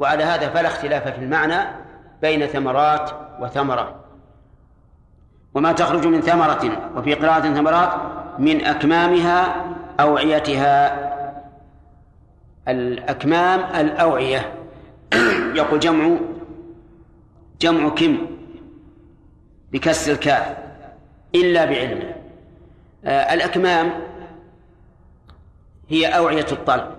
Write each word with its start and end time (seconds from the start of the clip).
وعلى 0.00 0.24
هذا 0.24 0.48
فلا 0.48 0.68
اختلاف 0.68 1.08
في 1.08 1.18
المعنى 1.18 1.68
بين 2.22 2.46
ثمرات 2.46 3.10
وثمرة. 3.40 4.04
وما 5.54 5.72
تخرج 5.72 6.06
من 6.06 6.20
ثمرة 6.20 6.92
وفي 6.96 7.14
قراءة 7.14 7.40
ثمرات 7.40 7.90
من 8.38 8.64
أكمامها 8.64 9.64
أوعيتها. 10.00 11.10
الأكمام 12.68 13.60
الأوعية. 13.80 14.52
يقول 15.60 15.80
جمع 15.80 16.16
جمع 17.60 17.88
كم 17.88 18.26
بكسر 19.72 20.12
الكاف 20.12 20.56
إلا 21.34 21.64
بعلمه 21.64 22.14
آه 23.04 23.34
الأكمام 23.34 23.92
هي 25.88 26.06
أوعية 26.06 26.46
الطلق 26.52 26.96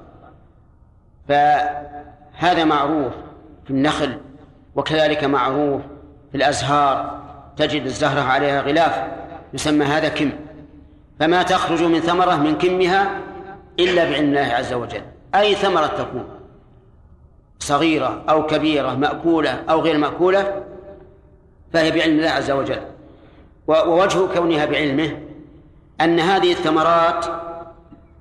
فهذا 2.40 2.64
معروف 2.64 3.14
في 3.66 3.72
النخل 3.72 4.18
وكذلك 4.76 5.24
معروف 5.24 5.82
في 6.32 6.38
الأزهار 6.38 7.22
تجد 7.58 7.86
الزهرة 7.86 8.22
عليها 8.22 8.62
غلاف 8.62 9.08
يسمى 9.54 9.86
هذا 9.86 10.10
كم. 10.10 10.32
فما 11.20 11.44
تخرج 11.44 11.84
من 11.84 12.00
ثمرة 12.00 12.36
من 12.36 12.58
كمها 12.58 13.20
إلا 13.80 14.04
بعلم 14.04 14.30
الله 14.30 14.54
عز 14.54 14.74
وجل. 14.74 15.02
أي 15.36 15.56
ثمرة 15.56 15.88
تكون؟ 15.88 16.26
صغيرة 17.60 18.24
أو 18.30 18.46
كبيرة 18.46 18.96
مأكولة 18.96 19.64
أو 19.70 19.82
غير 19.82 19.98
مأكولة 19.98 20.64
فهي 21.74 21.92
بعلم 21.92 22.18
الله 22.18 22.30
عز 22.30 22.52
وجل. 22.52 22.82
ووجه 23.68 24.28
كونها 24.34 24.66
بعلمه 24.66 25.18
أن 26.02 26.20
هذه 26.20 26.52
الثمرات 26.52 27.26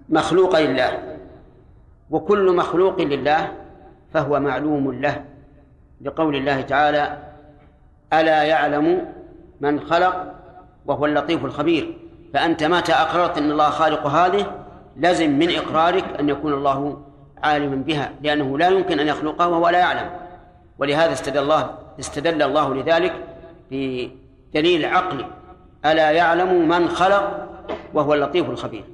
مخلوقة 0.09 0.61
لله 0.61 0.99
وكل 2.11 2.57
مخلوق 2.57 3.01
لله 3.01 3.60
فهو 4.15 4.41
معلوم 4.41 4.93
له. 4.93 5.25
لقول 6.01 6.37
الله 6.37 6.61
تعالى 6.61 7.19
ألا 8.13 8.43
يعلم 8.43 9.07
من 9.61 9.81
خلق 9.81 10.35
وهو 10.87 11.07
اللطيف 11.07 11.45
الخبير. 11.45 11.97
فأنت 12.35 12.65
متى 12.65 12.93
أقررت 12.93 13.39
أن 13.39 13.51
الله 13.51 13.71
خالق 13.71 14.07
هذه 14.07 14.65
لزم 14.97 15.31
من 15.31 15.51
إقرارك 15.51 16.05
أن 16.21 16.29
يكون 16.29 16.53
الله 16.53 17.03
عالما 17.43 17.77
بها 17.77 18.13
لأنه 18.23 18.59
لا 18.59 18.69
يمكن 18.69 19.01
أن 19.01 19.07
يخلقها 19.07 19.47
وهو 19.47 19.69
لا 19.69 19.79
يعلم. 19.79 20.11
ولهذا 20.79 21.13
استدل 21.13 21.43
الله 21.43 21.79
استدل 22.01 22.43
الله 22.43 22.75
لذلك 22.75 23.15
بدليل 23.71 24.85
عقلي 24.85 25.27
ألا 25.85 26.11
يعلم 26.11 26.69
من 26.69 26.89
خلق 26.89 27.49
وهو 27.95 28.15
اللطيف 28.15 28.51
الخبير. 28.51 28.85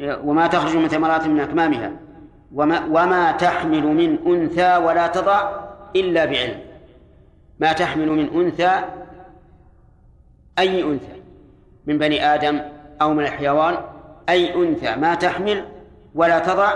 وما 0.00 0.46
تخرج 0.46 0.76
من 0.76 0.88
ثمرات 0.88 1.26
من 1.26 1.40
أكمامها. 1.40 1.92
وما, 2.54 2.84
وما 2.84 3.32
تحمل 3.32 3.86
من 3.86 4.18
أنثى 4.26 4.76
ولا 4.76 5.06
تضع 5.06 5.50
إلا 5.96 6.24
بعلم. 6.24 6.60
ما 7.60 7.72
تحمل 7.72 8.08
من 8.08 8.40
أنثى 8.40 8.84
أي 10.58 10.82
أنثى؟ 10.82 11.22
من 11.86 11.98
بني 11.98 12.34
آدم 12.34 12.60
أو 13.02 13.14
من 13.14 13.24
الحيوان 13.24 13.76
أي 14.28 14.54
أنثى. 14.54 14.96
ما 14.96 15.14
تحمل 15.14 15.64
ولا 16.14 16.38
تضع 16.38 16.72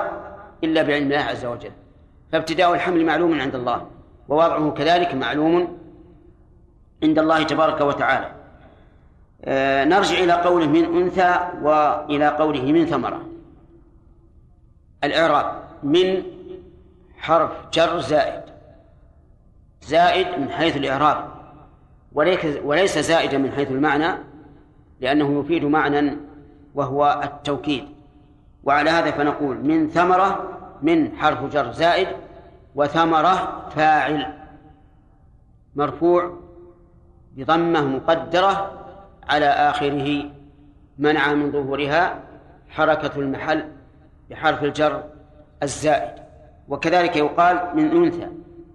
إلا 0.64 0.82
بعلم 0.82 1.04
الله 1.04 1.18
عز 1.18 1.44
وجل. 1.44 1.70
فابتداء 2.32 2.74
الحمل 2.74 3.06
معلوم 3.06 3.40
عند 3.40 3.54
الله 3.54 3.86
ووضعه 4.28 4.70
كذلك 4.70 5.14
معلوم 5.14 5.78
عند 7.02 7.18
الله 7.18 7.42
تبارك 7.42 7.80
وتعالى. 7.80 8.32
آه 9.44 9.84
نرجع 9.84 10.18
إلى 10.18 10.32
قوله 10.32 10.66
من 10.66 10.84
أنثى 10.84 11.38
وإلى 11.62 12.28
قوله 12.28 12.72
من 12.72 12.86
ثمرة. 12.86 13.20
الإعراب. 15.04 15.67
من 15.82 16.22
حرف 17.18 17.50
جر 17.72 18.00
زائد. 18.00 18.42
زائد 19.82 20.40
من 20.40 20.50
حيث 20.50 20.76
الإعراب. 20.76 21.24
وليس 22.64 22.98
زائدا 22.98 23.38
من 23.38 23.52
حيث 23.52 23.70
المعنى 23.70 24.14
لأنه 25.00 25.40
يفيد 25.40 25.64
معنى 25.64 26.16
وهو 26.74 27.20
التوكيد. 27.24 27.84
وعلى 28.64 28.90
هذا 28.90 29.10
فنقول 29.10 29.56
من 29.56 29.88
ثمرة 29.88 30.58
من 30.82 31.16
حرف 31.16 31.44
جر 31.52 31.72
زائد 31.72 32.08
وثمرة 32.74 33.68
فاعل. 33.70 34.34
مرفوع 35.76 36.38
بضمة 37.36 37.80
مقدرة 37.84 38.72
على 39.28 39.46
آخره 39.46 40.30
منع 40.98 41.34
من 41.34 41.52
ظهورها 41.52 42.20
حركة 42.68 43.20
المحل 43.20 43.64
بحرف 44.30 44.64
الجر 44.64 45.02
الزائد. 45.62 46.14
وكذلك 46.68 47.16
يقال 47.16 47.60
من 47.74 47.90
أنثى 47.90 48.28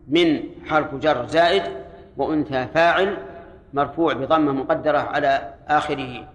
من 0.07 0.43
حرف 0.65 0.95
جر 0.95 1.27
زائد 1.27 1.63
وأنثى 2.17 2.67
فاعل 2.73 3.17
مرفوع 3.73 4.13
بضمة 4.13 4.51
مقدرة 4.51 4.97
على 4.97 5.53
آخره. 5.67 6.27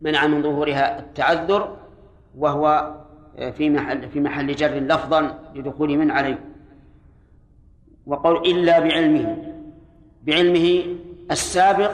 منع 0.00 0.26
من 0.26 0.42
ظهورها 0.42 0.98
التعذر 0.98 1.76
وهو 2.38 2.94
في 3.52 3.70
محل 3.70 4.08
في 4.08 4.20
محل 4.20 4.54
جر 4.54 4.74
لفظا 4.74 5.38
لدخول 5.54 5.98
من 5.98 6.10
عليه. 6.10 6.38
وقول 8.06 8.36
إلا 8.36 8.78
بعلمه 8.78 9.52
بعلمه 10.22 10.96
السابق 11.30 11.90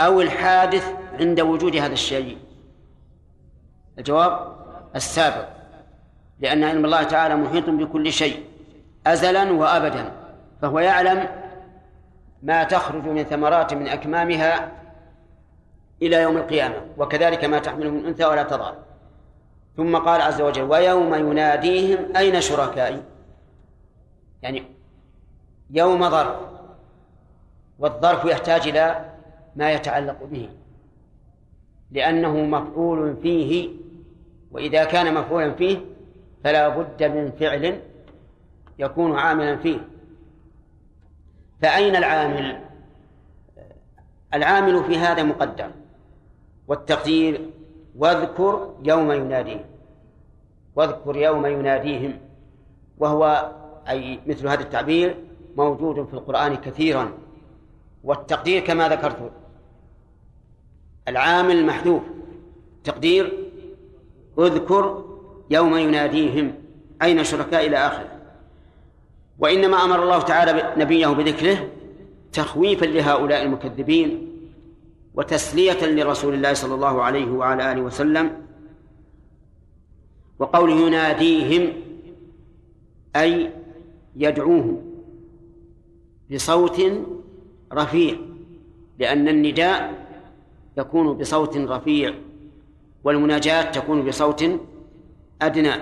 أو 0.00 0.20
الحادث 0.20 0.94
عند 1.20 1.40
وجود 1.40 1.76
هذا 1.76 1.92
الشيء. 1.92 2.38
الجواب 3.98 4.56
السابق. 4.96 5.57
لأن 6.40 6.64
علم 6.64 6.84
الله 6.84 7.02
تعالى 7.02 7.36
محيط 7.36 7.70
بكل 7.70 8.12
شيء 8.12 8.44
أزلا 9.06 9.52
وأبدا 9.52 10.12
فهو 10.62 10.78
يعلم 10.78 11.28
ما 12.42 12.64
تخرج 12.64 13.04
من 13.04 13.22
ثمرات 13.22 13.74
من 13.74 13.88
أكمامها 13.88 14.72
إلى 16.02 16.16
يوم 16.22 16.36
القيامة 16.36 16.74
وكذلك 16.98 17.44
ما 17.44 17.58
تحمل 17.58 17.90
من 17.90 18.06
أنثى 18.06 18.24
ولا 18.24 18.42
تضع 18.42 18.72
ثم 19.76 19.96
قال 19.96 20.20
عز 20.20 20.40
وجل 20.40 20.62
ويوم 20.62 21.14
يناديهم 21.14 22.16
أين 22.16 22.40
شركائي؟ 22.40 23.02
يعني 24.42 24.62
يوم 25.70 26.10
ظرف 26.10 26.36
والظرف 27.78 28.24
يحتاج 28.24 28.68
إلى 28.68 29.04
ما 29.56 29.72
يتعلق 29.72 30.24
به 30.24 30.48
لأنه 31.90 32.36
مفعول 32.36 33.16
فيه 33.22 33.68
وإذا 34.50 34.84
كان 34.84 35.14
مفعولا 35.14 35.52
فيه 35.52 35.78
فلا 36.44 36.68
بد 36.68 37.02
من 37.02 37.30
فعل 37.30 37.80
يكون 38.78 39.18
عاملا 39.18 39.56
فيه. 39.56 39.88
فأين 41.62 41.96
العامل؟ 41.96 42.60
العامل 44.34 44.84
في 44.84 44.96
هذا 44.96 45.22
مقدر 45.22 45.70
والتقدير 46.68 47.50
واذكر 47.96 48.74
يوم 48.84 49.12
يناديهم. 49.12 49.64
واذكر 50.76 51.16
يوم 51.16 51.46
يناديهم. 51.46 52.18
وهو 52.98 53.52
أي 53.88 54.20
مثل 54.26 54.48
هذا 54.48 54.60
التعبير 54.60 55.16
موجود 55.56 56.06
في 56.06 56.14
القرآن 56.14 56.56
كثيرا. 56.56 57.12
والتقدير 58.04 58.64
كما 58.64 58.88
ذكرت 58.88 59.30
العامل 61.08 61.66
محذوف. 61.66 62.02
تقدير 62.84 63.32
اذكر 64.38 65.07
يوم 65.50 65.76
يناديهم 65.76 66.54
أين 67.02 67.24
شركاء 67.24 67.66
إلى 67.66 67.76
آخره 67.76 68.08
وإنما 69.38 69.84
أمر 69.84 70.02
الله 70.02 70.18
تعالى 70.18 70.74
نبيه 70.76 71.06
بذكره 71.06 71.68
تخويفا 72.32 72.86
لهؤلاء 72.86 73.42
المكذبين 73.42 74.28
وتسلية 75.14 75.86
لرسول 75.86 76.34
الله 76.34 76.52
صلى 76.52 76.74
الله 76.74 77.02
عليه 77.02 77.30
وعلى 77.30 77.72
آله 77.72 77.80
وسلم 77.82 78.30
وقوله 80.38 80.86
يناديهم 80.86 81.72
أي 83.16 83.50
يدعوهم 84.16 84.82
بصوت 86.32 86.82
رفيع 87.72 88.16
لأن 88.98 89.28
النداء 89.28 90.06
يكون 90.78 91.16
بصوت 91.18 91.56
رفيع 91.56 92.14
والمناجاة 93.04 93.62
تكون 93.62 94.02
بصوت 94.02 94.44
أدنى 95.42 95.72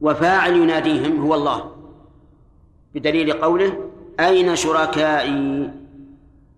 وفاعل 0.00 0.56
يناديهم 0.56 1.22
هو 1.22 1.34
الله 1.34 1.72
بدليل 2.94 3.32
قوله 3.32 3.90
أين 4.20 4.56
شركائي؟ 4.56 5.70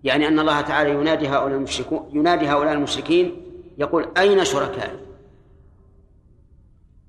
يعني 0.03 0.27
أن 0.27 0.39
الله 0.39 0.61
تعالى 0.61 0.89
ينادي 0.89 1.27
هؤلاء 1.27 1.57
المشركون 1.57 2.09
ينادي 2.13 2.47
هؤلاء 2.47 2.73
المشركين 2.73 3.35
يقول 3.77 4.07
أين 4.17 4.45
شركائي؟ 4.45 4.99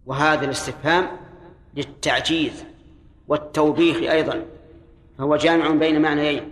وهذا 0.07 0.45
الاستفهام 0.45 1.07
للتعجيز 1.77 2.65
والتوبيخ 3.29 3.97
أيضا 3.97 4.43
فهو 5.19 5.37
جامع 5.37 5.71
بين 5.71 6.03
معنيين 6.03 6.43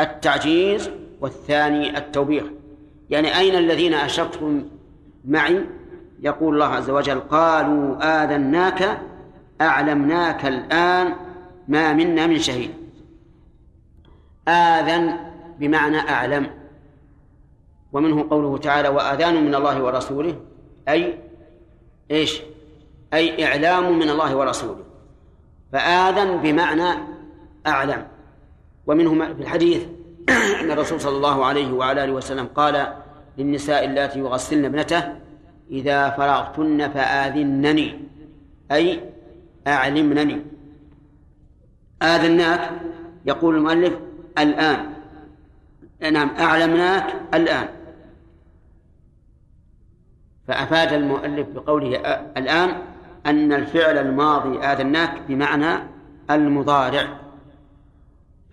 التعجيز 0.00 0.90
والثاني 1.20 1.98
التوبيخ. 1.98 2.44
يعني 3.10 3.38
أين 3.38 3.54
الذين 3.54 3.94
أشركتم 3.94 4.64
معي؟ 5.24 5.64
يقول 6.20 6.54
الله 6.54 6.66
عز 6.66 6.90
وجل 6.90 7.20
قالوا 7.20 7.96
آذناك 8.24 9.00
أعلمناك 9.60 10.46
الآن 10.46 11.14
ما 11.68 11.92
منا 11.92 12.26
من 12.26 12.38
شهيد. 12.38 12.70
آذن 14.48 15.16
بمعنى 15.58 15.98
أعلم. 15.98 16.50
ومنه 17.92 18.26
قوله 18.30 18.58
تعالى 18.58 18.88
وآذان 18.88 19.44
من 19.44 19.54
الله 19.54 19.82
ورسوله 19.82 20.36
أي 20.88 21.18
إيش؟ 22.10 22.40
أي 23.14 23.44
إعلام 23.46 23.98
من 23.98 24.10
الله 24.10 24.36
ورسوله. 24.36 24.84
فآذن 25.72 26.36
بمعنى 26.36 26.98
أعلم. 27.66 28.06
ومنه 28.86 29.34
في 29.34 29.42
الحديث 29.42 29.82
أن 30.60 30.70
الرسول 30.70 31.00
صلى 31.00 31.16
الله 31.16 31.44
عليه 31.44 31.72
وعلى 31.72 32.04
آله 32.04 32.12
وسلم 32.12 32.46
قال 32.54 32.92
للنساء 33.38 33.84
اللاتي 33.84 34.18
يغسلن 34.18 34.64
ابنته 34.64 35.02
إذا 35.70 36.10
فرغتن 36.10 36.88
فآذنني 36.88 38.00
أي 38.72 39.00
أعلمنني. 39.66 40.42
آذناك 42.02 42.70
يقول 43.26 43.56
المؤلف 43.56 43.98
الآن. 44.38 44.92
نعم 46.12 46.30
أعلمناك 46.38 47.14
الآن. 47.34 47.68
فأفاد 50.48 50.92
المؤلف 50.92 51.48
بقوله 51.48 51.96
الآن 52.36 52.82
أن 53.26 53.52
الفعل 53.52 53.98
الماضي 53.98 54.58
آذناك 54.58 55.22
بمعنى 55.28 55.82
المضارع. 56.30 57.20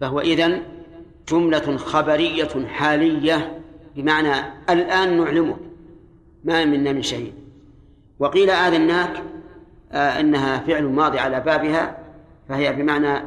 فهو 0.02 0.20
إذن 0.20 0.62
جملة 1.30 1.78
خبرية 1.78 2.68
حالية 2.68 3.62
بمعنى 3.96 4.34
الآن 4.70 5.18
نعلمك. 5.18 5.65
ما 6.46 6.66
منا 6.66 6.92
من 6.92 7.02
شهيد 7.02 7.34
وقيل 8.20 8.50
آذناك 8.50 9.24
آه 9.92 10.20
إنها 10.20 10.58
فعل 10.58 10.84
ماضي 10.84 11.20
على 11.20 11.40
بابها 11.40 11.98
فهي 12.50 12.74
بمعنى 12.74 13.26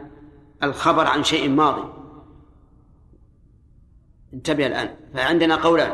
الخبر 0.62 1.06
عن 1.06 1.25
شيء 1.25 1.50
ماضي. 1.50 1.88
انتبه 4.35 4.67
الآن. 4.67 4.88
فعندنا 5.15 5.56
قولان 5.56 5.93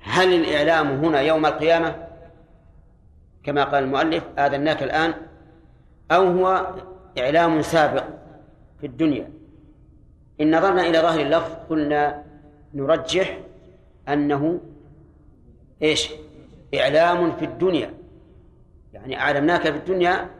هل 0.00 0.34
الإعلام 0.34 1.04
هنا 1.04 1.20
يوم 1.20 1.46
القيامة؟ 1.46 2.06
كما 3.42 3.64
قال 3.64 3.84
المؤلف 3.84 4.24
آذناك 4.38 4.82
الآن. 4.82 5.14
أو 6.10 6.26
هو 6.26 6.74
إعلام 7.18 7.62
سابق 7.62 8.04
في 8.80 8.86
الدنيا. 8.86 9.30
إن 10.40 10.56
نظرنا 10.56 10.82
إلى 10.82 10.98
ظاهر 10.98 11.20
اللفظ 11.20 11.52
قلنا 11.70 12.24
نرجح 12.74 13.40
أنه 14.08 14.60
إيش؟ 15.82 16.10
إعلام 16.74 17.36
في 17.36 17.44
الدنيا. 17.44 17.94
يعني 18.92 19.20
أعلمناك 19.20 19.62
في 19.62 19.76
الدنيا 19.76 20.30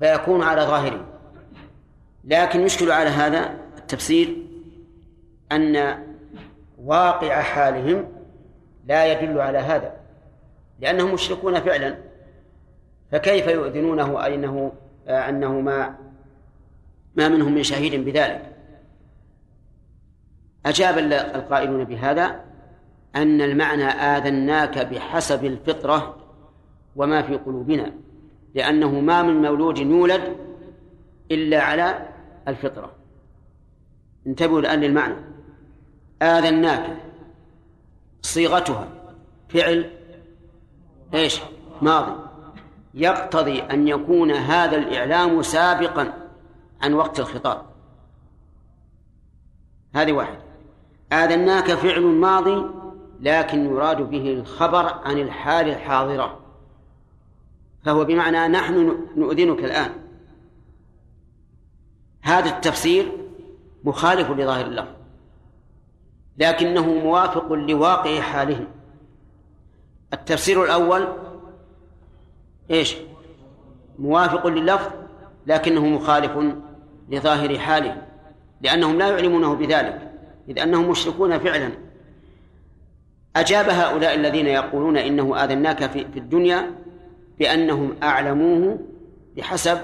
فيكون 0.00 0.42
على 0.42 0.62
ظاهره. 0.62 1.06
لكن 2.24 2.60
يشكل 2.60 2.90
على 2.90 3.10
هذا 3.10 3.54
التفسير 3.78 4.36
أن 5.52 6.04
واقع 6.78 7.42
حالهم 7.42 8.08
لا 8.86 9.12
يدل 9.12 9.40
على 9.40 9.58
هذا. 9.58 9.96
لأنهم 10.80 11.14
مشركون 11.14 11.60
فعلا. 11.60 11.98
فكيف 13.12 13.46
يؤذنونه؟ 13.46 14.26
أنه 14.26 14.72
أنه 15.08 15.60
ما 15.60 15.94
ما 17.14 17.28
منهم 17.28 17.54
من 17.54 17.62
شهيد 17.62 18.04
بذلك. 18.04 18.56
أجاب 20.66 20.98
القائلون 21.34 21.84
بهذا 21.84 22.49
أن 23.16 23.40
المعنى 23.40 23.84
آذناك 23.84 24.78
بحسب 24.78 25.44
الفطرة 25.44 26.16
وما 26.96 27.22
في 27.22 27.36
قلوبنا 27.36 27.92
لأنه 28.54 29.00
ما 29.00 29.22
من 29.22 29.42
مولود 29.42 29.78
يولد 29.78 30.36
إلا 31.30 31.62
على 31.62 32.08
الفطرة. 32.48 32.92
انتبهوا 34.26 34.60
الآن 34.60 34.80
للمعنى 34.80 35.14
آذناك 36.22 36.96
صيغتها 38.22 38.88
فعل 39.48 39.90
إيش؟ 41.14 41.40
ماضي. 41.82 42.12
يقتضي 42.94 43.62
أن 43.62 43.88
يكون 43.88 44.30
هذا 44.30 44.76
الإعلام 44.76 45.42
سابقا 45.42 46.12
عن 46.82 46.94
وقت 46.94 47.20
الخطاب. 47.20 47.62
هذه 49.94 50.12
واحدة. 50.12 50.38
آذناك 51.12 51.74
فعل 51.74 52.02
ماضي 52.02 52.79
لكن 53.20 53.64
يراد 53.64 54.02
به 54.02 54.32
الخبر 54.32 54.86
عن 54.86 55.18
الحال 55.18 55.68
الحاضرة. 55.68 56.40
فهو 57.84 58.04
بمعنى 58.04 58.48
نحن 58.48 59.06
نؤذنك 59.16 59.64
الآن. 59.64 59.90
هذا 62.22 62.50
التفسير 62.50 63.12
مخالف 63.84 64.30
لظاهر 64.30 64.66
اللفظ 64.66 64.94
لكنه 66.38 66.94
موافق 66.94 67.52
لواقع 67.52 68.20
حالهم. 68.20 68.66
التفسير 70.12 70.64
الأول 70.64 71.08
إيش؟ 72.70 72.96
موافق 73.98 74.46
لللفظ 74.46 74.90
لكنه 75.46 75.86
مخالف 75.86 76.54
لظاهر 77.08 77.58
حاله. 77.58 78.02
لأنهم 78.60 78.98
لا 78.98 79.08
يعلمونه 79.08 79.54
بذلك 79.54 80.12
إذ 80.48 80.58
أنهم 80.58 80.90
مشركون 80.90 81.38
فعلا. 81.38 81.89
أجاب 83.36 83.68
هؤلاء 83.68 84.14
الذين 84.14 84.46
يقولون 84.46 84.96
إنه 84.96 85.44
آذناك 85.44 85.90
في, 85.90 86.00
الدنيا 86.16 86.70
بأنهم 87.38 87.96
أعلموه 88.02 88.78
بحسب 89.36 89.78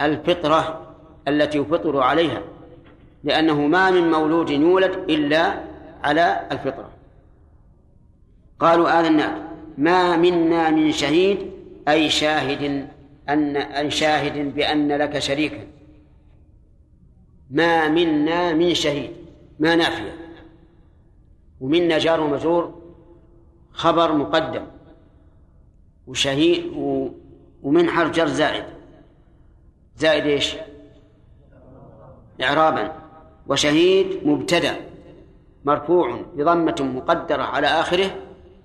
الفطرة 0.00 0.94
التي 1.28 1.58
يفطر 1.58 2.00
عليها 2.00 2.42
لأنه 3.24 3.60
ما 3.60 3.90
من 3.90 4.10
مولود 4.10 4.50
يولد 4.50 5.10
إلا 5.10 5.54
على 6.04 6.40
الفطرة. 6.52 6.90
قالوا 8.60 9.00
آذناك 9.00 9.34
ما 9.78 10.16
منا 10.16 10.70
من 10.70 10.92
شهيد 10.92 11.50
أي 11.88 12.10
شاهد 12.10 12.88
أن 13.28 13.56
أي 13.56 13.90
شاهد 13.90 14.54
بأن 14.54 14.92
لك 14.92 15.18
شريكا. 15.18 15.66
ما 17.50 17.88
منا 17.88 18.52
من 18.52 18.74
شهيد 18.74 19.10
ما 19.58 19.74
نافية. 19.74 20.19
ومنا 21.60 21.98
جار 21.98 22.20
ومجرور 22.20 22.82
خبر 23.72 24.12
مقدم 24.12 24.66
وشهيد 26.06 26.72
ومن 27.62 27.90
حرف 27.90 28.10
جر 28.10 28.26
زائد. 28.26 28.64
زائد 29.96 30.26
إيش؟ 30.26 30.56
إعرابا. 32.42 32.92
وشهيد 33.46 34.26
مبتدأ 34.26 34.76
مرفوع 35.64 36.22
بضمة 36.34 36.76
مقدرة 36.80 37.42
على 37.42 37.66
آخره 37.66 38.10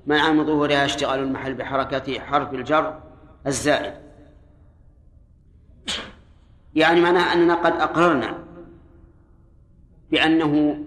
مع 0.07 0.31
من 0.31 0.45
ظهورها 0.45 0.85
اشتغال 0.85 1.19
المحل 1.19 1.53
بحركة 1.53 2.19
حرف 2.19 2.53
الجر 2.53 2.99
الزائد. 3.47 3.93
يعني 6.75 7.01
معناه 7.01 7.33
أننا 7.33 7.55
قد 7.55 7.73
أقررنا 7.73 8.37
بأنه 10.11 10.83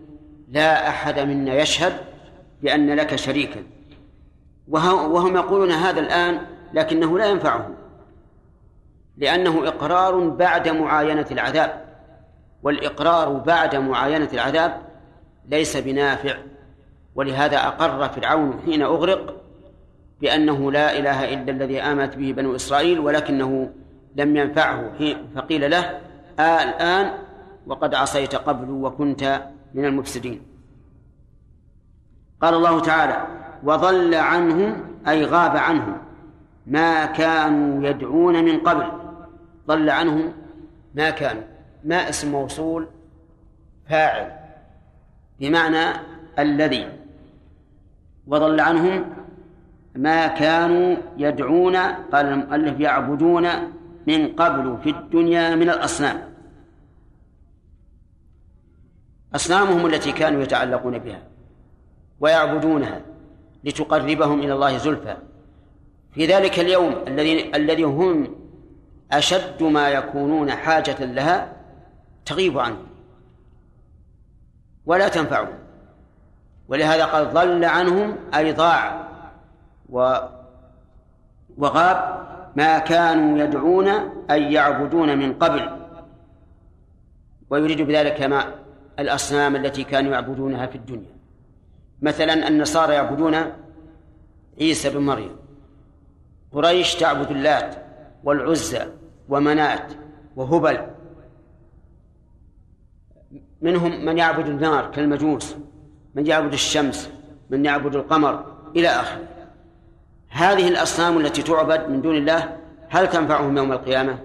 لا 0.50 0.88
أحد 0.88 1.20
منا 1.20 1.54
يشهد 1.54 1.92
بأن 2.62 2.94
لك 2.94 3.16
شريكا. 3.16 3.62
وهم 4.68 5.36
يقولون 5.36 5.70
هذا 5.70 6.00
الآن 6.00 6.40
لكنه 6.74 7.18
لا 7.18 7.26
ينفعهم 7.26 7.74
لأنه 9.16 9.68
إقرار 9.68 10.28
بعد 10.28 10.68
معاينة 10.68 11.26
العذاب. 11.30 11.84
والإقرار 12.62 13.32
بعد 13.32 13.76
معاينة 13.76 14.28
العذاب 14.32 14.82
ليس 15.48 15.76
بنافع. 15.76 16.36
ولهذا 17.14 17.56
أقر 17.56 18.08
فرعون 18.08 18.60
حين 18.64 18.82
أغرق 18.82 19.34
بأنه 20.20 20.72
لا 20.72 20.98
إله 20.98 21.34
إلا 21.34 21.52
الذي 21.52 21.82
آمنت 21.82 22.16
به 22.16 22.32
بنو 22.32 22.56
إسرائيل 22.56 22.98
ولكنه 22.98 23.70
لم 24.16 24.36
ينفعه 24.36 24.92
فقيل 25.34 25.70
له 25.70 26.00
آه 26.38 26.62
الآن 26.62 27.12
وقد 27.66 27.94
عصيت 27.94 28.36
قبل 28.36 28.70
وكنت 28.70 29.42
من 29.74 29.84
المفسدين. 29.84 30.40
قال 32.42 32.54
الله 32.54 32.80
تعالى 32.80 33.26
وضل 33.62 34.14
عنهم 34.14 34.84
أي 35.08 35.24
غاب 35.24 35.56
عنهم 35.56 35.96
ما 36.66 37.06
كانوا 37.06 37.88
يدعون 37.88 38.44
من 38.44 38.58
قبل. 38.58 38.86
ضل 39.66 39.90
عنهم 39.90 40.32
ما 40.94 41.10
كانوا. 41.10 41.42
ما 41.84 42.08
اسم 42.08 42.32
موصول؟ 42.32 42.86
فاعل. 43.88 44.32
بمعنى 45.40 45.84
الذي. 46.38 46.88
وضل 48.26 48.60
عنهم 48.60 49.04
ما 49.94 50.26
كانوا 50.26 50.96
يدعون 51.16 51.76
قال 51.76 52.26
المؤلف 52.26 52.80
يعبدون 52.80 53.48
من 54.06 54.28
قبل 54.28 54.78
في 54.82 54.90
الدنيا 54.90 55.54
من 55.54 55.70
الأصنام. 55.70 56.27
أصنامهم 59.34 59.86
التي 59.86 60.12
كانوا 60.12 60.42
يتعلقون 60.42 60.98
بها 60.98 61.22
ويعبدونها 62.20 63.00
لتقربهم 63.64 64.40
إلى 64.40 64.52
الله 64.52 64.78
زلفى. 64.78 65.16
في 66.12 66.26
ذلك 66.26 66.58
اليوم 66.58 66.94
الذي 67.06 67.56
الذي 67.56 67.82
هم 67.82 68.34
أشد 69.12 69.62
ما 69.62 69.88
يكونون 69.88 70.50
حاجة 70.50 71.04
لها 71.04 71.52
تغيب 72.26 72.58
عنهم. 72.58 72.86
ولا 74.86 75.08
تنفعهم. 75.08 75.58
ولهذا 76.68 77.04
قال 77.04 77.32
ضل 77.32 77.64
عنهم 77.64 78.16
أي 78.34 78.52
ضاع 78.52 79.08
و 79.90 80.16
وغاب 81.58 82.28
ما 82.56 82.78
كانوا 82.78 83.38
يدعون 83.38 83.88
أي 84.30 84.52
يعبدون 84.52 85.18
من 85.18 85.32
قبل. 85.32 85.70
ويريد 87.50 87.82
بذلك 87.82 88.22
ما 88.22 88.54
الأصنام 88.98 89.56
التي 89.56 89.84
كانوا 89.84 90.12
يعبدونها 90.12 90.66
في 90.66 90.76
الدنيا. 90.76 91.18
مثلا 92.02 92.48
النصارى 92.48 92.94
يعبدون 92.94 93.36
عيسى 94.60 94.90
بن 94.90 95.00
مريم. 95.00 95.36
قريش 96.52 96.94
تعبد 96.94 97.30
اللات 97.30 97.76
والعزى 98.24 98.86
ومنات 99.28 99.92
وهبل. 100.36 100.86
منهم 103.62 104.04
من 104.04 104.18
يعبد 104.18 104.46
النار 104.46 104.90
كالمجوس 104.90 105.56
من 106.14 106.26
يعبد 106.26 106.52
الشمس 106.52 107.10
من 107.50 107.64
يعبد 107.64 107.94
القمر 107.94 108.44
إلى 108.76 108.88
آخره. 108.88 109.28
هذه 110.28 110.68
الأصنام 110.68 111.18
التي 111.18 111.42
تعبد 111.42 111.88
من 111.88 112.02
دون 112.02 112.16
الله 112.16 112.56
هل 112.88 113.10
تنفعهم 113.10 113.56
يوم 113.56 113.72
القيامة؟ 113.72 114.18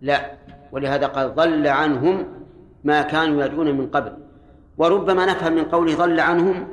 لا. 0.00 0.32
ولهذا 0.72 1.06
قال 1.06 1.34
ضل 1.34 1.66
عنهم 1.66 2.39
ما 2.84 3.02
كانوا 3.02 3.44
يدعون 3.44 3.78
من 3.78 3.86
قبل. 3.86 4.12
وربما 4.78 5.26
نفهم 5.26 5.52
من 5.52 5.64
قوله 5.64 5.94
ضل 5.94 6.20
عنهم 6.20 6.68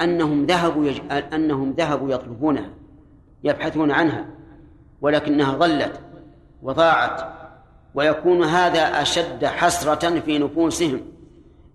أنهم 0.00 0.46
ذهبوا 0.46 0.86
يج... 0.86 1.00
أنهم 1.32 1.74
ذهبوا 1.78 2.10
يطلبونها 2.10 2.70
يبحثون 3.44 3.90
عنها 3.90 4.26
ولكنها 5.00 5.54
ضلت 5.54 6.00
وضاعت. 6.62 7.34
ويكون 7.94 8.44
هذا 8.44 9.02
أشد 9.02 9.44
حسرة 9.44 10.20
في 10.20 10.38
نفوسهم 10.38 11.00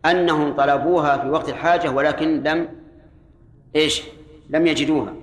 أنهم 0.05 0.55
طلبوها 0.55 1.17
في 1.17 1.29
وقت 1.29 1.49
الحاجة 1.49 1.91
ولكن 1.91 2.43
لم 2.43 2.67
إيش؟ 3.75 4.03
لم 4.49 4.67
يجدوها. 4.67 5.13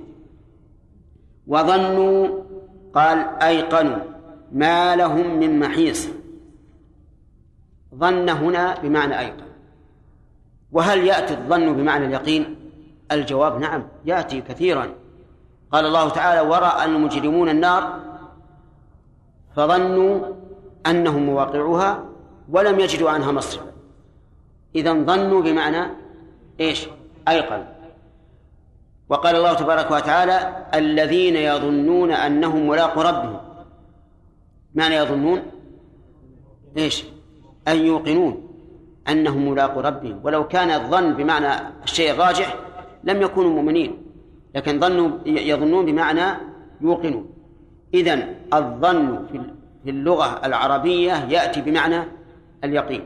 وظنوا 1.46 2.28
قال 2.94 3.18
أيقنوا 3.42 3.98
ما 4.52 4.96
لهم 4.96 5.38
من 5.38 5.58
محيص. 5.58 6.08
ظن 7.98 8.28
هنا 8.28 8.80
بمعنى 8.82 9.18
أيقن 9.18 9.46
وهل 10.72 11.04
يأتي 11.04 11.34
الظن 11.34 11.76
بمعنى 11.76 12.06
اليقين؟ 12.06 12.56
الجواب 13.12 13.60
نعم 13.60 13.88
يأتي 14.04 14.40
كثيرا. 14.40 14.88
قال 15.72 15.86
الله 15.86 16.08
تعالى 16.08 16.40
ورأى 16.40 16.84
المجرمون 16.84 17.48
النار 17.48 18.00
فظنوا 19.56 20.20
أنهم 20.86 21.26
مواقعها 21.26 22.04
ولم 22.50 22.80
يجدوا 22.80 23.10
عنها 23.10 23.32
مصرفا 23.32 23.72
إذا 24.74 24.92
ظنوا 24.92 25.42
بمعنى 25.42 25.86
إيش؟ 26.60 26.86
أيقن. 27.28 27.64
وقال 29.08 29.36
الله 29.36 29.52
تبارك 29.54 29.90
وتعالى 29.90 30.66
الذين 30.74 31.36
يظنون 31.36 32.12
أنهم 32.12 32.68
ملاقوا 32.68 33.02
ربهم. 33.02 33.40
معنى 34.74 34.94
يظنون؟ 34.94 35.42
إيش؟ 36.76 37.04
أن 37.68 37.76
يوقنون 37.86 38.48
أنهم 39.08 39.50
ملاقوا 39.50 39.82
ربهم 39.82 40.20
ولو 40.24 40.48
كان 40.48 40.70
الظن 40.70 41.14
بمعنى 41.14 41.48
الشيء 41.84 42.10
الراجح 42.10 42.56
لم 43.04 43.22
يكونوا 43.22 43.50
مؤمنين 43.50 44.02
لكن 44.54 44.80
ظنوا 44.80 45.10
يظنون 45.26 45.86
بمعنى 45.86 46.40
يوقنون. 46.80 47.30
إذن 47.94 48.34
الظن 48.54 49.26
في 49.84 49.90
اللغة 49.90 50.40
العربية 50.44 51.12
يأتي 51.12 51.60
بمعنى 51.60 52.02
اليقين. 52.64 53.04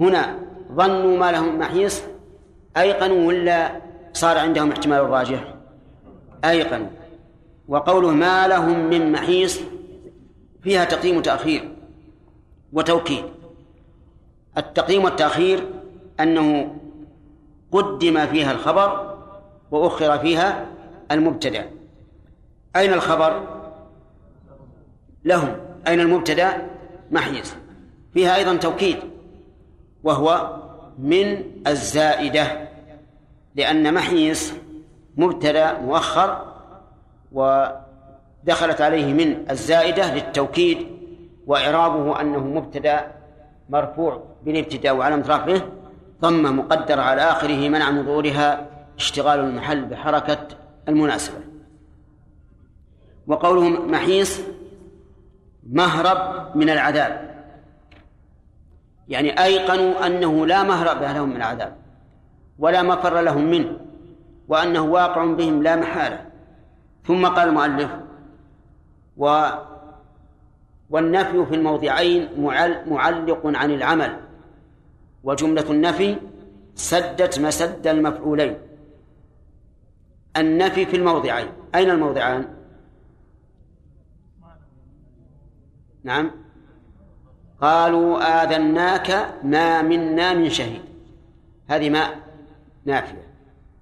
هنا 0.00 0.38
ظنوا 0.72 1.18
ما 1.18 1.32
لهم 1.32 1.58
محيص 1.58 2.02
أيقنوا 2.76 3.26
ولا 3.26 3.80
صار 4.12 4.38
عندهم 4.38 4.70
احتمال 4.70 5.00
الراجح 5.00 5.54
أيقنوا. 6.44 6.86
وقوله 7.68 8.10
ما 8.10 8.48
لهم 8.48 8.90
من 8.90 9.12
محيص 9.12 9.60
فيها 10.62 10.84
تقديم 10.84 11.16
وتأخير 11.16 11.68
وتوكيد. 12.72 13.24
التقديم 14.58 15.04
والتأخير 15.04 15.66
أنه 16.20 16.76
قدم 17.72 18.26
فيها 18.26 18.52
الخبر 18.52 19.16
وأخر 19.70 20.18
فيها 20.18 20.66
المبتدأ 21.10 21.70
أين 22.76 22.92
الخبر؟ 22.92 23.42
لهم 25.24 25.56
أين 25.88 26.00
المبتدأ؟ 26.00 26.66
محيص 27.10 27.54
فيها 28.14 28.36
أيضا 28.36 28.56
توكيد 28.56 28.96
وهو 30.04 30.56
من 30.98 31.44
الزائدة 31.66 32.68
لأن 33.54 33.94
محيص 33.94 34.52
مبتدأ 35.16 35.78
مؤخر 35.78 36.54
ودخلت 37.32 38.80
عليه 38.80 39.12
من 39.12 39.50
الزائدة 39.50 40.14
للتوكيد 40.14 40.86
وإعرابه 41.46 42.20
أنه 42.20 42.38
مبتدأ 42.38 43.21
مرفوع 43.72 44.22
بالابتداء 44.44 44.96
وعلى 44.96 45.14
رفعه 45.14 45.62
ضمة 46.20 46.50
مقدرة 46.50 47.02
على 47.02 47.22
آخره 47.22 47.68
منع 47.68 47.90
من 47.90 48.04
ظهورها 48.04 48.66
اشتغال 48.96 49.40
المحل 49.40 49.84
بحركة 49.84 50.46
المناسبة. 50.88 51.38
وقوله 53.26 53.68
محيص 53.68 54.40
مهرب 55.70 56.50
من 56.56 56.70
العذاب. 56.70 57.32
يعني 59.08 59.44
أيقنوا 59.44 60.06
أنه 60.06 60.46
لا 60.46 60.62
مهرب 60.62 61.02
لهم 61.02 61.28
من 61.28 61.36
العذاب 61.36 61.76
ولا 62.58 62.82
مفر 62.82 63.20
لهم 63.20 63.44
منه 63.50 63.76
وأنه 64.48 64.80
واقع 64.80 65.24
بهم 65.24 65.62
لا 65.62 65.76
محالة. 65.76 66.24
ثم 67.04 67.26
قال 67.26 67.48
المؤلف 67.48 67.90
و 69.16 69.44
والنفي 70.92 71.46
في 71.46 71.54
الموضعين 71.54 72.28
معلق 72.86 73.40
عن 73.44 73.70
العمل 73.70 74.16
وجملة 75.24 75.70
النفي 75.70 76.16
سدت 76.74 77.38
مسد 77.38 77.86
المفعولين. 77.86 78.58
النفي 80.36 80.86
في 80.86 80.96
الموضعين 80.96 81.48
أين 81.74 81.90
الموضعان؟ 81.90 82.48
نعم. 86.04 86.30
قالوا 87.60 88.42
آذناك 88.42 89.34
ما 89.44 89.82
منا 89.82 90.34
من 90.34 90.50
شهيد. 90.50 90.82
هذه 91.68 91.90
ما 91.90 92.14
نافية. 92.84 93.32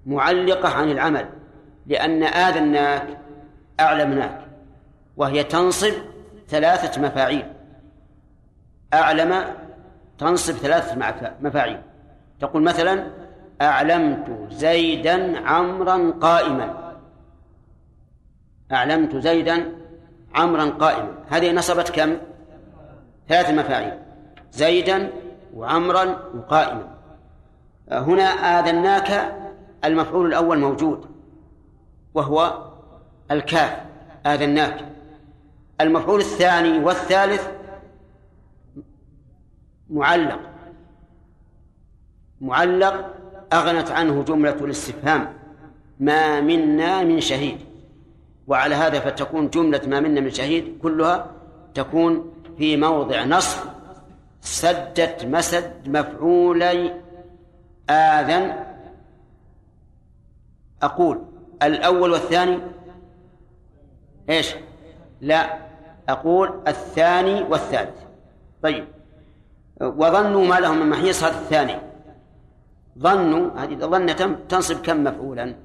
معلقة 0.05 0.69
عن 0.69 0.91
العمل 0.91 1.29
لأن 1.87 2.23
آذناك 2.23 3.17
أعلمناك 3.79 4.47
وهي 5.17 5.43
تنصب 5.43 5.93
ثلاثة 6.51 7.01
مفاعيل. 7.01 7.45
أعلم 8.93 9.45
تنصب 10.17 10.53
ثلاثة 10.53 10.95
مفاعيل. 11.41 11.81
تقول 12.39 12.63
مثلا 12.63 13.07
أعلمت 13.61 14.27
زيدا 14.51 15.47
عمرا 15.47 16.11
قائما. 16.21 16.67
أعلمت 18.71 19.15
زيدا 19.15 19.71
عمرا 20.35 20.65
قائما. 20.69 21.11
هذه 21.29 21.51
نصبت 21.51 21.89
كم؟ 21.89 22.17
ثلاث 23.29 23.49
مفاعيل. 23.49 23.93
زيدا 24.51 25.09
وعمرا 25.55 26.05
وقائما. 26.35 26.87
هنا 27.91 28.23
آذناك 28.23 29.09
المفعول 29.85 30.27
الأول 30.27 30.59
موجود 30.59 31.05
وهو 32.13 32.65
الكاف. 33.31 33.73
آذناك. 34.25 34.85
المفعول 35.81 36.19
الثاني 36.19 36.79
والثالث 36.79 37.47
معلق. 39.89 40.39
معلق 42.41 43.13
أغنت 43.53 43.91
عنه 43.91 44.23
جملة 44.23 44.51
الاستفهام. 44.51 45.33
ما 45.99 46.41
منا 46.41 47.03
من 47.03 47.21
شهيد. 47.21 47.57
وعلى 48.47 48.75
هذا 48.75 48.99
فتكون 48.99 49.49
جملة 49.49 49.81
ما 49.87 49.99
منا 49.99 50.21
من 50.21 50.29
شهيد 50.29 50.77
كلها 50.81 51.31
تكون 51.73 52.33
في 52.57 52.77
موضع 52.77 53.23
نصب. 53.23 53.59
سدت 54.41 55.25
مسد 55.25 55.73
مفعولي 55.87 57.01
آذن. 57.89 58.65
أقول 60.81 61.21
الأول 61.63 62.11
والثاني 62.11 62.59
إيش؟ 64.29 64.55
لا. 65.21 65.70
أقول 66.11 66.59
الثاني 66.67 67.43
والثالث. 67.43 67.95
طيب. 68.63 68.85
وظنوا 69.81 70.45
ما 70.45 70.59
لهم 70.59 70.79
من 70.79 70.89
محيص 70.89 71.23
هذا 71.23 71.39
الثاني. 71.39 71.75
ظنوا 72.99 73.51
هذه 73.57 73.75
ظنة 73.75 74.37
تنصب 74.49 74.81
كم 74.81 75.03
مفعولا؟ 75.03 75.55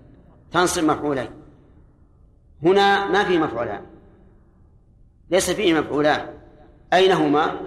تنصب 0.52 0.84
مفعولين. 0.84 1.30
هنا 2.62 3.06
ما 3.06 3.24
في 3.24 3.38
مفعولان. 3.38 3.80
ليس 5.30 5.50
فيه 5.50 5.80
مفعولان. 5.80 6.26
أين 6.92 7.12
هما 7.12 7.60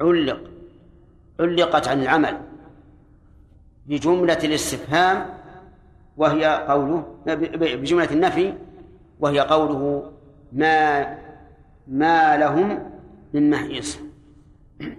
علق. 0.00 0.40
علقت 1.40 1.88
عن 1.88 2.02
العمل. 2.02 2.40
بجملة 3.86 4.38
الاستفهام 4.44 5.38
وهي 6.16 6.66
قوله 6.68 7.04
بجملة 7.56 8.10
النفي 8.10 8.54
وهي 9.20 9.40
قوله 9.40 10.12
ما 10.52 11.02
ما 11.88 12.36
لهم 12.36 12.90
من 13.34 13.50
محيص. 13.50 13.98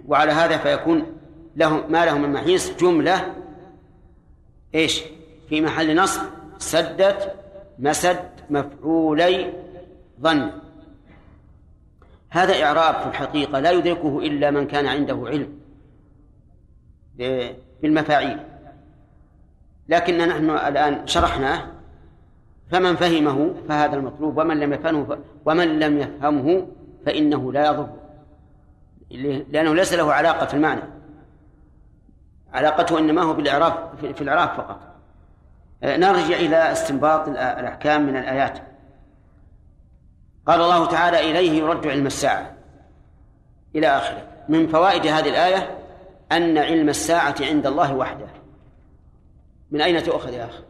وعلى 0.08 0.32
هذا 0.32 0.56
فيكون 0.56 1.06
لهم 1.56 1.92
ما 1.92 2.04
لهم 2.04 2.22
من 2.22 2.32
محيص 2.32 2.76
جملة 2.76 3.34
إيش؟ 4.74 5.02
في 5.48 5.60
محل 5.60 5.96
نصب 5.96 6.22
سدت 6.58 7.34
مسد 7.78 8.30
مفعولي 8.50 9.52
ظن. 10.20 10.50
هذا 12.30 12.64
إعراب 12.64 12.94
في 13.02 13.06
الحقيقة 13.06 13.60
لا 13.60 13.70
يدركه 13.70 14.18
إلا 14.18 14.50
من 14.50 14.66
كان 14.66 14.86
عنده 14.86 15.24
علم 15.26 15.58
بالمفاعيل. 17.82 18.38
لكن 19.88 20.18
نحن 20.18 20.50
الآن 20.50 21.06
شرحناه 21.06 21.66
فمن 22.70 22.96
فهمه 22.96 23.54
فهذا 23.68 23.96
المطلوب 23.96 24.38
ومن 24.38 24.60
لم 24.60 24.72
يفهمه 24.72 25.18
ومن 25.44 25.78
لم 25.78 25.98
يفهمه 25.98 26.66
فإنه 27.06 27.52
لا 27.52 27.66
يضر. 27.66 27.88
لأنه 29.50 29.74
ليس 29.74 29.94
له 29.94 30.12
علاقة 30.12 30.46
في 30.46 30.54
المعنى. 30.54 30.82
علاقته 32.52 32.98
إنما 32.98 33.22
هو 33.22 33.34
بالإعراب 33.34 33.74
في 34.14 34.20
الإعراب 34.20 34.48
فقط. 34.48 34.80
نرجع 35.82 36.36
إلى 36.36 36.72
استنباط 36.72 37.28
الأحكام 37.28 38.06
من 38.06 38.16
الآيات. 38.16 38.58
قال 40.46 40.60
الله 40.60 40.86
تعالى 40.86 41.30
إليه 41.30 41.62
يرد 41.62 41.86
علم 41.86 42.06
الساعة. 42.06 42.56
إلى 43.74 43.86
آخره. 43.86 44.26
من 44.48 44.66
فوائد 44.66 45.06
هذه 45.06 45.28
الآية 45.28 45.78
أن 46.32 46.58
علم 46.58 46.88
الساعة 46.88 47.34
عند 47.40 47.66
الله 47.66 47.94
وحده. 47.94 48.26
من 49.70 49.80
أين 49.80 50.02
تؤخذ 50.02 50.32
يا 50.32 50.44
أخي 50.44 50.62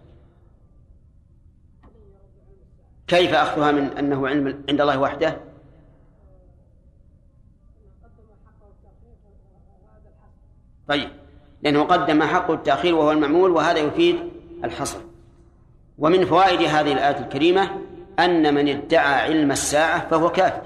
كيف 3.06 3.34
أخذها 3.34 3.72
من 3.72 3.98
أنه 3.98 4.28
علم 4.28 4.64
عند 4.68 4.80
الله 4.80 4.98
وحده؟ 4.98 5.36
طيب. 10.90 11.08
لأنه 11.62 11.82
قدم 11.82 12.22
حق 12.22 12.50
التأخير 12.50 12.94
وهو 12.94 13.12
المعمول 13.12 13.50
وهذا 13.50 13.78
يفيد 13.78 14.16
الحصر. 14.64 14.98
ومن 15.98 16.24
فوائد 16.24 16.62
هذه 16.62 16.92
الآية 16.92 17.18
الكريمة 17.18 17.70
أن 18.18 18.54
من 18.54 18.68
ادعى 18.68 19.14
علم 19.22 19.50
الساعة 19.50 20.08
فهو 20.08 20.32
كافر. 20.32 20.62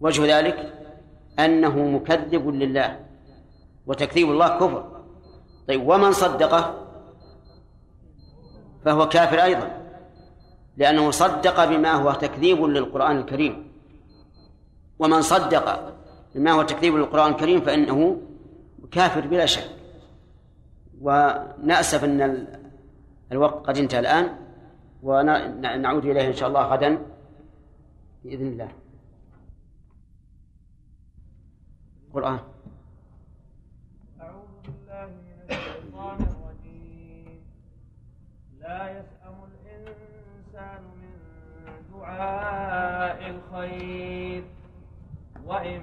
وجه 0.00 0.38
ذلك 0.38 0.72
أنه 1.38 1.78
مكذب 1.78 2.48
لله 2.48 3.00
وتكذيب 3.86 4.30
الله 4.30 4.48
كفر. 4.48 5.02
طيب 5.68 5.88
ومن 5.88 6.12
صدقه 6.12 6.86
فهو 8.84 9.08
كافر 9.08 9.42
أيضا 9.42 9.70
لأنه 10.76 11.10
صدق 11.10 11.64
بما 11.64 11.92
هو 11.92 12.12
تكذيب 12.12 12.64
للقرآن 12.64 13.18
الكريم. 13.18 13.72
ومن 14.98 15.22
صدق 15.22 15.92
بما 16.34 16.50
هو 16.52 16.62
تكذيب 16.62 16.94
للقرآن 16.94 17.32
الكريم 17.32 17.60
فإنه 17.60 18.22
كافر 18.90 19.26
بلا 19.26 19.46
شك. 19.46 19.70
ونأسف 21.00 22.04
أن 22.04 22.46
الوقت 23.32 23.66
قد 23.66 23.76
انتهى 23.78 23.98
الآن 23.98 24.36
ونعود 25.02 26.04
إليه 26.04 26.28
إن 26.28 26.32
شاء 26.32 26.48
الله 26.48 26.62
غدا 26.62 26.98
بإذن 28.24 28.46
الله. 28.46 28.68
القرآن 32.06 32.38
أعوذ 34.20 34.52
بالله 34.64 35.06
من 35.06 35.38
الشيطان 35.50 36.18
الرجيم. 36.30 37.40
لا 38.60 38.80
يسأم 38.98 39.36
الإنسان 39.50 40.82
من 41.00 41.14
دعاء 41.92 43.20
الخير. 43.30 44.42
وإن 45.46 45.80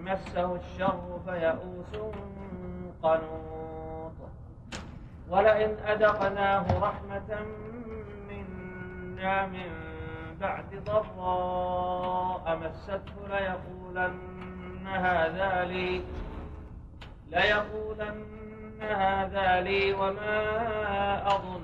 مسه 0.00 0.54
الشر 0.56 1.20
فيئوس 1.26 2.12
قنوط. 3.02 4.12
ولئن 5.30 5.76
أذقناه 5.88 6.66
رحمة 6.82 7.38
منا 8.28 9.46
من 9.46 9.70
بعد 10.40 10.84
ضراء 10.84 12.58
مسته 12.62 13.16
ليقولن 13.28 14.18
هذا 14.86 15.64
لي 15.64 16.02
ليقولن 17.30 18.24
هذا 18.80 19.60
لي 19.60 19.92
وما 19.92 21.26
أظن 21.26 21.62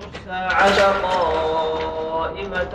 الساعة 0.00 1.02
قائمة. 1.02 2.74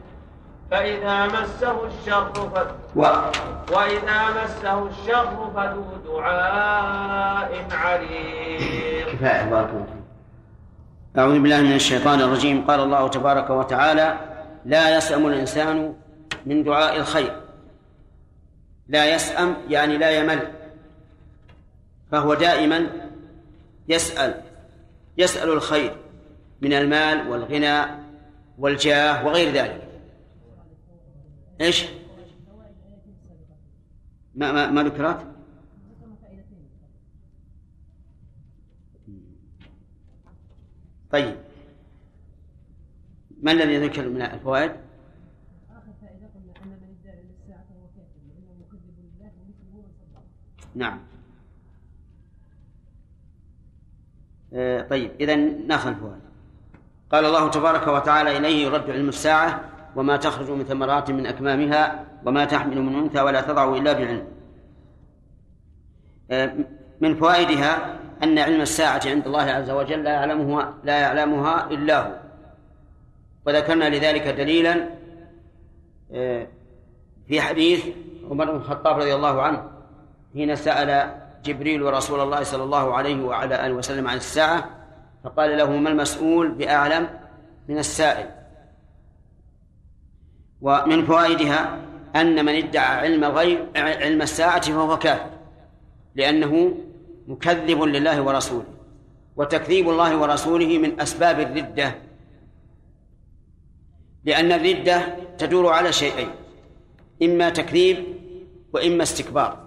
فإذا 0.71 1.25
مسه 1.25 1.87
الشر 1.87 2.31
ف... 2.33 2.57
و... 2.95 3.01
وإذا 3.71 4.43
مسه 4.43 4.87
الشر 4.87 5.51
فذو 5.55 5.85
دعاء 6.05 7.67
عريض 7.71 9.07
كفاية 9.13 9.45
بارك 9.49 9.69
الله 9.69 10.01
أعوذ 11.17 11.39
بالله 11.39 11.61
من 11.61 11.73
الشيطان 11.73 12.21
الرجيم. 12.21 12.65
قال 12.67 12.79
الله 12.79 13.07
تبارك 13.07 13.49
وتعالى 13.49 14.17
لا 14.65 14.97
يسأم 14.97 15.27
الإنسان 15.27 15.93
من 16.45 16.63
دعاء 16.63 16.97
الخير. 16.97 17.41
لا 18.87 19.15
يسأم 19.15 19.55
يعني 19.69 19.97
لا 19.97 20.11
يمل. 20.11 20.51
فهو 22.11 22.33
دائما 22.33 22.87
يسأل 23.87 24.41
يسأل 25.17 25.49
الخير 25.49 25.95
من 26.61 26.73
المال 26.73 27.29
والغنى 27.29 27.81
والجاه 28.57 29.25
وغير 29.25 29.53
ذلك. 29.53 29.90
إيش؟ 31.61 31.85
ما 34.35 34.51
ما 34.51 34.71
ما 34.71 34.83
ذكرت؟ 34.83 35.27
طيب 41.11 41.35
ما 43.41 43.51
الذي 43.51 43.77
ذكر 43.77 44.09
من 44.09 44.21
الفوائد؟ 44.21 44.71
آخر 44.71 45.93
فائدة 46.01 46.29
أن 46.35 46.69
من 46.69 46.83
ادعى 47.45 47.63
فهو 47.69 47.87
كافر 47.95 48.19
لله. 49.19 49.31
نعم. 50.75 50.99
آه 54.53 54.81
طيب 54.81 55.11
إذا 55.19 55.35
ناخذ 55.35 55.89
الفوائد. 55.89 56.21
قال 57.09 57.25
الله 57.25 57.49
تبارك 57.49 57.87
وتعالى 57.87 58.37
إليه 58.37 58.65
يرد 58.65 58.89
علم 58.89 59.09
الساعة 59.09 59.70
وما 59.95 60.17
تخرج 60.17 60.49
من 60.49 60.63
ثمرات 60.63 61.11
من 61.11 61.25
أكمامها 61.25 62.05
وما 62.25 62.45
تحمل 62.45 62.81
من 62.81 62.95
أنثى 62.95 63.21
ولا 63.21 63.41
تضع 63.41 63.77
إلا 63.77 63.93
بعلم. 63.93 64.27
آه 66.31 66.53
من 67.01 67.15
فوائدها 67.15 67.99
أن 68.23 68.39
علم 68.39 68.61
الساعة 68.61 69.01
عند 69.05 69.25
الله 69.25 69.41
عز 69.41 69.69
وجل 69.69 70.03
لا 70.03 70.11
يعلمها 70.11 70.73
لا 70.83 70.99
يعلمها 70.99 71.67
إلا 71.71 71.99
هو 72.07 72.11
وذكرنا 73.45 73.89
لذلك 73.89 74.27
دليلا 74.27 74.89
آه، 76.13 76.47
في 77.27 77.41
حديث 77.41 77.85
عمر 78.29 78.45
بن 78.45 78.55
الخطاب 78.55 78.99
رضي 78.99 79.15
الله 79.15 79.41
عنه 79.41 79.69
حين 80.33 80.55
سأل 80.55 81.15
جبريل 81.43 81.83
ورسول 81.83 82.19
الله 82.19 82.43
صلى 82.43 82.63
الله 82.63 82.93
عليه 82.93 83.23
وعلى 83.23 83.65
آله 83.65 83.73
وسلم 83.73 84.07
عن 84.07 84.17
الساعة 84.17 84.69
فقال 85.23 85.57
له 85.57 85.77
ما 85.77 85.89
المسؤول 85.89 86.51
بأعلم 86.51 87.09
من 87.67 87.77
السائل 87.77 88.29
ومن 90.61 91.05
فوائدها 91.05 91.79
أن 92.15 92.45
من 92.45 92.55
ادعى 92.55 92.99
علم 92.99 93.23
الغيب 93.23 93.59
علم 93.75 94.21
الساعة 94.21 94.61
فهو 94.61 94.99
كافر 94.99 95.29
لأنه 96.15 96.73
مكذب 97.27 97.83
لله 97.83 98.21
ورسوله 98.21 98.65
وتكذيب 99.35 99.89
الله 99.89 100.17
ورسوله 100.17 100.77
من 100.77 101.01
أسباب 101.01 101.39
الردة 101.39 101.95
لأن 104.25 104.51
الردة 104.51 105.01
تدور 105.37 105.67
على 105.67 105.91
شيئين 105.91 106.29
إما 107.23 107.49
تكذيب 107.49 108.05
وإما 108.73 109.03
استكبار 109.03 109.57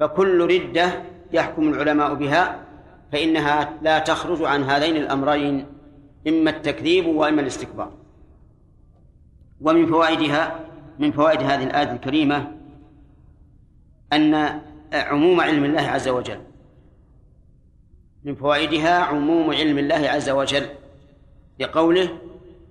فكل 0.00 0.46
ردة 0.54 1.02
يحكم 1.32 1.68
العلماء 1.68 2.14
بها 2.14 2.64
فإنها 3.12 3.72
لا 3.82 3.98
تخرج 3.98 4.42
عن 4.42 4.62
هذين 4.62 4.96
الأمرين 4.96 5.66
إما 6.28 6.50
التكذيب 6.50 7.06
وإما 7.06 7.40
الاستكبار. 7.40 7.92
ومن 9.60 9.86
فوائدها 9.86 10.60
من 10.98 11.12
فوائد 11.12 11.42
هذه 11.42 11.64
الآية 11.64 11.92
الكريمة 11.92 12.52
أن 14.12 14.60
عموم 14.92 15.40
علم 15.40 15.64
الله 15.64 15.82
عز 15.82 16.08
وجل. 16.08 16.40
من 18.24 18.34
فوائدها 18.34 18.98
عموم 18.98 19.50
علم 19.50 19.78
الله 19.78 20.08
عز 20.08 20.30
وجل 20.30 20.68
لقوله 21.60 22.18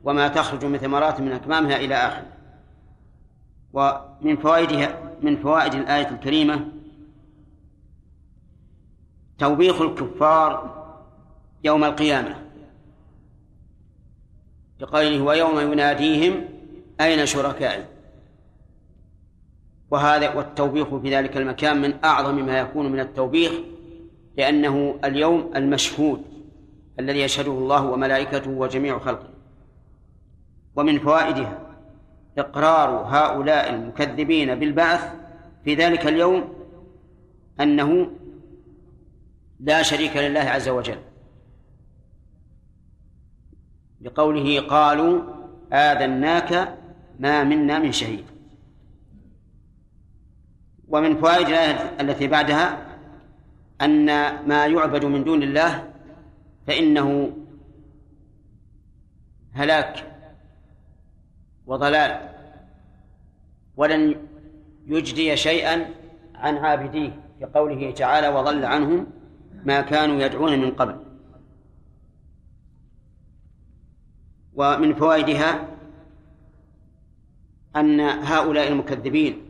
وما 0.03 0.27
تخرج 0.27 0.65
من 0.65 0.77
ثمرات 0.77 1.21
من 1.21 1.31
أكمامها 1.31 1.75
إلى 1.77 1.95
آخره 1.95 2.27
ومن 3.73 4.37
فوائدها 4.37 4.99
من 5.21 5.37
فوائد 5.37 5.73
الآية 5.73 6.09
الكريمة 6.09 6.67
توبيخ 9.39 9.81
الكفار 9.81 10.77
يوم 11.63 11.83
القيامة. 11.83 12.35
بقوله 14.79 15.21
ويوم 15.21 15.71
يناديهم 15.71 16.56
أين 17.01 17.25
شركائي؟ 17.25 17.85
وهذا 19.91 20.33
والتوبيخ 20.33 20.95
في 20.95 21.15
ذلك 21.15 21.37
المكان 21.37 21.81
من 21.81 21.93
أعظم 22.03 22.45
ما 22.45 22.59
يكون 22.59 22.91
من 22.91 22.99
التوبيخ 22.99 23.51
لأنه 24.37 24.99
اليوم 25.03 25.51
المشهود 25.55 26.21
الذي 26.99 27.19
يشهده 27.21 27.51
الله 27.51 27.85
وملائكته 27.85 28.51
وجميع 28.51 28.99
خلقه. 28.99 29.29
ومن 30.75 30.99
فوائدها 30.99 31.59
إقرار 32.37 32.89
هؤلاء 32.89 33.73
المكذبين 33.73 34.55
بالبعث 34.55 35.13
في 35.65 35.75
ذلك 35.75 36.07
اليوم 36.07 36.53
أنه 37.61 38.11
لا 39.59 39.81
شريك 39.81 40.17
لله 40.17 40.39
عز 40.39 40.69
وجل. 40.69 40.97
بقوله 43.99 44.59
قالوا 44.59 45.21
آذناك 45.73 46.77
ما 47.19 47.43
منا 47.43 47.79
من 47.79 47.91
شهيد. 47.91 48.25
ومن 50.87 51.17
فوائد 51.17 51.47
الآية 51.47 52.01
التي 52.01 52.27
بعدها 52.27 52.87
أن 53.81 54.05
ما 54.47 54.65
يعبد 54.65 55.05
من 55.05 55.23
دون 55.23 55.43
الله 55.43 55.93
فإنه 56.67 57.37
هلاك 59.53 60.03
وضلال 61.65 62.29
ولن 63.77 64.15
يجدي 64.87 65.35
شيئا 65.37 65.85
عن 66.35 66.57
عابديه 66.57 67.19
كقوله 67.41 67.91
تعالى 67.91 68.27
وضل 68.27 68.65
عنهم 68.65 69.07
ما 69.65 69.81
كانوا 69.81 70.21
يدعون 70.21 70.59
من 70.59 70.71
قبل 70.71 70.99
ومن 74.53 74.95
فوائدها 74.95 75.76
أن 77.75 77.99
هؤلاء 77.99 78.67
المكذبين 78.67 79.41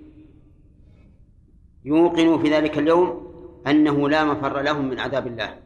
يوقنوا 1.85 2.37
في 2.37 2.49
ذلك 2.49 2.77
اليوم 2.77 3.27
أنه 3.67 4.09
لا 4.09 4.23
مفر 4.25 4.61
لهم 4.61 4.89
من 4.89 4.99
عذاب 4.99 5.27
الله. 5.27 5.57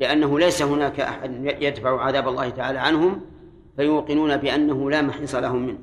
لأنه 0.00 0.38
ليس 0.38 0.62
هناك 0.62 1.00
أحد 1.00 1.44
يدفع 1.44 2.00
عذاب 2.04 2.28
الله 2.28 2.48
تعالى 2.48 2.78
عنهم 2.78 3.20
فيوقنون 3.76 4.36
بأنه 4.36 4.90
لا 4.90 5.02
محيص 5.02 5.34
لهم 5.34 5.66
منه. 5.66 5.78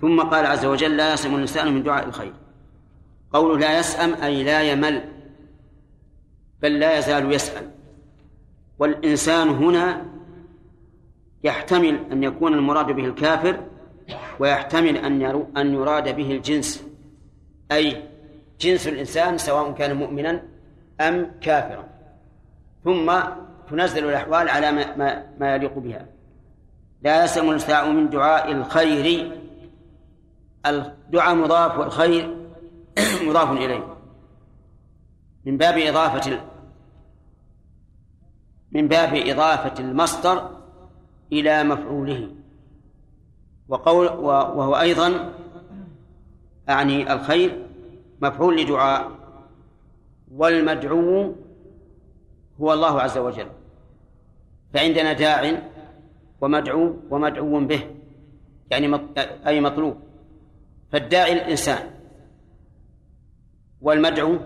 ثم 0.00 0.20
قال 0.20 0.46
عز 0.46 0.64
وجل 0.64 0.96
لا 0.96 1.12
يسأم 1.12 1.34
الإنسان 1.34 1.74
من 1.74 1.82
دعاء 1.82 2.06
الخير. 2.08 2.32
قوله 3.32 3.58
لا 3.58 3.78
يسأم 3.78 4.14
أي 4.14 4.42
لا 4.42 4.62
يمل 4.62 5.04
بل 6.62 6.78
لا 6.78 6.98
يزال 6.98 7.32
يسأل. 7.32 7.70
والإنسان 8.78 9.48
هنا 9.48 10.11
يحتمل 11.44 12.12
أن 12.12 12.22
يكون 12.22 12.54
المراد 12.54 12.86
به 12.86 13.04
الكافر 13.04 13.60
ويحتمل 14.38 14.96
أن 14.96 15.46
أن 15.56 15.74
يراد 15.74 16.16
به 16.16 16.30
الجنس. 16.30 16.84
أي 17.72 18.02
جنس 18.60 18.88
الإنسان 18.88 19.38
سواء 19.38 19.72
كان 19.72 19.96
مؤمنا 19.96 20.42
أم 21.00 21.30
كافرا. 21.40 21.84
ثم 22.84 23.12
تنزل 23.70 24.08
الأحوال 24.08 24.48
على 24.48 24.72
ما, 24.72 24.96
ما, 24.96 25.26
ما 25.40 25.54
يليق 25.54 25.78
بها. 25.78 26.06
لا 27.02 27.24
يسلم 27.24 27.50
النساء 27.50 27.90
من 27.90 28.10
دعاء 28.10 28.52
الخير. 28.52 29.32
الدعاء 30.66 31.34
مضاف 31.34 31.78
والخير 31.78 32.36
مضاف 33.28 33.50
إليه. 33.50 33.92
من 35.44 35.56
باب 35.56 35.78
إضافة 35.78 36.40
من 38.72 38.88
باب 38.88 39.14
إضافة 39.14 39.80
المصدر 39.80 40.61
إلى 41.32 41.64
مفعوله. 41.64 42.28
وقول 43.68 44.06
وهو 44.06 44.80
أيضا 44.80 45.34
أعني 46.68 47.12
الخير 47.12 47.66
مفعول 48.20 48.60
لدعاء. 48.60 49.10
والمدعو 50.34 51.34
هو 52.60 52.72
الله 52.72 53.00
عز 53.00 53.18
وجل. 53.18 53.46
فعندنا 54.74 55.12
داع 55.12 55.62
ومدعو 56.40 56.96
ومدعو 57.10 57.60
به 57.60 57.90
يعني 58.70 59.00
أي 59.46 59.60
مطلوب. 59.60 59.96
فالداعي 60.92 61.32
الإنسان. 61.32 61.90
والمدعو 63.80 64.38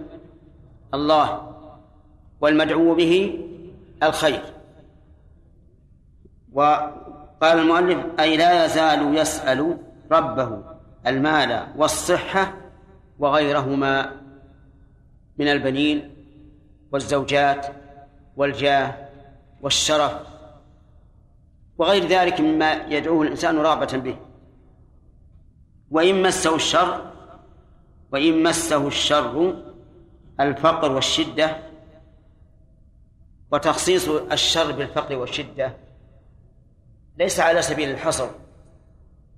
الله. 0.95 1.53
والمدعو 2.41 2.95
به 2.95 3.45
الخير. 4.03 4.56
وقال 6.57 7.59
المؤلف 7.59 7.99
أي 8.21 8.37
لا 8.37 8.65
يزال 8.65 9.17
يسأل 9.17 9.79
ربه 10.13 10.63
المال 11.07 11.67
والصحة 11.77 12.55
وغيرهما 13.19 14.13
من 15.39 15.49
البنين 15.49 16.17
والزوجات 16.93 17.67
والجاه 18.37 18.95
والشرف 19.63 20.13
وغير 21.79 22.07
ذلك 22.07 22.41
مما 22.41 22.73
يدعوه 22.73 23.23
الإنسان 23.23 23.59
رغبة 23.59 23.97
به. 23.99 24.17
وإن 25.91 26.23
مسه 26.23 26.55
الشر 26.55 27.13
وإن 28.13 28.43
مسه 28.43 28.87
الشر 28.87 29.63
الفقر 30.41 30.93
والشدة 30.93 31.57
وتخصيص 33.53 34.09
الشر 34.09 34.73
بالفقر 34.73 35.17
والشدة 35.17 35.86
ليس 37.19 37.41
على 37.41 37.63
سبيل 37.63 37.91
الحصر 37.91 38.29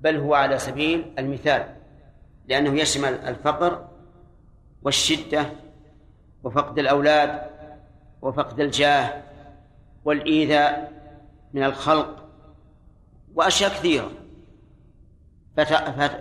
بل 0.01 0.17
هو 0.17 0.35
على 0.35 0.59
سبيل 0.59 1.12
المثال 1.19 1.75
لأنه 2.49 2.81
يشمل 2.81 3.14
الفقر 3.14 3.88
والشدة 4.83 5.47
وفقد 6.45 6.79
الأولاد 6.79 7.51
وفقد 8.23 8.61
الجاه 8.61 9.23
والإيذاء 10.05 10.93
من 11.55 11.64
الخلق 11.64 12.25
وأشياء 13.35 13.71
كثيرة. 13.71 14.11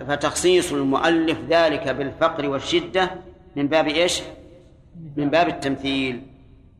فتخصيص 0.06 0.72
المؤلف 0.72 1.38
ذلك 1.48 1.88
بالفقر 1.88 2.48
والشدة 2.48 3.10
من 3.56 3.68
باب 3.68 3.88
إيش؟ 3.88 4.22
من 5.16 5.30
باب 5.30 5.48
التمثيل. 5.48 6.26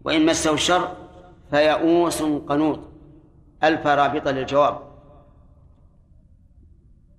وإن 0.04 0.26
مسه 0.26 0.54
الشر 0.54 0.96
فيئوس 1.50 2.22
قنوط. 2.22 2.80
ألف 3.64 3.86
رابطة 3.86 4.30
للجواب. 4.30 4.80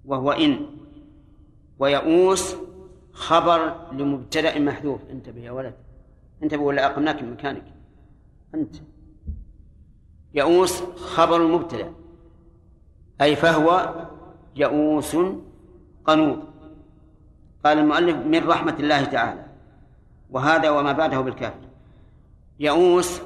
وهو 0.05 0.31
إن. 0.31 0.65
ويئوس 1.79 2.55
خبر 3.13 3.75
لمبتدأ 3.91 4.59
محذوف. 4.59 5.01
انتبه 5.11 5.41
يا 5.41 5.51
ولد. 5.51 5.73
انتبه 6.43 6.63
ولا 6.63 6.85
أقمناك 6.85 7.23
من 7.23 7.33
مكانك. 7.33 7.65
أنت. 8.55 8.75
يئوس 10.33 10.83
خبر 10.83 11.35
المبتدأ 11.35 11.93
أي 13.21 13.35
فهو 13.35 13.95
يئوس 14.55 15.17
قنوط. 16.05 16.39
قال 17.65 17.77
المؤلف 17.77 18.15
من 18.15 18.47
رحمة 18.47 18.75
الله 18.79 19.03
تعالى. 19.03 19.45
وهذا 20.29 20.69
وما 20.69 20.91
بعده 20.91 21.21
بالكافر 21.21 21.67
يئوس 22.59 23.21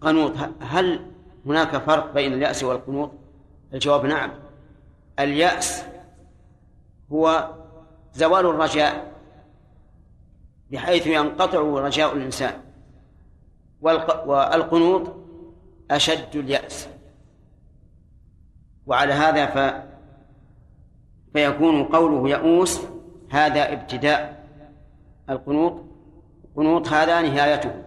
قنوط. 0.00 0.32
هل 0.60 1.15
هناك 1.46 1.76
فرق 1.76 2.14
بين 2.14 2.32
اليأس 2.32 2.64
والقنوط؟ 2.64 3.10
الجواب 3.74 4.06
نعم. 4.06 4.30
اليأس 5.18 5.84
هو 7.12 7.50
زوال 8.14 8.46
الرجاء 8.46 9.12
بحيث 10.70 11.06
ينقطع 11.06 11.58
رجاء 11.60 12.16
الإنسان. 12.16 12.52
والقنوط 14.26 15.16
أشد 15.90 16.36
اليأس. 16.36 16.88
وعلى 18.86 19.12
هذا 19.12 19.46
ف 19.46 19.86
فيكون 21.32 21.84
قوله 21.84 22.28
يئوس 22.28 22.80
هذا 23.30 23.72
ابتداء. 23.72 24.46
القنوط 25.30 25.82
قنوط 26.56 26.88
هذا 26.88 27.22
نهايته. 27.22 27.85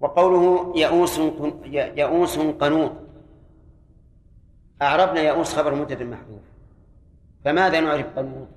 وقوله 0.00 0.72
يئوس 0.76 1.20
يئوس 1.72 2.38
قنوط. 2.38 2.92
أعربنا 4.82 5.20
يئوس 5.20 5.54
خبر 5.54 5.74
مبتدأ 5.74 6.04
محذوف. 6.04 6.42
فماذا 7.44 7.80
نعرف 7.80 8.18
قنوط؟ 8.18 8.48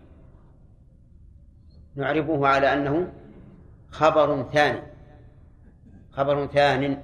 نعرفه 1.95 2.47
على 2.47 2.73
أنه 2.73 3.13
خبر 3.91 4.43
ثاني. 4.53 4.81
خبر 6.11 6.47
ثان. 6.47 7.03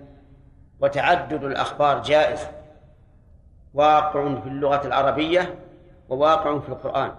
وتعدد 0.82 1.44
الأخبار 1.44 2.02
جائز. 2.02 2.40
واقع 3.74 4.42
في 4.42 4.48
اللغة 4.50 4.88
العربية 4.88 5.56
وواقع 6.10 6.60
في 6.60 6.70
القرآن. 6.70 7.12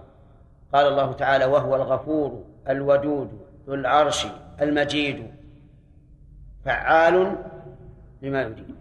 قال 0.75 0.87
الله 0.87 1.13
تعالى 1.13 1.45
وهو 1.45 1.77
الغفور 1.77 2.45
الودود 2.69 3.47
ذو 3.67 3.75
العرش 3.75 4.27
المجيد 4.61 5.40
فعال 6.65 7.37
لما 8.23 8.43
يريد. 8.43 8.75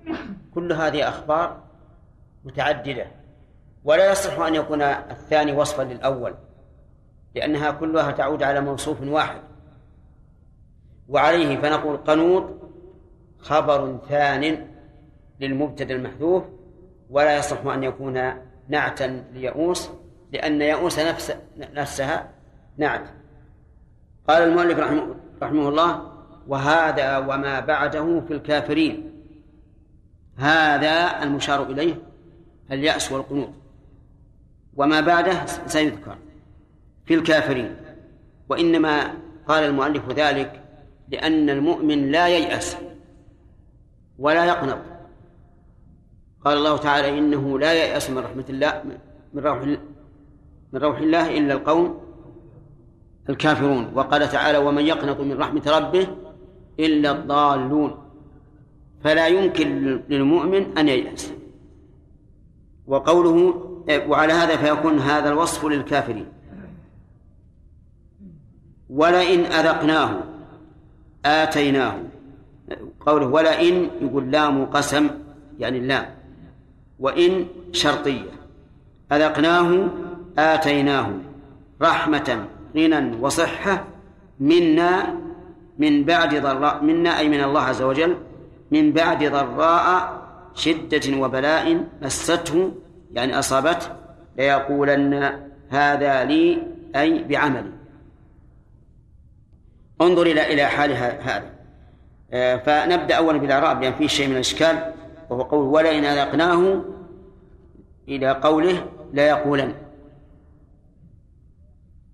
كل 0.53 0.73
هذه 0.73 1.09
أخبار 1.09 1.63
متعددة. 2.45 3.07
ولا 3.83 4.11
يصح 4.11 4.39
أن 4.39 4.55
يكون 4.55 4.81
الثاني 4.81 5.51
وصفا 5.53 5.83
للأول 5.83 6.35
لأنها 7.35 7.71
كلها 7.71 8.11
تعود 8.11 8.43
على 8.43 8.61
موصوف 8.61 9.01
واحد. 9.01 9.41
وعليه 11.09 11.57
فنقول 11.57 11.97
قنوط 11.97 12.43
خبر 13.39 13.97
ثان 14.09 14.67
للمبتدأ 15.39 15.95
المحذوف. 15.95 16.43
ولا 17.09 17.37
يصح 17.37 17.65
أن 17.65 17.83
يكون 17.83 18.33
نعتا 18.67 19.23
ليئوس 19.33 19.89
لأن 20.31 20.61
يئوس 20.61 20.99
نفس 20.99 21.37
نفسها 21.57 22.29
نعت. 22.77 23.09
قال 24.27 24.43
المؤلف 24.43 24.79
رحمه, 24.79 25.15
رحمه 25.41 25.69
الله 25.69 26.08
وهذا 26.49 27.17
وما 27.17 27.59
بعده 27.59 28.21
في 28.27 28.33
الكافرين. 28.33 29.11
هذا 30.37 31.23
المشار 31.23 31.63
إليه 31.63 31.95
اليأس 32.71 33.11
والقنوط. 33.11 33.49
وما 34.75 35.01
بعده 35.01 35.45
سيذكر 35.45 36.17
في 37.05 37.13
الكافرين. 37.13 37.75
وإنما 38.49 39.13
قال 39.47 39.63
المؤلف 39.63 40.09
ذلك 40.09 40.61
لأن 41.09 41.49
المؤمن 41.49 42.11
لا 42.11 42.27
ييأس 42.27 42.77
ولا 44.19 44.45
يقنط. 44.45 44.79
قال 46.45 46.57
الله 46.57 46.77
تعالى 46.77 47.19
إنه 47.19 47.59
لا 47.59 47.73
ييأس 47.73 48.09
من 48.09 48.17
رحمة 48.17 48.45
الله 48.49 48.83
من 49.33 49.43
روح 49.43 49.61
من 50.73 50.79
روح 50.79 50.97
الله 50.97 51.37
إلا 51.37 51.53
القوم 51.53 52.01
الكافرون. 53.29 53.91
وقال 53.95 54.29
تعالى 54.29 54.57
ومن 54.57 54.85
يقنط 54.85 55.19
من 55.19 55.37
رحمة 55.37 55.63
ربه 55.67 56.07
إلا 56.79 57.11
الضالون. 57.11 57.97
فلا 59.03 59.27
يمكن 59.27 60.01
للمؤمن 60.09 60.77
أن 60.77 60.87
ييأس. 60.87 61.33
وقوله 62.87 63.65
وعلى 64.07 64.33
هذا 64.33 64.55
فيكون 64.55 64.99
هذا 64.99 65.29
الوصف 65.29 65.65
للكافرين. 65.65 66.25
ولئن 68.89 69.39
أذقناه 69.39 70.23
آتيناه. 71.25 71.95
قوله 72.99 73.27
ولئن 73.27 73.89
يقول 74.01 74.31
لام 74.31 74.65
قسم 74.65 75.09
يعني 75.59 75.77
اللام 75.77 76.05
وإن 76.99 77.45
شرطية. 77.71 78.31
أذقناه 79.11 79.87
آتيناه. 80.37 81.09
رحمة 81.81 82.45
غنى 82.75 83.15
وصحة 83.21 83.85
منا 84.39 85.19
من 85.79 86.03
بعد 86.03 86.35
ضراء 86.35 86.83
منا 86.83 87.19
أي 87.19 87.29
من 87.29 87.43
الله 87.43 87.61
عز 87.61 87.81
وجل 87.81 88.17
من 88.71 88.91
بعد 88.91 89.23
ضراء 89.23 90.21
شدة 90.55 91.17
وبلاء 91.17 91.85
مسته 92.01 92.71
يعني 93.11 93.39
أصابته 93.39 93.87
ليقولن 94.37 95.39
هذا 95.69 96.23
لي 96.23 96.63
أي 96.95 97.23
بعملي. 97.23 97.71
انظر 100.01 100.21
إلى 100.21 100.53
إلى 100.53 100.65
حال 100.65 100.91
هذا. 100.93 101.59
آه، 102.31 102.55
فنبدأ 102.55 103.15
أولا 103.15 103.37
بالإعراب 103.37 103.81
لأن 103.81 103.93
فيه 103.93 104.07
شيء 104.07 104.27
من 104.27 104.35
الإشكال 104.35 104.93
وهو 105.29 105.41
قول 105.41 105.67
ولئن 105.67 106.05
أذقناه 106.05 106.81
إلى 108.07 108.31
قوله 108.31 108.85
لا 109.13 109.27
يقولن 109.27 109.73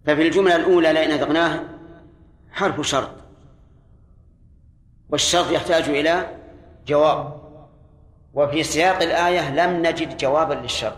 ففي 0.06 0.28
الجملة 0.28 0.56
الأولى 0.56 0.94
لئن 0.94 1.12
أذقناه 1.12 1.64
حرف 2.52 2.82
شرط. 2.82 3.25
والشرط 5.10 5.52
يحتاج 5.52 5.90
إلى 5.90 6.38
جواب. 6.88 7.46
وفي 8.34 8.64
سياق 8.64 9.02
الآية 9.02 9.56
لم 9.56 9.86
نجد 9.86 10.18
جوابا 10.18 10.54
للشرط. 10.54 10.98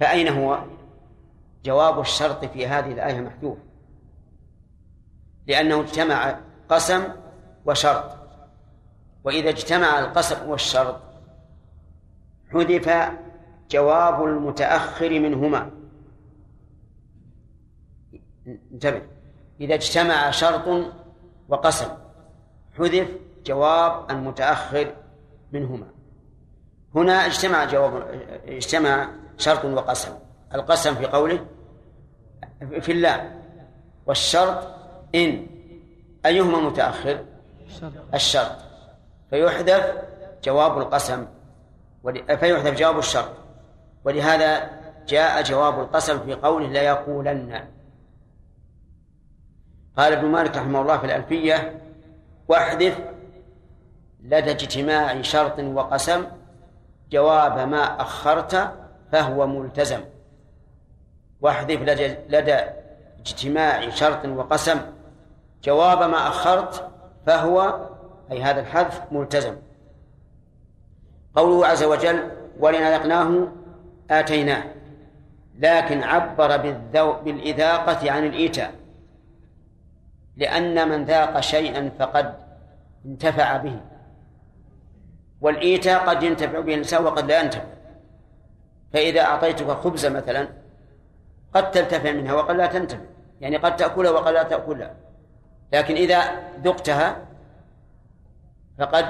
فأين 0.00 0.28
هو؟ 0.28 0.64
جواب 1.64 2.00
الشرط 2.00 2.44
في 2.44 2.66
هذه 2.66 2.92
الآية 2.92 3.20
محذوف. 3.20 3.58
لأنه 5.46 5.80
اجتمع 5.80 6.40
قسم 6.68 7.04
وشرط. 7.66 8.16
وإذا 9.24 9.48
اجتمع 9.48 9.98
القسم 9.98 10.48
والشرط 10.48 11.00
حذف 12.52 13.12
جواب 13.70 14.24
المتأخر 14.24 15.10
منهما. 15.10 15.70
انتبه. 18.46 19.02
إذا 19.60 19.74
اجتمع 19.74 20.30
شرط 20.30 20.94
وقسم. 21.48 21.88
حذف 22.78 23.08
جواب 23.44 24.10
المتأخر 24.10 24.94
منهما. 25.52 25.86
هنا 26.94 27.26
اجتمع 27.26 27.64
جواب 27.64 28.06
اجتمع 28.46 29.08
شرط 29.38 29.64
وقسم. 29.64 30.12
القسم 30.54 30.94
في 30.94 31.06
قوله 31.06 31.46
في 32.80 32.92
الله 32.92 33.32
والشرط 34.06 34.58
إن. 35.14 35.46
أيهما 36.26 36.60
متأخر؟ 36.60 37.24
الشرط. 38.14 38.56
فيحذف 39.30 39.94
جواب 40.44 40.78
القسم 40.78 41.26
فيحذف 42.26 42.78
جواب 42.78 42.98
الشرط. 42.98 43.30
ولهذا 44.04 44.70
جاء 45.08 45.42
جواب 45.42 45.80
القسم 45.80 46.18
في 46.18 46.34
قوله 46.34 46.68
ليقولن. 46.68 47.68
قال 49.98 50.12
ابن 50.12 50.26
مالك 50.26 50.56
رحمه 50.56 50.80
الله 50.80 50.98
في 50.98 51.06
الألفية 51.06 51.80
واحذف 52.48 52.98
لدى 54.24 54.50
اجتماع 54.50 55.22
شرط 55.22 55.58
وقسم 55.58 56.26
جواب 57.10 57.68
ما 57.68 58.00
أخرت 58.00 58.72
فهو 59.12 59.46
ملتزم. 59.46 60.00
واحذف 61.40 61.80
لدى 62.28 62.58
اجتماع 63.18 63.90
شرط 63.90 64.26
وقسم 64.26 64.80
جواب 65.64 66.10
ما 66.10 66.28
أخرت 66.28 66.90
فهو 67.26 67.88
أي 68.32 68.42
هذا 68.42 68.60
الحذف 68.60 69.02
ملتزم. 69.12 69.56
قوله 71.34 71.66
عز 71.66 71.84
وجل 71.84 72.30
ولن 72.60 72.82
أذقناه 72.82 73.48
آتيناه 74.10 74.64
لكن 75.58 76.02
عبر 76.02 76.56
بالذو 76.56 77.12
بالإذاقة 77.12 78.10
عن 78.12 78.24
الإيتاء. 78.24 78.83
لأن 80.36 80.88
من 80.88 81.04
ذاق 81.04 81.40
شيئا 81.40 81.90
فقد 81.98 82.34
انتفع 83.06 83.56
به. 83.56 83.80
والإيتاء 85.40 86.06
قد 86.06 86.22
ينتفع 86.22 86.60
به 86.60 86.74
الإنسان 86.74 87.04
وقد 87.04 87.24
لا 87.24 87.40
ينتفع. 87.40 87.64
فإذا 88.92 89.20
أعطيتك 89.20 89.70
خبزة 89.70 90.08
مثلا 90.08 90.48
قد 91.54 91.70
تنتفع 91.70 92.12
منها 92.12 92.34
وقد 92.34 92.56
لا 92.56 92.66
تنتفع. 92.66 93.04
يعني 93.40 93.56
قد 93.56 93.76
تأكلها 93.76 94.10
وقد 94.10 94.32
لا 94.32 94.42
تأكلها. 94.42 94.94
لكن 95.72 95.94
إذا 95.94 96.22
ذقتها 96.64 97.16
فقد 98.78 99.06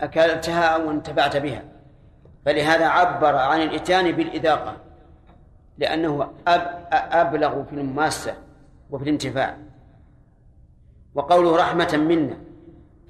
أكلتها 0.00 0.64
أو 0.64 0.90
انتفعت 0.90 1.36
بها. 1.36 1.62
فلهذا 2.46 2.86
عبر 2.86 3.36
عن 3.36 3.62
الإتيان 3.62 4.12
بالإذاقة 4.12 4.76
لأنه 5.78 6.30
أبلغ 6.92 7.64
في 7.64 7.72
المماسة 7.72 8.34
وفي 8.90 9.04
الانتفاع. 9.04 9.56
وقوله 11.14 11.56
رحمة 11.56 11.96
منا. 11.96 12.36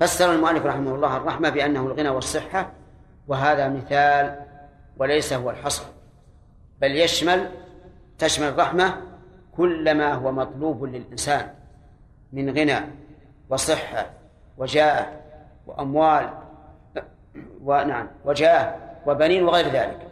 فسر 0.00 0.32
المؤلف 0.32 0.66
رحمه 0.66 0.94
الله 0.94 1.16
الرحمة 1.16 1.50
بأنه 1.50 1.80
الغنى 1.80 2.08
والصحة 2.08 2.72
وهذا 3.28 3.68
مثال 3.68 4.40
وليس 4.96 5.32
هو 5.32 5.50
الحصر. 5.50 5.84
بل 6.80 6.96
يشمل 6.96 7.50
تشمل 8.18 8.48
الرحمة 8.48 8.96
كل 9.56 9.94
ما 9.94 10.14
هو 10.14 10.32
مطلوب 10.32 10.84
للإنسان 10.84 11.54
من 12.32 12.58
غنى 12.58 12.76
وصحة 13.48 14.06
وجاه 14.58 15.06
وأموال 15.66 16.30
ونعم 17.62 18.08
وجاه 18.24 18.76
وبنين 19.06 19.42
وغير 19.42 19.68
ذلك. 19.68 20.08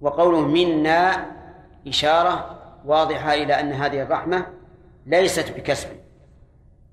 وقوله 0.00 0.40
منا 0.40 1.26
إشارة 1.88 2.58
واضحة 2.84 3.34
إلى 3.34 3.60
أن 3.60 3.72
هذه 3.72 4.02
الرحمة 4.02 4.46
ليست 5.06 5.52
بكسب. 5.56 5.88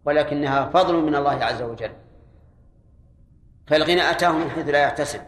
ولكنها 0.06 0.66
فضل 0.66 0.96
من 0.96 1.16
الله 1.16 1.44
عز 1.44 1.62
وجل. 1.62 1.92
فالغنى 3.68 4.12
أتاه 4.12 4.32
من 4.32 4.50
حيث 4.50 4.70
لا 4.70 4.80
يحتسب 4.80 5.22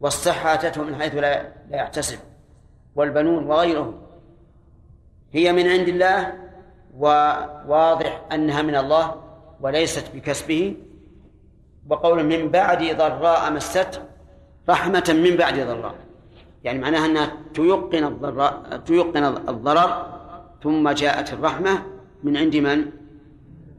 والصحة 0.00 0.54
أتته 0.54 0.82
من 0.82 0.94
حيث 0.96 1.14
لا 1.14 1.52
يحتسب 1.70 2.18
والبنون 2.94 3.46
وغيره 3.46 3.94
هي 5.32 5.52
من 5.52 5.68
عند 5.68 5.88
الله 5.88 6.32
وواضح 6.98 8.22
أنها 8.32 8.62
من 8.62 8.76
الله 8.76 9.22
وليست 9.60 10.14
بكسبه. 10.14 10.76
وقول 11.88 12.24
من 12.24 12.50
بعد 12.50 12.96
ضراء 12.96 13.52
مسته 13.52 14.02
رحمة 14.68 15.20
من 15.24 15.36
بعد 15.36 15.60
ضراء. 15.60 15.94
يعني 16.64 16.78
معناها 16.78 17.06
أنها 17.06 17.32
تيقن 17.54 18.04
الضراء 18.04 18.82
تيقن 18.86 19.24
الضرر 19.24 20.20
ثم 20.62 20.90
جاءت 20.90 21.32
الرحمة 21.32 21.82
من 22.22 22.36
عند 22.36 22.56
من؟ 22.56 22.99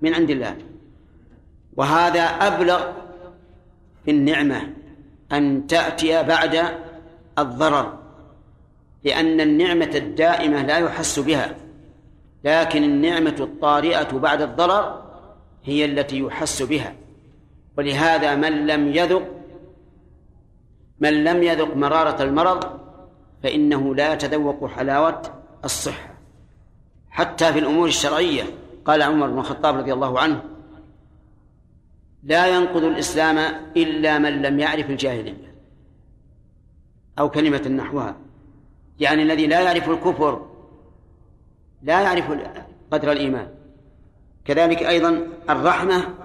من 0.02 0.14
عند 0.14 0.30
الله. 0.30 0.58
وهذا 1.78 2.22
أبلغ 2.22 2.92
في 4.06 4.12
النعمة 4.12 4.74
أن 5.32 5.68
تأتي 5.68 6.24
بعد 6.24 6.64
الضرر 7.40 7.98
لأن 9.04 9.42
النعمة 9.42 9.92
الدائمة 9.96 10.62
لا 10.62 10.78
يحس 10.78 11.20
بها 11.20 11.56
لكن 12.44 12.84
النعمة 12.84 13.36
الطارئة 13.40 14.18
بعد 14.18 14.42
الضرر 14.42 15.04
هي 15.64 15.86
التي 15.86 16.20
يحس 16.20 16.62
بها. 16.62 16.96
ولهذا 17.78 18.36
من 18.36 18.68
لم 18.68 18.96
يذق 18.96 19.28
من 21.00 21.24
لم 21.24 21.44
يذق 21.44 21.76
مرارة 21.76 22.24
المرض 22.24 22.80
فإنه 23.44 23.96
لا 23.96 24.14
يتذوق 24.14 24.66
حلاوة 24.66 25.22
الصحة 25.66 26.14
حتى 27.10 27.54
في 27.54 27.60
الأمور 27.60 27.88
الشرعية. 27.88 28.44
قال 28.86 29.02
عمر 29.02 29.28
بن 29.28 29.40
الخطاب 29.40 29.78
رضي 29.78 29.94
الله 29.94 30.20
عنه 30.20 30.44
لا 32.24 32.48
ينقض 32.48 32.84
الإسلام 32.84 33.38
إلا 33.78 34.20
من 34.20 34.42
لم 34.42 34.60
يعرف 34.60 34.90
الجاهلية 34.90 35.56
أو 37.20 37.30
كلمة 37.30 37.68
نحوها. 37.68 38.16
يعني 39.00 39.24
الذي 39.24 39.48
لا 39.48 39.62
يعرف 39.62 39.90
الكفر 39.90 40.48
لا 41.84 42.02
يعرف 42.02 42.32
قدر 42.92 43.12
الإيمان. 43.12 43.48
كذلك 44.46 44.84
أيضا 44.84 45.28
الرحمة 45.50 46.16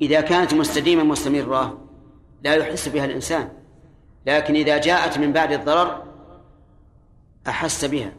إذا 0.00 0.20
كانت 0.20 0.54
مستديمة 0.54 1.02
مستمرة 1.02 1.78
لا 2.44 2.54
يحس 2.54 2.88
بها 2.88 3.04
الإنسان. 3.04 3.48
لكن 4.26 4.54
إذا 4.54 4.78
جاءت 4.78 5.18
من 5.18 5.32
بعد 5.32 5.52
الضرر 5.52 6.02
أحس 7.48 7.84
بها 7.84 8.12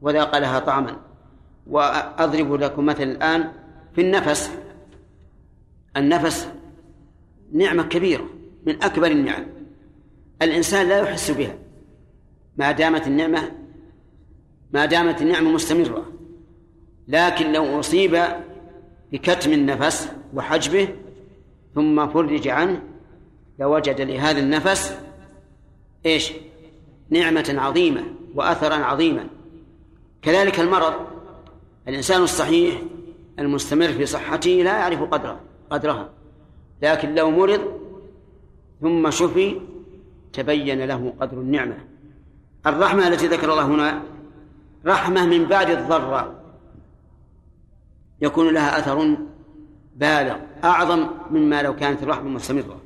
وذاق 0.00 0.38
لها 0.38 0.58
طعما. 0.58 1.09
وأضرب 1.66 2.52
لكم 2.52 2.86
مثل 2.86 3.02
الآن 3.02 3.52
في 3.94 4.00
النفس. 4.00 4.50
النفس 5.96 6.48
نعمة 7.52 7.82
كبيرة 7.82 8.28
من 8.66 8.82
أكبر 8.82 9.06
النعم. 9.06 9.46
الإنسان 10.42 10.88
لا 10.88 10.98
يحس 10.98 11.30
بها. 11.30 11.54
ما 12.56 12.72
دامت 12.72 13.06
النعمة 13.06 13.52
ما 14.72 14.86
دامت 14.86 15.22
النعمة 15.22 15.50
مستمرة. 15.50 16.12
لكن 17.08 17.52
لو 17.52 17.80
أصيب 17.80 18.22
بكتم 19.12 19.52
النفس 19.52 20.08
وحجبه 20.34 20.88
ثم 21.74 22.08
فرج 22.08 22.48
عنه 22.48 22.82
لوجد 23.58 24.00
لهذا 24.00 24.40
النفس 24.40 24.96
إيش؟ 26.06 26.32
نعمة 27.10 27.54
عظيمة 27.58 28.04
وأثرا 28.34 28.74
عظيما. 28.74 29.26
كذلك 30.22 30.60
المرض. 30.60 31.09
الإنسان 31.90 32.22
الصحيح 32.22 32.82
المستمر 33.38 33.88
في 33.88 34.06
صحته 34.06 34.50
لا 34.50 34.78
يعرف 34.78 35.02
قدره 35.02 35.40
قدرها. 35.70 36.10
لكن 36.82 37.14
لو 37.14 37.30
مرض 37.30 37.60
ثم 38.80 39.10
شفي 39.10 39.60
تبين 40.32 40.84
له 40.84 41.14
قدر 41.20 41.40
النعمة. 41.40 41.78
الرحمة 42.66 43.08
التي 43.08 43.26
ذكر 43.26 43.52
الله 43.52 43.66
هنا 43.66 44.02
رحمة 44.86 45.26
من 45.26 45.44
بعد 45.44 45.70
الضر 45.70 46.34
يكون 48.20 48.54
لها 48.54 48.78
أثر 48.78 49.16
بالغ 49.96 50.36
أعظم 50.64 51.06
مما 51.30 51.62
لو 51.62 51.76
كانت 51.76 52.02
الرحمة 52.02 52.28
مستمرة. 52.28 52.80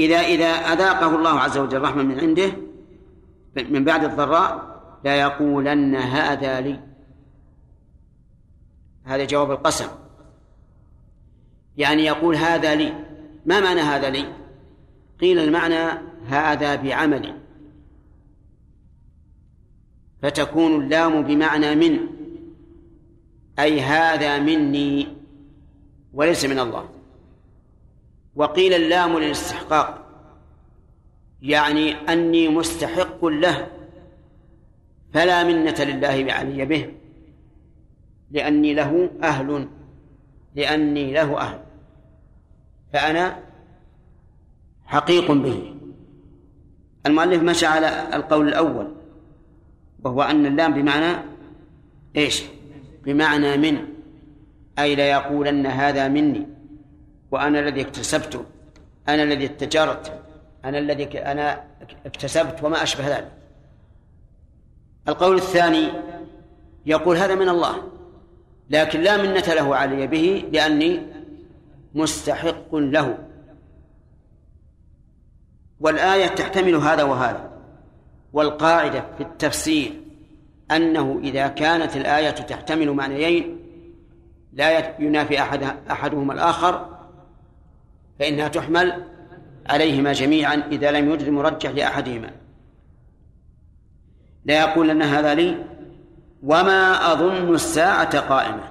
إذا 0.00 0.16
إذا 0.16 0.46
أذاقه 0.46 1.16
الله 1.16 1.40
عز 1.40 1.58
وجل 1.58 1.82
رحمة 1.82 2.02
من 2.02 2.20
عنده 2.20 2.52
من 3.56 3.84
بعد 3.84 4.04
الضراء 4.04 4.67
لا 5.04 5.16
يقولن 5.16 5.96
هذا 5.96 6.60
لي. 6.60 6.80
هذا 9.04 9.24
جواب 9.24 9.50
القسم. 9.50 9.88
يعني 11.76 12.04
يقول 12.04 12.36
هذا 12.36 12.74
لي. 12.74 12.94
ما 13.46 13.60
معنى 13.60 13.80
هذا 13.80 14.10
لي؟ 14.10 14.34
قيل 15.20 15.38
المعنى 15.38 16.00
هذا 16.26 16.74
بعمل. 16.74 17.38
فتكون 20.22 20.82
اللام 20.82 21.22
بمعنى 21.22 21.74
من. 21.74 21.98
أي 23.58 23.80
هذا 23.80 24.38
مني 24.38 25.08
وليس 26.14 26.44
من 26.44 26.58
الله. 26.58 26.88
وقيل 28.36 28.72
اللام 28.72 29.18
للاستحقاق. 29.18 30.04
يعني 31.42 31.92
أني 31.92 32.48
مستحق 32.48 33.24
له. 33.24 33.77
فلا 35.12 35.44
منة 35.44 35.84
لله 35.84 36.24
بعلي 36.24 36.64
به. 36.64 36.94
لأني 38.30 38.74
له 38.74 39.10
أهل. 39.22 39.68
لأني 40.54 41.12
له 41.12 41.40
أهل. 41.40 41.58
فأنا 42.92 43.38
حقيق 44.84 45.32
به. 45.32 45.74
المؤلف 47.06 47.42
مشى 47.42 47.66
على 47.66 48.16
القول 48.16 48.48
الأول 48.48 48.94
وهو 50.04 50.22
أن 50.22 50.46
اللام 50.46 50.74
بمعنى 50.74 51.16
إيش؟ 52.16 52.42
بمعنى 53.04 53.56
من. 53.56 53.84
أي 54.78 54.94
ليقولن 54.94 55.66
هذا 55.66 56.08
مني. 56.08 56.46
وأنا 57.30 57.60
الذي 57.60 57.80
اكتسبته 57.80 58.44
أنا 59.08 59.22
الذي 59.22 59.44
اتجرت. 59.44 60.22
أنا 60.64 60.78
الذي 60.78 61.18
أنا 61.18 61.64
اكتسبت 62.06 62.64
وما 62.64 62.82
أشبه 62.82 63.08
ذلك. 63.16 63.37
القول 65.08 65.36
الثاني 65.36 65.88
يقول 66.86 67.16
هذا 67.16 67.34
من 67.34 67.48
الله 67.48 67.82
لكن 68.70 69.00
لا 69.00 69.16
منة 69.16 69.54
له 69.54 69.76
علي 69.76 70.06
به 70.06 70.44
لأني 70.52 71.02
مستحق 71.94 72.74
له. 72.74 73.18
والآية 75.80 76.26
تحتمل 76.26 76.74
هذا 76.74 77.02
وهذا 77.02 77.50
والقاعدة 78.32 79.04
في 79.16 79.22
التفسير 79.22 79.92
أنه 80.70 81.20
إذا 81.22 81.48
كانت 81.48 81.96
الآية 81.96 82.30
تحتمل 82.30 82.90
معنيين 82.90 83.58
لا 84.52 85.00
ينافي 85.00 85.40
أحد 85.42 85.62
أحدهما 85.90 86.34
الآخر 86.34 86.98
فإنها 88.18 88.48
تحمل 88.48 89.04
عليهما 89.66 90.12
جميعا 90.12 90.62
إذا 90.72 90.90
لم 90.90 91.10
يوجد 91.10 91.28
مرجح 91.28 91.70
لأحدهما. 91.70 92.30
لا 94.44 94.60
يقول 94.60 94.90
أن 94.90 95.02
هذا 95.02 95.34
لي. 95.34 95.64
وما 96.42 97.12
أظن 97.12 97.54
الساعة 97.54 98.20
قائمة. 98.20 98.62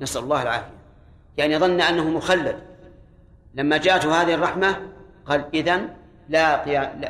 نسأل 0.00 0.22
الله 0.22 0.42
العافية. 0.42 0.80
يعني 1.36 1.58
ظن 1.58 1.80
أنه 1.80 2.10
مخلد. 2.10 2.56
لما 3.54 3.76
جاءته 3.76 4.22
هذه 4.22 4.34
الرحمة 4.34 4.76
قال 5.26 5.44
إذن 5.54 5.88
لا 6.28 6.64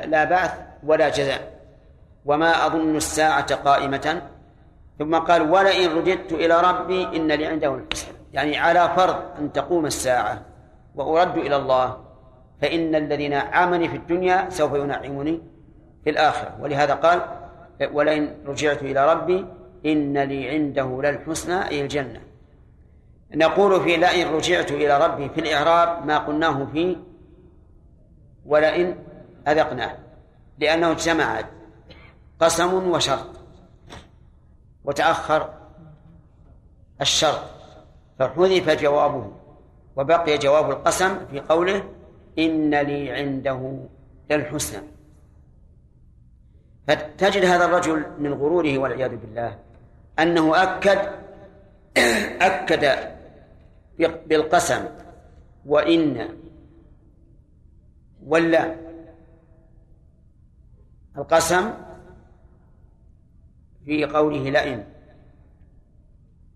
لا 0.07 0.25
بعث 0.25 0.55
ولا 0.85 1.09
جزاء. 1.09 1.61
وما 2.25 2.67
أظن 2.67 2.97
الساعة 2.97 3.55
قائمة. 3.55 4.23
ثم 4.99 5.15
قال 5.15 5.51
ولئن 5.51 5.97
رددت 5.97 6.33
إلى 6.33 6.61
ربي 6.61 7.17
إن 7.17 7.33
لي 7.33 7.47
عنده 7.47 7.75
الحسنى. 7.75 8.15
يعني 8.33 8.59
على 8.59 8.91
فرض 8.97 9.17
أن 9.39 9.53
تقوم 9.53 9.87
الساعة 9.87 10.43
وأرد 10.95 11.37
إلى 11.37 11.57
الله 11.57 12.05
فإن 12.63 12.95
الذي 12.95 13.29
نعمني 13.29 13.89
في 13.89 13.97
الدنيا 13.97 14.47
سوف 14.51 14.75
ينعمني 14.75 15.41
في 16.05 16.11
الآخرة. 16.11 16.57
ولهذا 16.61 16.95
قال 16.95 17.21
ولئن 17.83 18.35
رجعت 18.47 18.83
إلى 18.83 19.13
ربي 19.13 19.47
إن 19.87 20.19
لي 20.19 20.51
عنده 20.51 21.03
للحسنى 21.03 21.69
أي 21.69 21.81
الجنة. 21.81 22.21
نقول 23.35 23.81
في 23.81 23.97
لئن 23.97 24.29
رجعت 24.29 24.71
إلى 24.73 25.07
ربي 25.07 25.29
في 25.29 25.41
الإعراب 25.41 26.07
ما 26.07 26.19
قلناه 26.19 26.67
في 26.73 26.97
ولئن 28.47 28.97
أذقناه 29.49 29.99
لأنه 30.59 30.91
اجتمع 30.91 31.41
قسم 32.41 32.91
وشرط 32.91 33.27
وتأخر 34.85 35.51
الشرط 37.01 37.41
فحذف 38.19 38.83
جوابه 38.83 39.33
وبقي 39.97 40.39
جواب 40.39 40.71
القسم 40.71 41.27
في 41.31 41.41
قوله 41.41 41.85
إن 42.39 42.75
لي 42.75 43.11
عنده 43.11 43.79
للحسنى. 44.31 44.83
فتجد 46.91 47.45
هذا 47.45 47.65
الرجل 47.65 48.05
من 48.19 48.33
غروره 48.33 48.79
والعياذ 48.79 49.17
بالله 49.17 49.59
أنه 50.19 50.63
أكد 50.63 50.99
أكد 52.51 52.99
بالقسم 54.27 54.85
وإن 55.67 56.29
ولا 58.27 58.77
القسم 61.17 61.73
في 63.85 64.05
قوله 64.05 64.51
لئن 64.51 64.85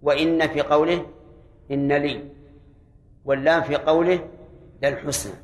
وإن 0.03 0.49
في 0.49 0.61
قوله 0.61 1.07
إن 1.71 1.93
لي 1.93 2.29
واللام 3.25 3.63
في 3.63 3.77
قوله 3.77 4.29
للحسنى 4.83 5.35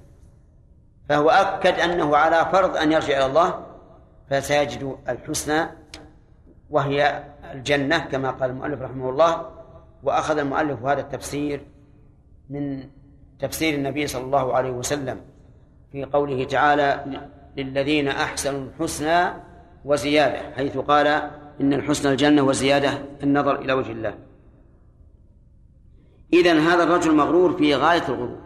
فهو 1.09 1.31
أكد 1.31 1.81
أنه 1.81 2.17
على 2.17 2.49
فرض 2.53 2.77
أن 2.77 2.93
يرجع 2.93 3.17
إلى 3.17 3.27
الله 3.27 3.70
فسيجد 4.31 4.97
الحسنى 5.09 5.67
وهي 6.71 7.25
الجنة 7.53 7.99
كما 7.99 8.31
قال 8.31 8.51
المؤلف 8.51 8.83
رحمه 8.83 9.11
الله 9.11 9.51
وأخذ 10.03 10.39
المؤلف 10.39 10.83
هذا 10.83 11.01
التفسير 11.01 11.67
من 12.51 12.85
تفسير 13.39 13.75
النبي 13.75 14.07
صلى 14.07 14.25
الله 14.25 14.55
عليه 14.55 14.71
وسلم 14.71 15.21
في 15.93 16.05
قوله 16.05 16.45
تعالى 16.45 17.05
للذين 17.57 18.09
أحسنوا 18.09 18.61
الحسنى 18.61 19.33
وزيادة 19.85 20.55
حيث 20.57 20.79
قال 20.79 21.07
إن 21.61 21.73
الحسنى 21.73 22.13
الجنة 22.13 22.43
وزيادة 22.43 22.91
النظر 23.23 23.61
إلى 23.61 23.73
وجه 23.73 23.93
الله. 23.93 24.15
إذن 26.33 26.59
هذا 26.59 26.83
الرجل 26.83 27.15
مغرور 27.15 27.57
في 27.57 27.75
غاية 27.75 28.09
الغرور. 28.09 28.39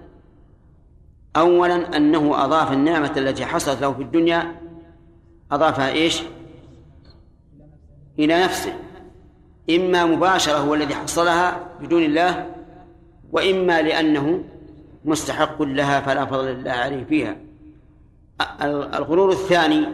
أولا 1.36 1.96
أنه 1.96 2.44
أضاف 2.44 2.72
النعمة 2.72 3.12
التي 3.16 3.46
حصلت 3.46 3.80
له 3.80 3.92
في 3.92 4.02
الدنيا 4.02 4.54
أضافها 5.54 5.88
إيش؟ 5.88 6.22
إلى 8.18 8.44
نفسه. 8.44 8.72
إما 9.70 10.04
مباشرة 10.04 10.56
هو 10.56 10.74
الذي 10.74 10.94
حصلها 10.94 11.66
بدون 11.80 12.02
الله 12.02 12.50
وإما 13.32 13.82
لأنه 13.82 14.44
مستحق 15.04 15.62
لها 15.62 16.00
فلا 16.00 16.26
فضل 16.26 16.48
الله 16.48 16.72
عليه 16.72 17.04
فيها. 17.04 17.36
الغرور 18.94 19.30
الثاني 19.30 19.88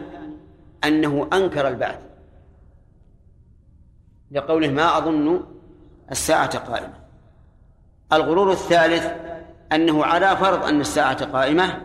أنه 0.83 1.27
أنكر 1.33 1.67
البعث. 1.67 1.99
لقوله 4.31 4.67
ما 4.67 4.97
أظن 4.97 5.43
الساعة 6.11 6.57
قائمة. 6.57 6.93
الغرور 8.13 8.51
الثالث 8.51 9.11
أنه 9.71 10.05
على 10.05 10.37
فرض 10.37 10.63
أن 10.63 10.81
الساعة 10.81 11.25
قائمة 11.25 11.81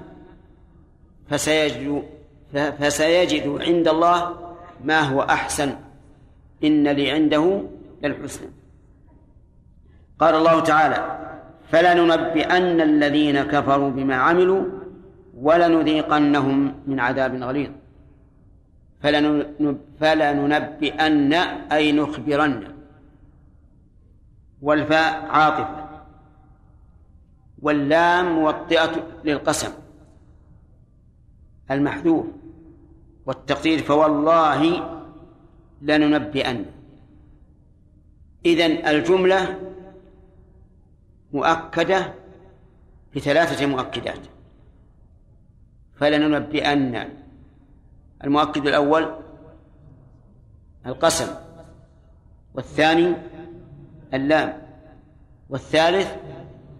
فسيجد 1.28 2.02
فسيجد 2.52 3.58
عند 3.60 3.88
الله 3.88 4.36
ما 4.84 5.00
هو 5.00 5.20
أحسن. 5.22 5.74
إن 6.64 6.88
لي 6.88 7.10
عنده 7.10 7.62
للحسنى. 8.02 8.48
قال 10.18 10.34
الله 10.34 10.60
تعالى 10.60 11.18
فلننبئن 11.70 12.80
الذين 12.80 13.42
كفروا 13.42 13.90
بما 13.90 14.14
عملوا 14.14 14.64
ولنذيقنهم 15.36 16.74
من 16.86 17.00
عذاب 17.00 17.42
غليظ. 17.42 17.70
فلننبئن 20.00 21.32
أي 21.72 21.92
نخبرن. 21.92 22.62
والفاء 24.62 25.26
عاطفة. 25.30 25.86
واللام 27.62 28.32
موطئة 28.34 28.92
للقسم. 29.24 29.85
المحذوف 31.70 32.26
والتقدير 33.26 33.78
فوالله 33.78 34.62
لننبئن. 35.82 36.64
إذن 38.46 38.86
الجملة 38.86 39.60
مؤكدة 41.32 42.14
بثلاثة 43.16 43.66
مؤكدات. 43.66 44.20
فلننبئن. 45.94 47.08
المؤكد 48.24 48.66
الأول 48.66 49.14
القسم 50.86 51.34
والثاني 52.54 53.14
اللام 54.14 54.62
والثالث 55.50 56.14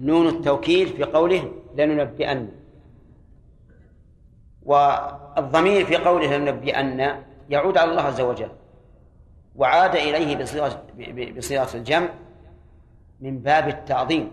نون 0.01 0.29
التوكيد 0.29 0.89
في 0.89 1.05
قوله 1.05 1.53
لننبئن. 1.77 2.49
والضمير 4.67 5.85
في 5.85 5.97
قوله 5.97 6.37
لننبئن 6.37 7.23
يعود 7.49 7.79
على 7.79 7.91
الله 7.91 8.03
عز 8.03 8.21
وجل 8.21 8.51
وعاد 9.57 9.97
إليه 9.97 10.37
بصيغة 10.37 10.83
بصيغة 11.37 11.77
الجمع 11.77 12.09
من 13.21 13.39
باب 13.39 13.69
التعظيم 13.69 14.33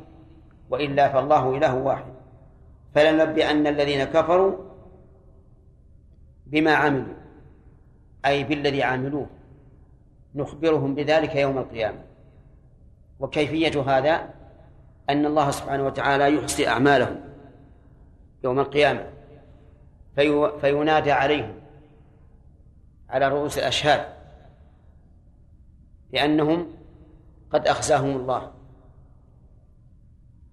وإلا 0.69 1.09
فالله 1.09 1.57
إله 1.57 1.75
واحد. 1.75 2.13
فلننبئن 2.95 3.67
الذين 3.67 4.03
كفروا 4.03 4.57
بما 6.45 6.73
عملوا 6.73 7.13
أي 8.25 8.43
بالذي 8.43 8.83
عملوه. 8.83 9.27
نخبرهم 10.35 10.95
بذلك 10.95 11.35
يوم 11.35 11.57
القيامة. 11.57 11.99
وكيفية 13.19 13.81
هذا؟ 13.81 14.29
أن 15.09 15.25
الله 15.25 15.51
سبحانه 15.51 15.85
وتعالى 15.85 16.35
يحصي 16.35 16.67
أعمالهم 16.67 17.19
يوم 18.43 18.59
القيامة. 18.59 19.12
في 20.15 20.51
فينادى 20.61 21.11
عليهم 21.11 21.53
على 23.09 23.27
رؤوس 23.27 23.57
الأشهاد 23.57 24.05
لأنهم 26.11 26.67
قد 27.51 27.67
أخزاهم 27.67 28.15
الله. 28.15 28.51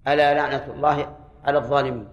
ألا 0.08 0.34
لعنة 0.34 0.66
الله 0.74 1.16
على 1.44 1.58
الظالمين. 1.58 2.08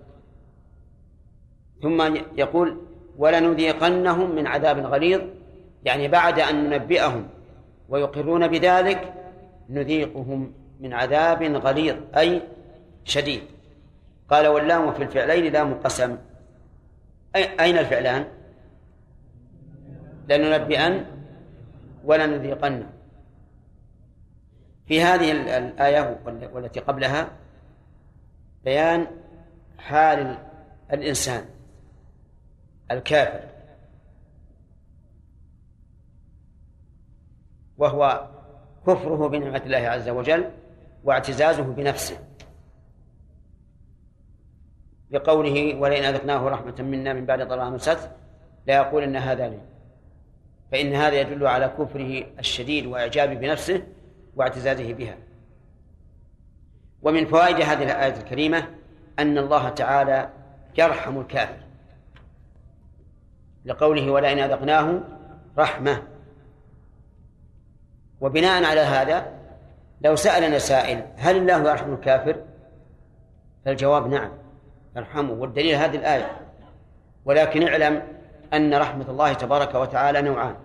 ثم 1.81 2.15
يقول 2.37 2.81
ولنذيقنهم 3.17 4.35
من 4.35 4.47
عذاب 4.47 4.79
غليظ 4.85 5.21
يعني 5.83 6.07
بعد 6.07 6.39
أن 6.39 6.69
ننبئهم 6.69 7.27
ويقرون 7.89 8.47
بذلك 8.47 9.13
نذيقهم 9.69 10.53
من 10.79 10.93
عذاب 10.93 11.43
غليظ 11.43 11.95
أي 12.17 12.41
شديد. 13.03 13.41
قال 14.29 14.47
واللام 14.47 14.93
في 14.93 15.03
الفعلين 15.03 15.53
لام 15.53 15.73
قسم. 15.73 16.17
أين 17.37 17.77
الفعلان؟ 17.77 18.27
لننبئن 20.29 21.05
ولنذيقن. 22.03 22.83
في 24.85 25.01
هذه 25.01 25.31
الآية 25.57 26.19
والتي 26.53 26.79
قبلها 26.79 27.31
بيان 28.65 29.07
حال 29.77 30.37
الإنسان 30.93 31.45
الكافر. 32.91 33.49
وهو 37.77 38.29
كفره 38.87 39.27
بنعمة 39.27 39.61
الله 39.65 39.77
عز 39.77 40.09
وجل 40.09 40.51
واعتزازه 41.03 41.63
بنفسه. 41.63 42.26
بقوله 45.11 45.75
ولئن 45.75 46.03
أذقناه 46.03 46.47
رحمة 46.49 46.75
منا 46.79 47.13
من 47.13 47.25
بعد 47.25 47.41
ضراء 47.41 47.69
مسته 47.69 48.11
ليقولن 48.67 49.15
هذا 49.15 49.47
لي. 49.47 49.59
فإن 50.71 50.93
هذا 50.93 51.21
يدل 51.21 51.47
على 51.47 51.67
كفره 51.67 52.23
الشديد 52.39 52.85
وإعجابه 52.85 53.33
بنفسه 53.33 53.83
واعتزازه 54.35 54.93
بها. 54.93 55.17
ومن 57.01 57.25
فوائد 57.25 57.55
هذه 57.55 57.83
الآية 57.83 58.17
الكريمة 58.17 58.67
أن 59.19 59.37
الله 59.37 59.69
تعالى 59.69 60.29
يرحم 60.77 61.19
الكافر. 61.19 61.57
لقوله 63.65 64.11
ولئن 64.11 64.39
أذقناه 64.39 64.99
رحمة 65.57 66.03
وبناء 68.21 68.63
على 68.63 68.81
هذا 68.81 69.37
لو 70.01 70.15
سألنا 70.15 70.59
سائل 70.59 71.05
هل 71.17 71.37
الله 71.37 71.71
يرحم 71.71 71.93
الكافر؟ 71.93 72.35
فالجواب 73.65 74.07
نعم 74.07 74.31
يرحمه 74.97 75.33
والدليل 75.33 75.75
هذه 75.75 75.95
الآية. 75.95 76.31
ولكن 77.25 77.67
اعلم 77.67 78.07
أن 78.53 78.73
رحمة 78.73 79.09
الله 79.09 79.33
تبارك 79.33 79.75
وتعالى 79.75 80.21
نوعان. 80.21 80.55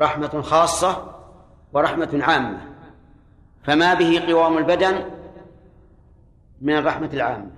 رحمة 0.00 0.42
خاصة 0.42 1.14
ورحمة 1.72 2.18
عامة. 2.22 2.60
فما 3.62 3.94
به 3.94 4.24
قوام 4.28 4.58
البدن 4.58 5.10
من 6.60 6.76
الرحمة 6.76 7.10
العامة 7.12 7.50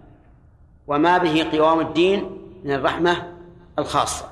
وما 0.87 1.19
به 1.19 1.49
قوام 1.53 1.81
الدين 1.81 2.39
من 2.65 2.73
الرحمة 2.73 3.33
الخاصة. 3.79 4.31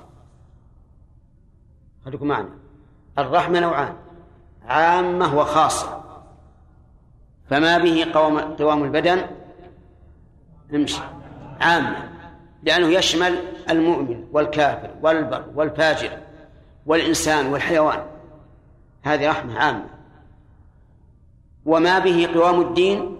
خليكم 2.04 2.26
معنا. 2.26 2.48
الرحمة 3.18 3.60
نوعان 3.60 3.94
عامة 4.66 5.38
وخاصة. 5.38 6.04
فما 7.50 7.78
به 7.78 8.06
قوام 8.14 8.38
قوام 8.38 8.84
البدن؟ 8.84 9.26
امشي. 10.74 11.00
عامة 11.60 12.08
لأنه 12.62 12.88
يشمل 12.88 13.38
المؤمن 13.70 14.24
والكافر 14.32 14.90
والبر 15.02 15.44
والفاجر 15.54 16.18
والإنسان 16.86 17.46
والحيوان. 17.46 18.02
هذه 19.02 19.30
رحمة 19.30 19.58
عامة. 19.58 19.86
وما 21.64 21.98
به 21.98 22.28
قوام 22.34 22.60
الدين 22.60 23.16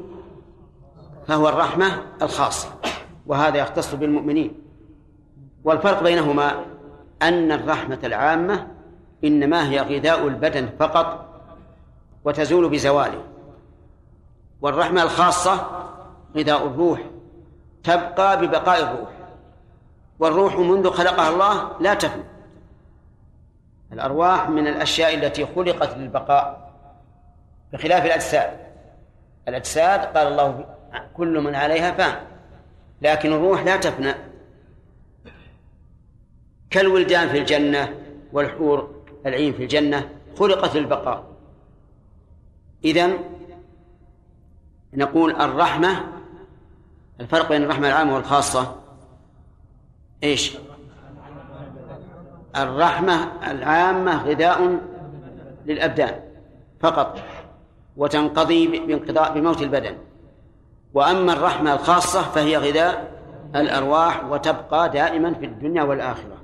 فهو 1.26 1.49
الرحمة 1.49 2.03
الخاصة 2.22 2.68
وهذا 3.26 3.59
يختص 3.59 3.95
بالمؤمنين. 3.95 4.55
والفرق 5.64 6.03
بينهما 6.03 6.64
أن 7.22 7.53
الرحمة 7.53 7.99
العامة 8.05 8.66
إنما 9.24 9.70
هي 9.70 9.80
غذاء 9.80 10.28
البدن 10.28 10.68
فقط 10.78 11.28
وتزول 12.24 12.68
بزواله. 12.68 13.22
والرحمة 14.61 15.03
الخاصة 15.03 15.66
غذاء 16.37 16.66
الروح 16.66 17.01
تبقى 17.85 18.41
ببقاء 18.41 18.82
الروح 18.82 19.11
والروح 20.18 20.57
منذ 20.57 20.91
خلقها 20.91 21.28
الله 21.28 21.80
لا 21.80 21.95
تفنى. 21.95 22.22
الأرواح 23.93 24.49
من 24.49 24.66
الأشياء 24.66 25.14
التي 25.14 25.47
خلقت 25.47 25.97
للبقاء 25.97 26.72
بخلاف 27.72 28.05
الأجساد. 28.05 28.59
الأجساد 29.49 30.01
قال 30.01 30.26
الله 30.26 30.64
كل 31.14 31.41
من 31.41 31.55
عليها 31.55 31.93
فان. 31.93 32.20
لكن 33.03 33.32
الروح 33.32 33.62
لا 33.62 33.76
تفنى. 33.76 34.14
كالولدان 36.70 37.28
في 37.28 37.39
الجنة 37.39 37.95
والحور 38.32 39.05
العين 39.26 39.53
في 39.53 39.62
الجنة 39.62 40.09
خلقت 40.39 40.76
للبقاء. 40.76 41.24
إذن 42.85 43.18
نقول 44.95 45.37
الرحمة 45.37 46.13
الفرق 47.20 47.48
بين 47.48 47.62
الرحمة 47.62 47.88
العامة 47.88 48.14
والخاصة 48.14 48.76
إيش؟ 50.22 50.56
الرحمة 52.56 53.32
العامة 53.50 54.24
غذاء 54.24 54.80
للأبدان 55.66 56.20
فقط 56.80 57.18
وتنقضي 57.96 58.66
بانقضاء 58.66 59.34
بموت 59.34 59.62
البدن 59.62 59.96
وأما 60.94 61.32
الرحمة 61.32 61.74
الخاصة 61.74 62.22
فهي 62.22 62.56
غذاء 62.56 63.14
الأرواح 63.56 64.24
وتبقى 64.24 64.90
دائما 64.90 65.34
في 65.34 65.46
الدنيا 65.46 65.82
والآخرة 65.82 66.36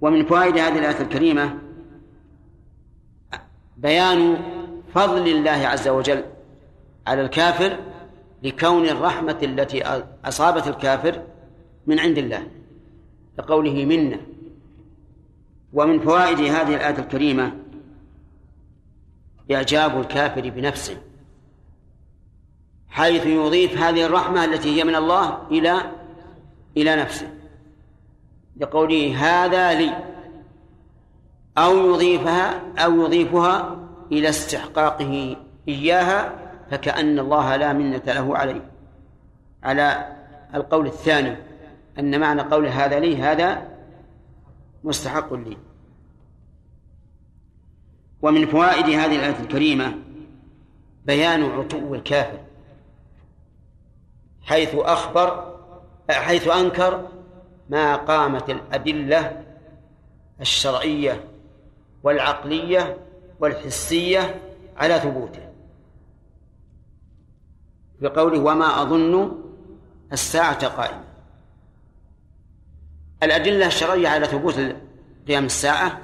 ومن 0.00 0.24
فوائد 0.24 0.58
هذه 0.58 0.78
الآية 0.78 1.00
الكريمة 1.00 1.58
بيان 3.76 4.38
فضل 4.94 5.28
الله 5.28 5.50
عز 5.50 5.88
وجل 5.88 6.24
على 7.06 7.22
الكافر 7.22 7.76
لكون 8.42 8.88
الرحمة 8.88 9.38
التي 9.42 9.82
أصابت 10.24 10.66
الكافر 10.66 11.22
من 11.86 12.00
عند 12.00 12.18
الله 12.18 12.46
لقوله 13.38 13.84
منا. 13.84 14.20
ومن 15.72 16.00
فوائد 16.00 16.40
هذه 16.40 16.74
الآية 16.74 16.98
الكريمة 16.98 17.52
إعجاب 19.52 20.00
الكافر 20.00 20.50
بنفسه 20.50 20.96
حيث 22.88 23.26
يضيف 23.26 23.78
هذه 23.78 24.06
الرحمة 24.06 24.44
التي 24.44 24.80
هي 24.80 24.84
من 24.84 24.94
الله 24.94 25.38
إلى 25.50 25.92
إلى 26.76 26.96
نفسه. 26.96 27.28
لقوله 28.56 29.16
هذا 29.16 29.74
لي 29.74 30.04
أو 31.58 31.94
يضيفها 31.94 32.62
أو 32.78 33.02
يضيفها 33.02 33.76
إلى 34.12 34.28
استحقاقه 34.28 35.36
إياها 35.68 36.41
فكأن 36.72 37.18
الله 37.18 37.56
لا 37.56 37.72
منة 37.72 38.02
له 38.06 38.36
عليه. 38.36 38.70
على 39.62 40.16
القول 40.54 40.86
الثاني 40.86 41.36
أن 41.98 42.20
معنى 42.20 42.42
قول 42.42 42.66
هذا 42.66 43.00
لي 43.00 43.16
هذا 43.16 43.68
مستحق 44.84 45.34
لي. 45.34 45.56
ومن 48.22 48.46
فوائد 48.46 48.84
هذه 48.84 49.16
الآية 49.16 49.40
الكريمة 49.40 49.94
بيان 51.04 51.42
عتو 51.42 51.94
الكافر 51.94 52.38
حيث 54.42 54.74
أخبر 54.74 55.58
حيث 56.10 56.48
أنكر 56.48 57.08
ما 57.68 57.96
قامت 57.96 58.50
الأدلة 58.50 59.44
الشرعية 60.40 61.24
والعقلية 62.02 62.96
والحسية 63.40 64.40
على 64.76 65.00
ثبوته. 65.00 65.51
بقوله 68.02 68.40
وما 68.40 68.82
أظن 68.82 69.32
الساعة 70.12 70.66
قائمة 70.66 71.04
الأدلة 73.22 73.66
الشرعية 73.66 74.08
على 74.08 74.26
ثبوت 74.26 74.76
قيام 75.28 75.44
الساعة 75.44 75.98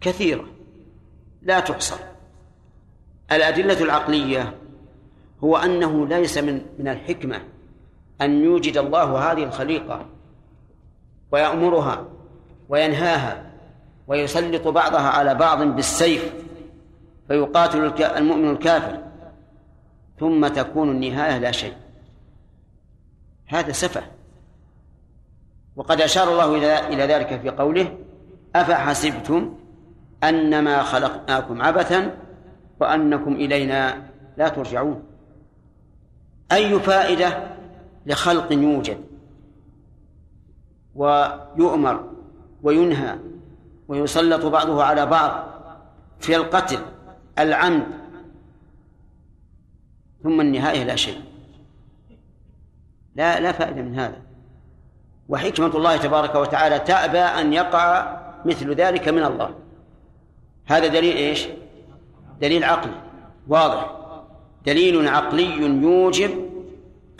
كثيرة 0.00 0.44
لا 1.42 1.60
تحصر. 1.60 1.96
الأدلة 3.32 3.82
العقلية 3.82 4.54
هو 5.44 5.56
أنه 5.56 6.06
ليس 6.06 6.38
من 6.38 6.62
من 6.78 6.88
الحكمة 6.88 7.42
أن 8.20 8.44
يوجد 8.44 8.76
الله 8.76 9.32
هذه 9.32 9.44
الخليقة 9.44 10.06
ويأمرها 11.32 12.04
وينهاها 12.68 13.50
ويسلط 14.06 14.68
بعضها 14.68 15.08
على 15.08 15.34
بعض 15.34 15.62
بالسيف 15.62 16.32
فيقاتل 17.28 18.02
المؤمن 18.02 18.50
الكافر. 18.50 19.09
ثم 20.20 20.48
تكون 20.48 20.90
النهاية 20.90 21.38
لا 21.38 21.50
شيء. 21.50 21.74
هذا 23.46 23.72
سفه. 23.72 24.02
وقد 25.76 26.00
أشار 26.00 26.32
الله 26.32 26.56
إلى 26.88 27.14
ذلك 27.14 27.40
في 27.40 27.50
قوله 27.50 27.98
أفحسبتم 28.54 29.54
أنما 30.24 30.82
خلقناكم 30.82 31.62
عبثا 31.62 32.16
وأنكم 32.80 33.34
إلينا 33.34 34.02
لا 34.36 34.48
ترجعون. 34.48 35.02
أي 36.52 36.80
فائدة 36.80 37.42
لخلق 38.06 38.52
يوجد 38.52 39.00
ويؤمر 40.94 42.10
وينهى 42.62 43.18
ويسلط 43.88 44.46
بعضه 44.46 44.84
على 44.84 45.06
بعض 45.06 45.44
في 46.20 46.36
القتل 46.36 46.78
العمد 47.38 47.99
ثم 50.22 50.40
النهاية 50.40 50.84
لا 50.84 50.96
شيء. 50.96 51.20
لا 53.14 53.40
لا 53.40 53.52
فائدة 53.52 53.82
من 53.82 53.98
هذا. 53.98 54.16
وحكمة 55.28 55.76
الله 55.76 55.96
تبارك 55.96 56.34
وتعالى 56.34 56.78
تأبى 56.78 57.18
أن 57.18 57.52
يقع 57.52 58.16
مثل 58.44 58.74
ذلك 58.74 59.08
من 59.08 59.24
الله. 59.24 59.54
هذا 60.66 60.86
دليل 60.86 61.16
إيش؟ 61.16 61.46
دليل 62.40 62.64
عقلي. 62.64 62.94
واضح. 63.48 63.96
دليل 64.66 65.08
عقلي 65.08 65.62
يوجب 65.62 66.30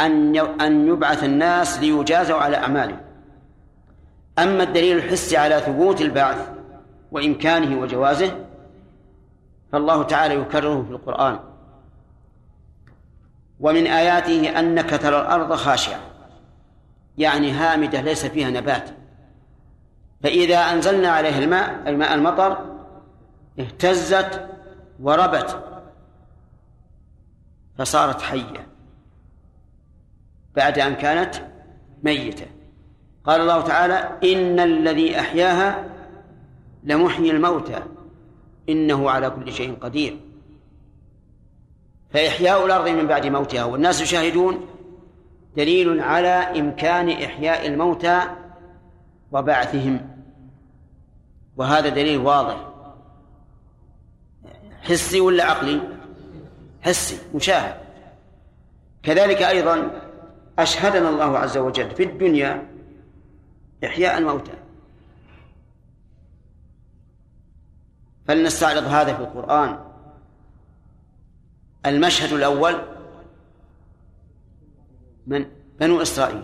أن 0.00 0.36
أن 0.38 0.88
يبعث 0.88 1.24
الناس 1.24 1.80
ليجازوا 1.80 2.36
على 2.36 2.56
أعمالهم. 2.56 3.00
أما 4.38 4.62
الدليل 4.62 4.96
الحسي 4.96 5.36
على 5.36 5.60
ثبوت 5.60 6.00
البعث 6.00 6.48
وإمكانه 7.12 7.80
وجوازه 7.80 8.46
فالله 9.72 10.02
تعالى 10.02 10.34
يكرره 10.34 10.82
في 10.82 10.90
القرآن. 10.90 11.49
ومن 13.60 13.86
آياته 13.86 14.58
أنك 14.60 14.90
ترى 14.90 15.20
الأرض 15.20 15.54
خاشعة. 15.54 16.00
يعني 17.18 17.52
هامدة 17.52 18.00
ليس 18.00 18.26
فيها 18.26 18.50
نبات. 18.50 18.90
فإذا 20.22 20.58
أنزلنا 20.58 21.08
عليها 21.08 21.38
الماء 21.38 21.82
أي 21.86 21.96
ماء 21.96 22.14
المطر 22.14 22.64
اهتزت 23.60 24.48
وربت. 25.00 25.64
فصارت 27.78 28.22
حية. 28.22 28.66
بعد 30.56 30.78
أن 30.78 30.94
كانت 30.94 31.34
ميتة. 32.02 32.46
قال 33.24 33.40
الله 33.40 33.60
تعالى 33.60 33.94
إن 34.32 34.60
الذي 34.60 35.20
أحياها 35.20 35.84
لمحيي 36.84 37.30
الموتى. 37.30 37.82
إنه 38.68 39.10
على 39.10 39.30
كل 39.30 39.52
شيء 39.52 39.78
قدير. 39.80 40.29
فإحياء 42.12 42.66
الأرض 42.66 42.88
من 42.88 43.06
بعد 43.06 43.26
موتها. 43.26 43.64
والناس 43.64 44.00
يشاهدون 44.00 44.66
دليل 45.56 46.00
على 46.00 46.28
إمكان 46.28 47.10
إحياء 47.10 47.66
الموتى 47.66 48.22
وبعثهم. 49.32 50.10
وهذا 51.56 51.88
دليل 51.88 52.18
واضح. 52.18 52.66
حسي 54.82 55.20
ولا 55.20 55.44
عقلي؟ 55.44 55.80
حسي 56.82 57.18
مشاهد. 57.34 57.76
كذلك 59.02 59.42
أيضا 59.42 60.00
أشهدنا 60.58 61.08
الله 61.08 61.38
عز 61.38 61.58
وجل 61.58 61.90
في 61.90 62.02
الدنيا 62.02 62.66
إحياء 63.84 64.18
الموتى. 64.18 64.52
فلنستعرض 68.28 68.84
هذا 68.84 69.14
في 69.14 69.20
القرآن. 69.20 69.89
المشهد 71.86 72.32
الأول 72.32 72.74
من 75.26 75.46
بنو 75.80 76.02
إسرائيل. 76.02 76.42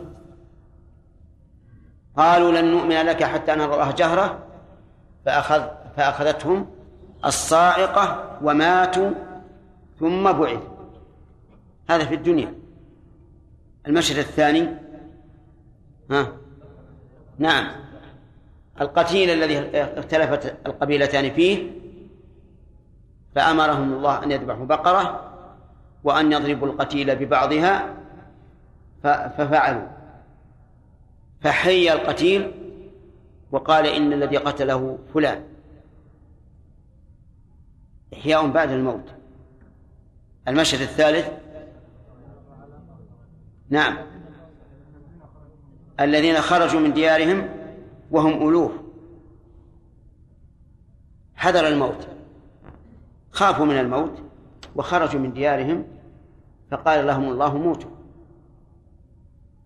قالوا 2.17 2.53
لن 2.53 2.65
نؤمن 2.65 3.07
لك 3.07 3.25
حتى 3.25 3.53
نرى 3.53 3.75
الله 3.75 3.91
جهرة 3.91 4.39
فأخذ 5.25 5.69
فأخذتهم 5.97 6.71
الصاعقة 7.25 8.39
وماتوا 8.43 9.11
ثم 10.01 10.33
بعث. 10.33 10.63
هذا 11.91 12.05
في 12.05 12.15
الدنيا. 12.15 12.55
المشهد 13.87 14.19
الثاني 14.19 14.69
ها؟ 16.11 16.33
نعم. 17.39 17.87
القتيل 18.81 19.31
الذي 19.31 19.59
اختلفت 19.77 20.57
القبيلتان 20.67 21.31
فيه 21.31 21.71
فأمرهم 23.35 23.93
الله 23.93 24.25
أن 24.25 24.31
يذبحوا 24.31 24.65
بقرة 24.65 25.26
وأن 26.05 26.33
يضربوا 26.33 26.69
القتيل 26.69 27.17
ببعضها 27.17 27.95
ففعلوا. 29.03 29.87
فحي 31.41 31.93
القتيل 31.93 32.53
وقال 33.53 33.87
إن 33.87 34.13
الذي 34.13 34.37
قتله 34.37 34.99
فلان. 35.15 35.43
إحياء 38.15 38.47
بعد 38.47 38.71
الموت. 38.71 39.05
المشهد 40.49 40.81
الثالث 40.81 41.29
نعم. 43.69 43.97
الذين 46.01 46.37
خرجوا 46.37 46.81
من 46.81 46.93
ديارهم 46.93 47.49
وهم 48.11 48.49
ألوف. 48.49 48.73
حذر 51.35 51.69
الموت. 51.69 52.09
خافوا 53.31 53.67
من 53.67 53.79
الموت. 53.79 54.26
وخرجوا 54.77 55.21
من 55.21 55.33
ديارهم 55.33 55.85
فقال 56.71 57.07
لهم 57.07 57.29
الله 57.29 57.59
موتوا. 57.59 57.91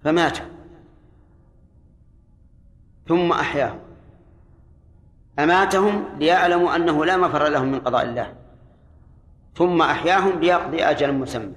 فماتوا. 0.04 0.46
ثم 3.08 3.32
أحياهم. 3.32 3.78
أماتهم 5.38 6.18
ليعلموا 6.18 6.76
أنه 6.76 7.04
لا 7.04 7.16
مفر 7.16 7.48
لهم 7.48 7.72
من 7.72 7.80
قضاء 7.80 8.04
الله. 8.04 8.34
ثم 9.54 9.82
أحياهم 9.82 10.40
ليقضي 10.40 10.84
أجلا 10.84 11.12
مسمى. 11.12 11.52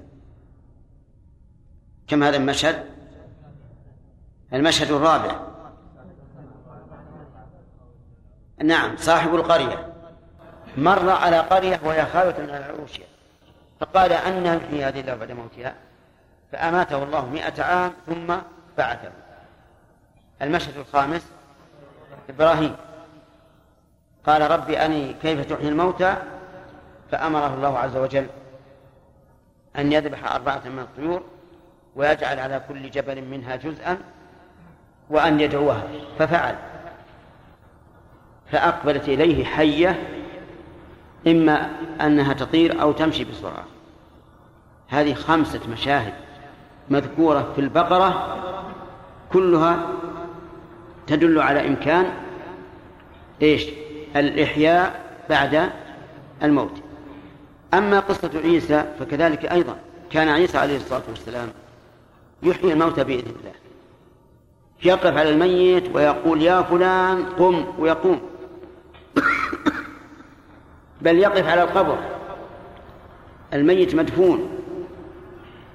كم 2.07 2.23
هذا 2.23 2.37
المشهد؟ 2.37 2.85
المشهد 4.53 4.91
الرابع. 4.91 5.39
نعم 8.63 8.97
صاحب 8.97 9.35
القرية. 9.35 9.93
مر 10.77 11.09
على 11.09 11.39
قرية 11.39 11.79
وهي 11.83 12.05
خاوية 12.05 12.35
على 12.39 12.65
عروشها. 12.65 13.12
فقال 13.83 14.11
أن 14.11 14.59
في 14.59 14.83
هذه 14.83 14.99
الله 14.99 15.15
بعد 15.15 15.31
موتها 15.31 15.75
فأماته 16.51 17.03
الله 17.03 17.29
مئة 17.29 17.63
عام 17.63 17.93
ثم 18.07 18.35
بعثه. 18.77 19.11
المشهد 20.41 20.77
الخامس 20.77 21.27
إبراهيم. 22.29 22.75
قال 24.25 24.51
رب 24.51 24.69
أني 24.69 25.13
كيف 25.13 25.53
تحيي 25.53 25.69
الموتى؟ 25.69 26.15
فأمره 27.11 27.53
الله 27.53 27.77
عز 27.77 27.97
وجل 27.97 28.27
أن 29.77 29.91
يذبح 29.91 30.31
أربعة 30.33 30.61
من 30.65 30.79
الطيور 30.79 31.23
ويجعل 31.95 32.39
على 32.39 32.61
كل 32.67 32.89
جبل 32.89 33.21
منها 33.21 33.55
جزءا 33.55 33.97
وأن 35.09 35.39
يدعوها 35.39 35.83
ففعل. 36.19 36.55
فأقبلت 38.51 39.09
إليه 39.09 39.45
حية 39.45 40.03
إما 41.27 41.69
أنها 42.01 42.33
تطير 42.33 42.81
أو 42.81 42.91
تمشي 42.91 43.23
بسرعة. 43.23 43.72
هذه 44.93 45.13
خمسة 45.13 45.59
مشاهد 45.71 46.13
مذكورة 46.89 47.51
في 47.55 47.61
البقرة 47.61 48.37
كلها 49.33 49.87
تدل 51.07 51.39
على 51.39 51.67
إمكان 51.67 52.13
إيش؟ 53.41 53.67
الإحياء 54.15 55.01
بعد 55.29 55.69
الموت. 56.43 56.71
أما 57.73 57.99
قصة 57.99 58.31
عيسى 58.43 58.85
فكذلك 58.99 59.45
أيضا. 59.45 59.75
كان 60.11 60.27
عيسى 60.29 60.57
عليه 60.57 60.77
الصلاة 60.77 61.01
والسلام 61.09 61.49
يحيي 62.43 62.73
الموتى 62.73 63.03
بإذن 63.03 63.33
الله. 63.39 63.53
يقف 64.83 65.17
على 65.17 65.29
الميت 65.29 65.95
ويقول 65.95 66.41
يا 66.41 66.61
فلان 66.61 67.25
قم 67.25 67.65
ويقوم. 67.79 68.21
بل 71.01 71.19
يقف 71.19 71.47
على 71.47 71.63
القبر. 71.63 71.97
الميت 73.53 73.95
مدفون. 73.95 74.62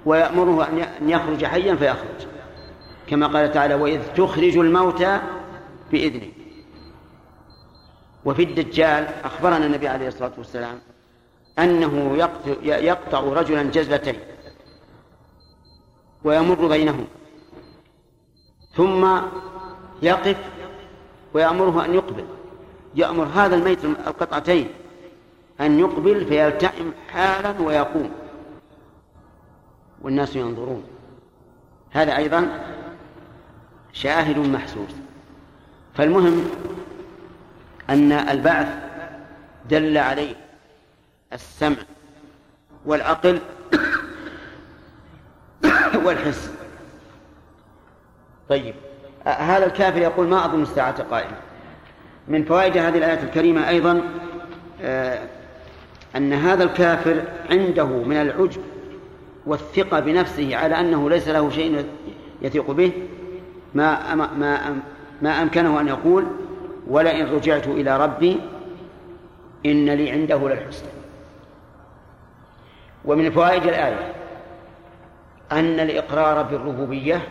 ويأمره 0.08 0.68
أن 1.00 1.10
يخرج 1.10 1.44
حيا 1.44 1.74
فيخرج. 1.74 2.26
كما 3.06 3.26
قال 3.26 3.52
تعالى 3.52 3.74
وإذ 3.74 4.00
تخرج 4.16 4.56
الموتى 4.56 5.20
بإذنه. 5.92 6.28
وفي 8.24 8.42
الدجال 8.42 9.08
أخبرنا 9.24 9.66
النبي 9.66 9.88
عليه 9.88 10.08
الصلاة 10.08 10.32
والسلام 10.38 10.78
أنه 11.58 12.16
يقطع 12.62 13.20
رجلا 13.20 13.62
جزلتين 13.62 14.18
ويمر 16.24 16.66
بينهم. 16.66 17.06
ثم 18.76 19.18
يقف 20.02 20.36
ويأمره 21.34 21.84
أن 21.84 21.94
يقبل. 21.94 22.24
يأمر 22.94 23.24
هذا 23.24 23.56
الميت 23.56 23.84
القطعتين 23.84 24.68
أن 25.60 25.78
يقبل 25.78 26.26
فيلتئم 26.26 26.92
حالا 27.12 27.60
ويقوم. 27.60 28.10
والناس 30.02 30.36
ينظرون. 30.36 30.84
هذا 31.90 32.16
أيضا 32.16 32.48
شاهد 33.92 34.38
محسوس. 34.38 34.90
فالمهم 35.94 36.50
أن 37.90 38.12
البعث 38.12 38.68
دل 39.70 39.98
عليه 39.98 40.34
السمع 41.32 41.76
والعقل 42.86 43.40
والحس. 46.04 46.50
طيب 48.48 48.74
هذا 49.24 49.66
الكافر 49.66 49.98
يقول 49.98 50.26
ما 50.26 50.44
أظن 50.44 50.62
الساعة 50.62 51.02
قائمة. 51.02 51.36
من 52.28 52.44
فوائد 52.44 52.76
هذه 52.76 52.98
الآية 52.98 53.22
الكريمة 53.22 53.68
أيضا 53.68 54.02
أن 56.16 56.32
هذا 56.32 56.64
الكافر 56.64 57.22
عنده 57.50 57.86
من 57.86 58.16
العجب 58.16 58.62
والثقة 59.48 60.00
بنفسه 60.00 60.56
على 60.56 60.80
أنه 60.80 61.10
ليس 61.10 61.28
له 61.28 61.50
شيء 61.50 61.86
يثق 62.42 62.70
به 62.70 62.92
ما 63.74 64.14
ما 64.14 64.80
ما 65.22 65.42
أمكنه 65.42 65.80
أن 65.80 65.88
يقول 65.88 66.26
ولئن 66.86 67.26
رجعت 67.26 67.66
إلى 67.66 68.04
ربي 68.04 68.40
إن 69.66 69.90
لي 69.90 70.10
عنده 70.10 70.48
للحسنى 70.48 70.88
ومن 73.04 73.30
فوائد 73.30 73.62
الآية 73.62 74.12
أن 75.52 75.80
الإقرار 75.80 76.42
بالربوبية 76.42 77.28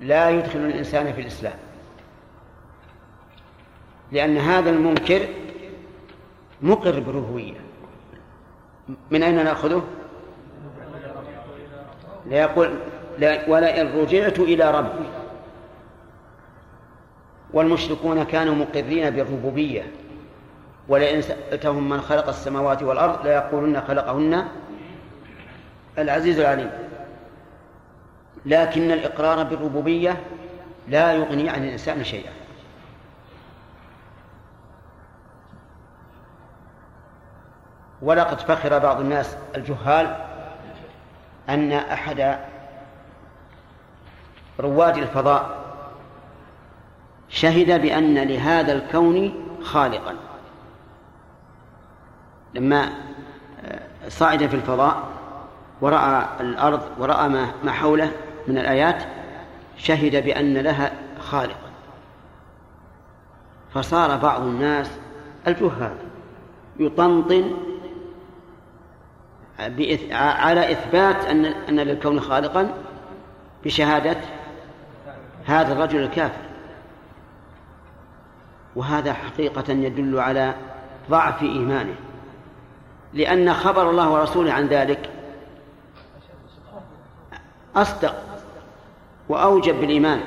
لا 0.00 0.30
يدخل 0.30 0.58
الإنسان 0.58 1.12
في 1.12 1.20
الإسلام 1.20 1.58
لأن 4.12 4.36
هذا 4.38 4.70
المنكر 4.70 5.28
مقر 6.62 7.00
بالربوبية 7.00 7.60
من 9.10 9.22
أين 9.22 9.44
نأخذه؟ 9.44 9.82
لا 12.28 12.36
يقول 12.36 12.78
لا 13.18 13.48
ولئن 13.48 14.00
رجعت 14.00 14.38
إلى 14.38 14.70
ربي. 14.70 15.08
والمشركون 17.52 18.24
كانوا 18.24 18.54
مقرين 18.54 19.10
بالربوبية. 19.10 19.90
ولئن 20.88 21.22
سألتهم 21.22 21.88
من 21.88 22.00
خلق 22.00 22.28
السماوات 22.28 22.82
والأرض 22.82 23.26
ليقولن 23.26 23.80
خلقهن 23.80 24.48
العزيز 25.98 26.38
العليم. 26.40 26.70
لكن 28.46 28.90
الإقرار 28.90 29.42
بالربوبية 29.42 30.16
لا 30.88 31.12
يغني 31.12 31.50
عن 31.50 31.64
الإنسان 31.64 32.04
شيئا. 32.04 32.32
ولقد 38.02 38.40
فخر 38.40 38.78
بعض 38.78 39.00
الناس 39.00 39.36
الجهال 39.56 40.27
أن 41.48 41.72
أحد 41.72 42.38
رواد 44.60 44.96
الفضاء 44.96 45.58
شهد 47.28 47.82
بأن 47.82 48.18
لهذا 48.18 48.72
الكون 48.72 49.34
خالقا. 49.62 50.14
لما 52.54 52.88
صعد 54.08 54.46
في 54.46 54.56
الفضاء 54.56 55.02
ورأى 55.80 56.26
الأرض 56.40 56.82
ورأى 56.98 57.28
ما 57.64 57.72
حوله 57.72 58.10
من 58.48 58.58
الآيات 58.58 59.04
شهد 59.76 60.24
بأن 60.24 60.54
لها 60.54 60.92
خالقا. 61.20 61.68
فصار 63.74 64.16
بعض 64.16 64.42
الناس 64.42 64.90
الجهال 65.46 65.96
يطنطن 66.78 67.50
على 70.10 70.72
إثبات 70.72 71.24
أن 71.24 71.44
أن 71.44 71.80
للكون 71.80 72.20
خالقا 72.20 72.74
بشهادة 73.64 74.16
هذا 75.46 75.72
الرجل 75.72 76.02
الكافر. 76.02 76.42
وهذا 78.76 79.12
حقيقة 79.12 79.72
يدل 79.72 80.18
على 80.18 80.54
ضعف 81.10 81.42
إيمانه. 81.42 81.94
لأن 83.14 83.54
خبر 83.54 83.90
الله 83.90 84.10
ورسوله 84.10 84.52
عن 84.52 84.66
ذلك 84.66 85.10
أصدق 87.76 88.14
وأوجب 89.28 89.80
بالإيمان. 89.80 90.20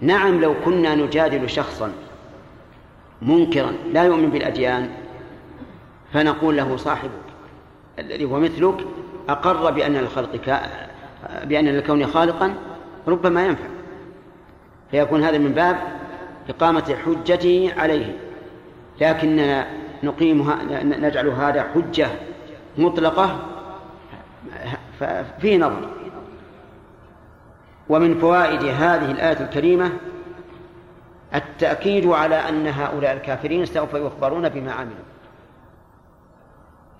نعم 0.00 0.40
لو 0.40 0.54
كنا 0.64 0.94
نجادل 0.94 1.50
شخصا 1.50 1.92
منكرا 3.22 3.72
لا 3.92 4.04
يؤمن 4.04 4.30
بالأديان 4.30 4.90
فنقول 6.12 6.56
له 6.56 6.76
صاحبك 6.76 7.21
الذي 7.98 8.24
هو 8.24 8.40
مثلك 8.40 8.86
أقر 9.28 9.70
بأن 9.70 9.96
الخلق 9.96 10.60
بأن 11.44 11.68
الكون 11.68 12.06
خالقا 12.06 12.54
ربما 13.08 13.46
ينفع. 13.46 13.64
فيكون 14.90 15.22
هذا 15.22 15.38
من 15.38 15.52
باب 15.52 15.76
إقامة 16.48 16.96
حجته 17.04 17.72
عليه. 17.78 18.16
لكننا 19.00 19.66
نقيمها 20.02 20.58
نجعل 20.82 21.28
هذا 21.28 21.62
حجة 21.74 22.08
مطلقة 22.78 23.38
ففيه 25.00 25.58
نظر. 25.58 25.88
ومن 27.88 28.18
فوائد 28.18 28.64
هذه 28.64 29.10
الآية 29.10 29.40
الكريمة 29.40 29.92
التأكيد 31.34 32.06
على 32.06 32.34
أن 32.34 32.66
هؤلاء 32.66 33.12
الكافرين 33.12 33.66
سوف 33.66 33.94
يخبرون 33.94 34.48
بما 34.48 34.72
عملوا. 34.72 35.11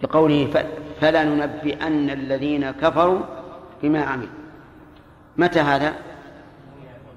بقوله 0.02 0.66
فلا 1.00 1.24
ننبئن 1.24 2.10
الذين 2.10 2.70
كفروا 2.70 3.20
بما 3.82 4.04
عملوا. 4.04 4.28
متى 5.36 5.60
هذا؟ 5.60 5.94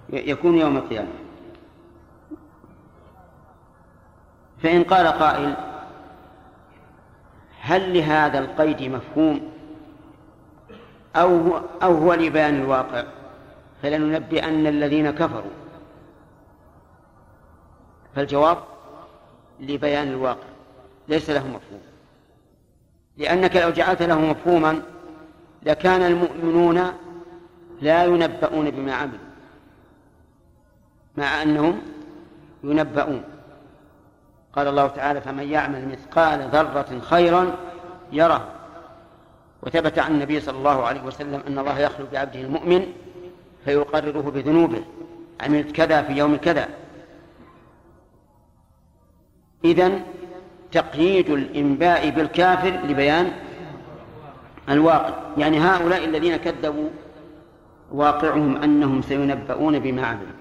يكون 0.10 0.58
يوم 0.58 0.78
القيامة. 0.78 1.08
فإن 4.64 4.84
قال 4.84 5.08
قائل 5.08 5.56
هل 7.62 7.98
لهذا 7.98 8.40
القيد 8.40 8.82
مفهوم؟ 8.82 9.52
أو 11.16 11.38
هو 11.38 11.62
أو 11.84 11.98
هو 11.98 12.14
لبيان 12.14 12.56
الواقع؟ 12.56 13.04
فلننبئن 13.82 14.68
الذين 14.68 15.12
كفروا. 15.12 15.52
فالجواب 18.16 18.58
لبيان 19.60 20.08
الواقع. 20.08 20.48
ليس 21.08 21.30
له 21.30 21.48
مفهوم. 21.48 21.82
لأنك 23.18 23.56
لو 23.56 23.70
جعلت 23.70 24.02
له 24.02 24.20
مفهوما 24.20 24.82
لكان 25.64 26.02
المؤمنون 26.02 26.92
لا 27.82 28.04
ينبؤون 28.04 28.70
بما 28.72 28.94
عملوا 28.94 29.20
مع 31.18 31.42
أنهم 31.42 31.82
ينبؤون. 32.64 33.24
قال 34.54 34.68
الله 34.68 34.88
تعالى 34.88 35.22
فمن 35.22 35.52
يعمل 35.52 35.88
مثقال 35.88 36.50
ذرة 36.50 37.00
خيرا 37.00 37.56
يره. 38.12 38.52
وثبت 39.62 40.00
عن 40.00 40.12
النبي 40.12 40.40
صلى 40.40 40.58
الله 40.58 40.86
عليه 40.86 41.04
وسلم 41.04 41.42
أن 41.48 41.60
الله 41.60 41.80
يخلو 41.80 42.06
بعبده 42.12 42.42
المؤمن 42.42 42.94
فيقرره 43.66 44.32
بذنوبه 44.32 44.84
عملت 45.42 45.72
كذا 45.72 46.02
في 46.02 46.14
يوم 46.14 46.36
كذا. 46.38 46.70
إذن 49.66 50.04
تقييد 50.76 51.30
الإنباء 51.30 52.10
بالكافر 52.10 52.70
لبيان 52.70 53.32
الواقع. 54.70 55.14
يعني 55.38 55.60
هؤلاء 55.60 56.06
الذين 56.06 56.36
كذبوا 56.36 56.90
واقعهم 57.92 58.58
أنهم 58.58 59.02
سينبؤون 59.02 59.80
بما 59.80 60.06
عملوا. 60.08 60.36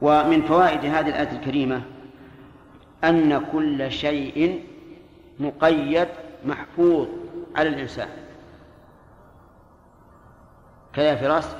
ومن 0.00 0.42
فوائد 0.42 0.84
هذه 0.84 1.08
الآية 1.08 1.32
الكريمة 1.32 1.82
أن 3.04 3.44
كل 3.52 3.92
شيء 3.92 4.64
مقيد 5.40 6.08
محفوظ 6.46 7.06
على 7.56 7.68
الإنسان. 7.68 8.08
كذا 10.94 11.16
فراس 11.16 11.56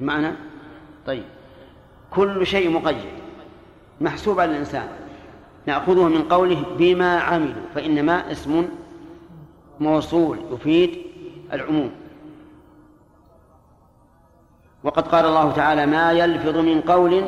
معنى؟ 0.00 0.32
طيب. 1.06 1.24
كل 2.10 2.46
شيء 2.46 2.70
مقيد 2.70 3.12
محسوب 4.00 4.40
على 4.40 4.50
الإنسان. 4.50 5.01
نأخذه 5.66 6.08
من 6.08 6.22
قوله 6.22 6.62
بما 6.78 7.18
عملوا 7.20 7.62
فإنما 7.74 8.32
اسم 8.32 8.68
موصول 9.80 10.38
يفيد 10.52 11.02
العموم. 11.52 11.92
وقد 14.84 15.08
قال 15.08 15.26
الله 15.26 15.52
تعالى 15.52 15.86
ما 15.86 16.12
يلفظ 16.12 16.56
من 16.56 16.80
قول 16.80 17.24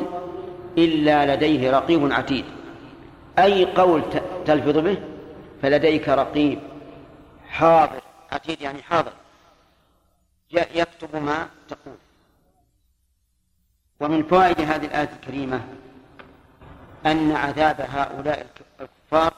إلا 0.77 1.35
لديه 1.35 1.71
رقيب 1.71 2.11
عتيد. 2.11 2.45
أي 3.39 3.65
قول 3.65 4.01
تلفظ 4.45 4.77
به؟ 4.77 4.97
فلديك 5.61 6.09
رقيب 6.09 6.59
حاضر. 7.49 8.01
عتيد 8.31 8.61
يعني 8.61 8.81
حاضر. 8.81 9.11
يكتب 10.51 11.15
ما 11.15 11.47
تقول. 11.69 11.95
ومن 13.99 14.23
فوائد 14.23 14.61
هذه 14.61 14.85
الآية 14.85 15.09
الكريمة 15.21 15.61
أن 17.05 17.31
عذاب 17.31 17.81
هؤلاء 17.89 18.47
الكفار 18.81 19.33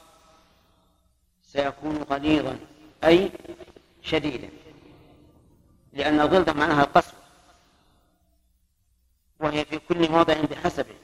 سيكون 1.41 1.97
غليظا 2.09 2.59
أي 3.03 3.32
شديدا 4.01 4.49
لأن 5.93 6.20
الغلظة 6.20 6.53
معناها 6.53 6.84
القسوة 6.84 7.20
وهي 9.39 9.65
في 9.65 9.80
كل 9.80 10.11
موضع 10.11 10.34
بحسبه. 10.51 10.95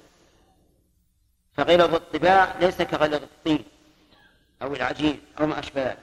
فغلظ 1.54 1.96
الطباع 1.96 2.56
ليس 2.60 2.82
كغلظ 2.82 3.24
الطين 3.24 3.64
أو 4.62 4.74
العجين 4.74 5.22
أو 5.40 5.48
ما 5.48 5.60
أشبه 5.60 5.96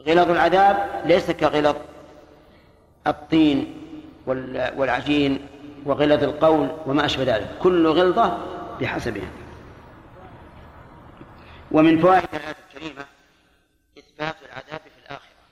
غلظ 0.00 0.30
العذاب 0.30 1.02
ليس 1.06 1.30
كغلظ 1.30 1.76
الطين 3.06 3.82
والعجين 4.76 5.48
وغلظ 5.84 6.22
القول 6.22 6.68
وما 6.86 7.04
أشبه 7.04 7.36
ذلك. 7.36 7.58
كل 7.62 7.86
غلظة 7.86 8.38
بحسبها 8.82 9.30
ومن 11.70 12.02
فوائد 12.02 12.34
الآية 12.34 12.56
الكريمة 12.68 13.06
إثبات 13.98 14.36
العذاب 14.42 14.80
في 14.80 14.98
الآخرة. 14.98 15.42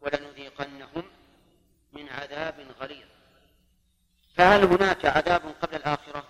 ولنذيقنهم 0.00 1.04
من 1.92 2.08
عذاب 2.08 2.66
غليظ. 2.80 3.06
فهل 4.34 4.64
هناك 4.64 5.06
عذاب 5.06 5.42
قبل 5.62 5.76
الآخرة؟ 5.76 6.24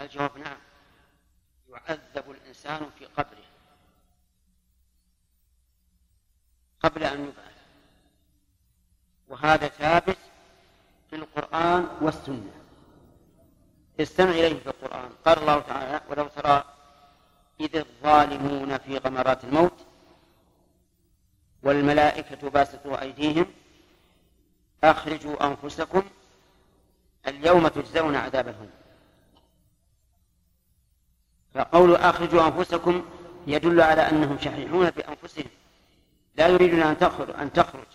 الجواب 0.00 0.38
نعم. 0.38 0.58
يعذب 1.68 2.30
الإنسان 2.30 2.90
في 2.98 3.04
قبره. 3.04 3.44
قبل 6.80 7.04
أن 7.04 7.20
يبعث. 7.20 7.58
وهذا 9.28 9.68
ثابت 9.68 10.18
في 11.10 11.16
القرآن 11.16 11.88
والسنة. 12.00 12.57
استمع 14.00 14.30
إليه 14.30 14.60
في 14.60 14.66
القرآن. 14.66 15.10
قال 15.26 15.38
الله 15.38 15.60
تعالى 15.60 16.00
ولو 16.10 16.28
ترى 16.28 16.64
إذ 17.60 17.76
الظالمون 17.76 18.78
في 18.78 18.98
غمرات 18.98 19.44
الموت 19.44 19.72
والملائكة 21.62 22.50
باسطوا 22.50 23.02
أيديهم 23.02 23.46
أخرجوا 24.84 25.46
أنفسكم 25.46 26.02
اليوم 27.28 27.68
تجزون 27.68 28.16
عذاب 28.16 28.48
الهون 28.48 28.70
فقول 31.54 31.96
أخرجوا 31.96 32.46
أنفسكم 32.46 33.04
يدل 33.46 33.80
على 33.80 34.02
أنهم 34.02 34.38
شحيحون 34.38 34.90
بأنفسهم 34.90 35.50
لا 36.36 36.48
يريدون 36.48 36.82
أن 36.82 36.98
تخرج 36.98 37.30
أن 37.30 37.52
تخرج. 37.52 37.86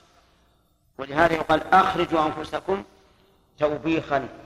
ولهذا 0.97 1.34
يقال 1.34 1.74
أخرجوا 1.74 2.26
أنفسكم 2.26 2.84
توبيخا. 3.60 4.42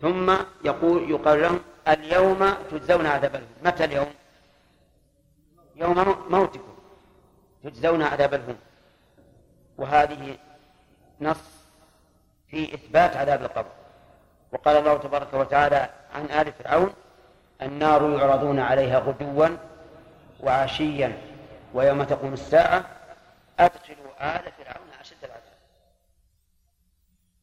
ثم 0.00 0.36
يقول 0.64 1.10
يقال 1.10 1.42
لهم 1.42 1.60
اليوم 1.88 2.54
تجزون 2.70 3.06
عذاب 3.06 3.34
الهون. 3.34 3.54
متى 3.64 3.84
اليوم؟ 3.84 4.14
يوم 5.76 6.16
موتكم. 6.30 6.78
تجزون 7.64 8.02
عذاب 8.02 8.34
الهون. 8.34 8.58
وهذه 9.78 10.38
نص 11.20 11.44
في 12.48 12.74
إثبات 12.74 13.16
عذاب 13.16 13.42
القبر. 13.42 13.70
وقال 14.52 14.76
الله 14.76 14.98
تبارك 14.98 15.34
وتعالى 15.34 15.90
عن 16.14 16.24
آل 16.24 16.52
فرعون 16.52 16.94
النار 17.62 18.10
يعرضون 18.10 18.60
عليها 18.60 18.98
غدوا 18.98 19.48
وعشيا 20.40 21.22
ويوم 21.74 22.02
تقوم 22.02 22.32
الساعة 22.32 22.84
أدخلوا 23.58 24.36
آل 24.36 24.52
فرعون 24.52 24.88
أشد 25.00 25.24
العذاب. 25.24 25.58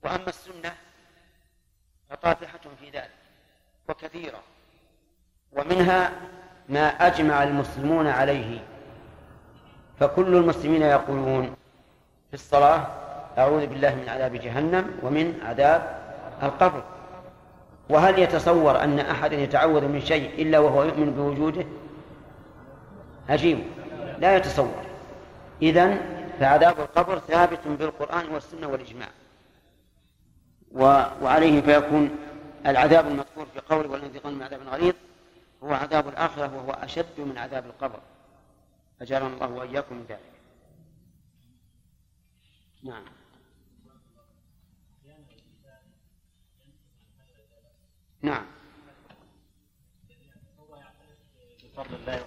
وأما 0.04 0.30
السنة 0.30 0.76
فطافحة 2.10 2.60
في 2.80 2.90
ذلك 2.90 3.10
وكثيرة 3.90 4.40
ومنها 5.54 6.12
ما 6.70 6.88
أجمع 6.88 7.44
المسلمون 7.44 8.08
عليه. 8.08 8.60
فكل 10.00 10.36
المسلمين 10.36 10.82
يقولون 10.82 11.56
في 12.30 12.34
الصلاة 12.34 12.88
أعوذ 13.38 13.68
بالله 13.68 13.96
من 13.96 14.10
عذاب 14.10 14.36
جهنم 14.36 15.00
ومن 15.04 15.40
عذاب 15.46 16.00
القبر. 16.44 16.84
وهل 17.90 18.20
يتصور 18.20 18.84
أن 18.84 19.00
أحدا 19.00 19.36
يتعوذ 19.36 19.88
من 19.88 20.02
شيء 20.02 20.42
إلا 20.42 20.60
وهو 20.60 20.84
يؤمن 20.84 21.12
بوجوده؟ 21.12 21.66
عجيب. 23.30 23.64
لا 24.20 24.36
يتصور. 24.36 24.84
إذن 25.62 26.00
فعذاب 26.40 26.80
القبر 26.80 27.20
ثابت 27.20 27.60
بالقرآن 27.68 28.30
والسنة 28.30 28.68
والإجماع. 28.68 29.08
وعليه 30.76 31.62
فيكون 31.62 32.18
العذاب 32.66 33.08
المذكور 33.08 33.46
في 33.46 33.60
قول 33.60 33.86
والانتقام 33.86 34.34
من 34.34 34.44
عذاب 34.44 34.62
غليظ 34.68 34.94
هو 35.64 35.74
عذاب 35.74 36.08
الآخرة 36.08 36.56
وهو 36.56 36.72
أشد 36.72 37.20
من 37.20 37.38
عذاب 37.38 37.66
القبر. 37.66 38.00
أجارنا 39.02 39.28
الله 39.28 39.48
وإياكم 39.48 39.96
من 39.96 40.06
ذلك. 40.10 40.20
نعم. 42.84 43.04
نعم. 48.22 48.46
بفضل 51.64 51.96
الله 51.96 52.26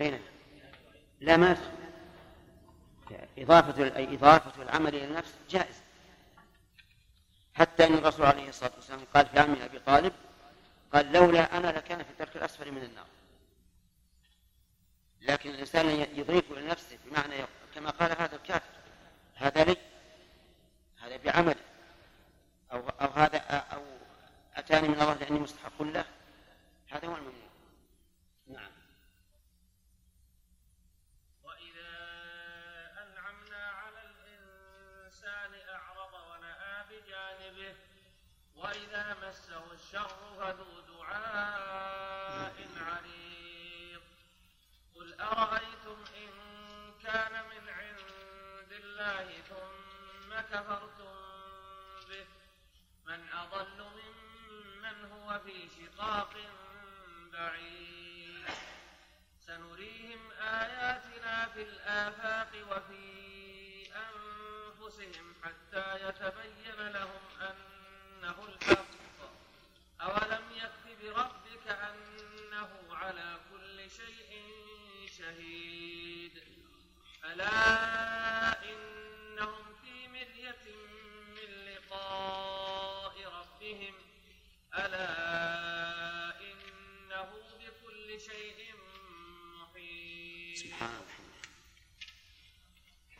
أين؟ 0.00 0.20
لا 1.20 1.36
ما 1.36 1.56
إضافة 3.40 3.86
إضافة 4.14 4.62
العمل 4.62 4.94
إلى 4.94 5.04
النفس 5.04 5.34
جائز. 5.50 5.76
حتى 7.54 7.86
أن 7.86 7.94
الرسول 7.94 8.26
عليه 8.26 8.48
الصلاة 8.48 8.72
والسلام 8.76 9.00
قال 9.14 9.26
في 9.26 9.38
عم 9.38 9.56
أبي 9.62 9.78
طالب 9.78 10.12
قال 10.92 11.12
لولا 11.12 11.56
أنا 11.56 11.66
لكان 11.66 12.02
في 12.02 12.10
الدرك 12.10 12.36
الأسفل 12.36 12.72
من 12.72 12.82
النار. 12.82 13.06
لكن 15.20 15.50
الإنسان 15.50 15.88
يضيف 15.90 16.52
إلى 16.52 16.66
نفسه 16.66 16.98
بمعنى 17.04 17.34
كما 17.74 17.90
قال 17.90 18.10
هذا 18.10 18.36
الكافر 18.36 18.80
هذا 19.34 19.64
لي 19.64 19.76
هذا 21.00 21.16
بعمله 21.16 21.56
أو 22.72 22.88
أو 22.88 23.10
هذا 23.10 23.38
أو 23.38 23.82
أتاني 24.56 24.88
من 24.88 24.94
الله 25.00 25.14
لأني 25.14 25.38
مستحق 25.38 25.82
له 25.82 26.04
هذا 26.90 27.08
هو 27.08 27.16
الممنوع 27.16 27.50
نعم 28.46 28.70
وإذا 31.42 31.90
أنعمنا 33.02 33.66
على 33.70 34.00
الإنسان 34.10 35.50
أعرض 35.68 36.12
ونأى 36.14 36.84
بجانبه 36.90 37.74
وإذا 38.60 39.16
مسه 39.28 39.72
الشر 39.72 40.16
فذو 40.38 40.80
دعاء 40.80 42.54
عريض 42.76 44.02
قل 44.94 45.20
أرأيتم 45.20 46.04
إن 46.16 46.30
كان 47.02 47.32
من 47.32 47.68
عند 47.68 48.72
الله 48.72 49.40
ثم 49.48 50.40
كفرتم 50.40 51.14
به؟ 52.08 52.26
من 53.06 53.28
أضل 53.32 53.84
ممن 53.84 55.04
هو 55.12 55.38
في 55.38 55.68
شقاق 55.68 56.34
بعيد. 57.32 58.46
سنريهم 59.46 60.30
آياتنا 60.40 61.48
في 61.48 61.62
الآفاق 61.62 62.50
وفي 62.70 63.04
أنفسهم 63.96 65.34
حتى 65.44 66.08
يتبين 66.08 66.88
لهم 66.88 67.20
أنه 68.20 68.36
الحق. 68.48 68.86
أولم 70.00 70.44
يكف 70.56 70.84
بربك 71.02 71.66
أنه 71.68 72.94
على 72.94 73.40
كل 73.52 73.90
شيء 73.90 74.42
شهيد. 75.18 76.42
ألا 77.24 78.62
إنهم 78.64 79.64
في 79.82 80.08
مرية 80.08 80.64
من 81.36 81.50
لقاء 81.66 83.14
ربهم. 83.24 83.94
ألا 84.74 85.30
شيء 88.20 88.74
محيط. 89.60 90.58
سبحان 90.58 90.90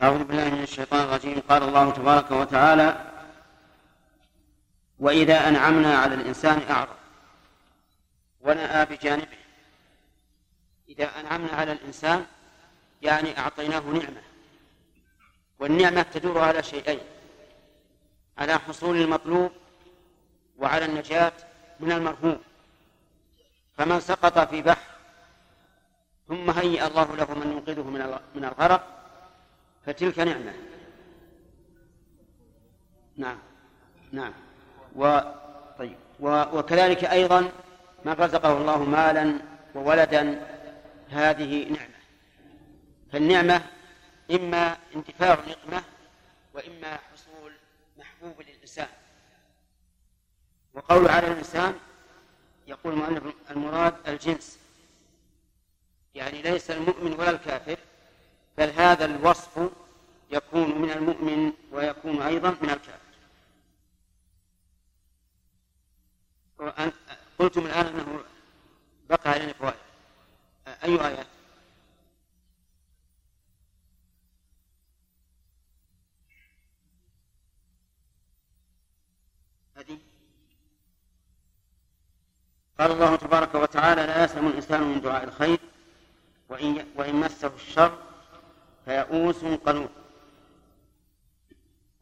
أعوذ 0.03 0.25
بالله 0.25 0.51
من 0.51 0.63
الشيطان 0.63 1.01
الرجيم. 1.01 1.41
قال 1.41 1.63
الله 1.63 1.91
تبارك 1.91 2.31
وتعالى 2.31 3.10
وإذا 5.01 5.49
أنعمنا 5.49 5.99
على 5.99 6.15
الإنسان 6.15 6.63
أعرض. 6.71 6.97
ونأى 8.41 8.85
بجانبه. 8.85 9.39
إذا 10.89 11.21
أنعمنا 11.21 11.53
على 11.53 11.73
الإنسان 11.73 12.27
يعني 13.03 13.39
أعطيناه 13.39 13.81
نعمة. 13.81 14.23
والنعمة 15.59 16.03
تدور 16.03 16.39
على 16.39 16.63
شيئين. 16.63 17.01
على 18.39 18.59
حصول 18.59 18.97
المطلوب 18.97 19.53
وعلى 20.59 20.85
النجاة 20.85 21.33
من 21.81 21.93
المرهوب. 21.93 22.41
فمن 23.77 24.01
سقط 24.01 24.39
في 24.39 24.63
بحر 24.63 24.91
ثم 26.29 26.51
هيأ 26.51 26.87
الله 26.87 27.17
له 27.17 27.35
من 27.35 27.53
ينقذه 27.53 27.83
من 27.83 28.19
من 28.35 28.45
الغرق 28.45 28.83
فتلك 29.87 30.19
نعمة. 30.19 30.55
نعم. 33.17 33.39
نعم. 34.13 34.50
و 34.97 35.21
طيب. 35.79 35.97
و... 36.21 36.59
وكذلك 36.59 37.05
أيضا 37.05 37.41
من 38.05 38.13
رزقه 38.13 38.59
الله 38.59 38.85
مالا 38.85 39.39
وولدا 39.75 40.47
هذه 41.11 41.69
نعمة. 41.69 42.01
فالنعمة 43.13 43.63
إما 44.31 44.77
انتفاع 44.97 45.39
نقمة 45.49 45.83
وإما 46.55 46.97
حصول 47.13 47.53
محبوب 47.99 48.43
للإنسان. 48.43 48.89
وقول 50.75 51.09
على 51.09 51.27
الإنسان 51.27 51.75
يقول 52.67 52.93
المؤلف 52.93 53.23
المراد 53.51 53.95
الجنس. 54.09 54.59
يعني 56.15 56.43
ليس 56.43 56.71
المؤمن 56.71 57.13
ولا 57.13 57.31
الكافر 57.31 57.77
بل 58.59 58.71
هذا 58.71 59.05
الوصف 59.05 59.71
يكون 60.31 60.83
من 60.83 60.91
المؤمن 60.91 61.53
ويكون 61.73 62.23
أيضا 62.23 62.51
من 62.51 62.71
الكافر. 62.71 63.00
قلتم 67.39 67.67
الآن 67.67 67.87
أنه 67.87 68.25
بقى 69.11 69.31
علينا 69.31 69.53
فوائد 69.53 69.77
أي 70.85 71.07
آيات 71.07 71.27
هذه. 79.77 79.99
قال 82.79 82.91
الله 82.93 83.17
تبارك 83.17 83.55
وتعالى 83.55 84.07
لا 84.07 84.25
يسلم 84.25 84.47
الإنسان 84.47 84.83
من 84.83 85.01
دعاء 85.01 85.25
الخير 85.25 85.59
وإن, 86.49 86.87
وإن 86.97 87.15
مسه 87.15 87.53
الشر 87.55 87.99
فيئوس 88.85 89.45
قنوط 89.45 89.91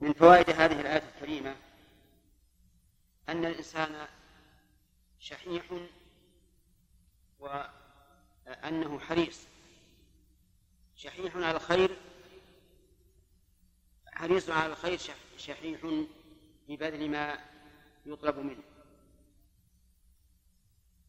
من 0.01 0.13
فوائد 0.13 0.51
هذه 0.51 0.81
الآية 0.81 1.03
الكريمة 1.17 1.57
أن 3.29 3.45
الإنسان 3.45 4.07
شحيح 5.29 5.65
وأنه 7.39 8.99
حريص. 8.99 9.47
شحيح 10.97 11.37
على 11.37 11.57
الخير 11.57 11.97
حريص 14.07 14.51
على 14.51 14.73
الخير 14.73 14.99
شحيح 15.37 15.81
في 16.67 16.77
بذل 16.77 17.11
ما 17.11 17.45
يطلب 18.07 18.39
منه. 18.39 18.63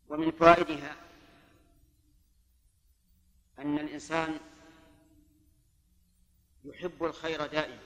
ومن 0.08 0.32
فوائدها 0.32 0.96
أن 3.60 3.80
الإنسان 3.80 4.40
يحب 6.64 7.04
الخير 7.04 7.46
دائما 7.46 7.82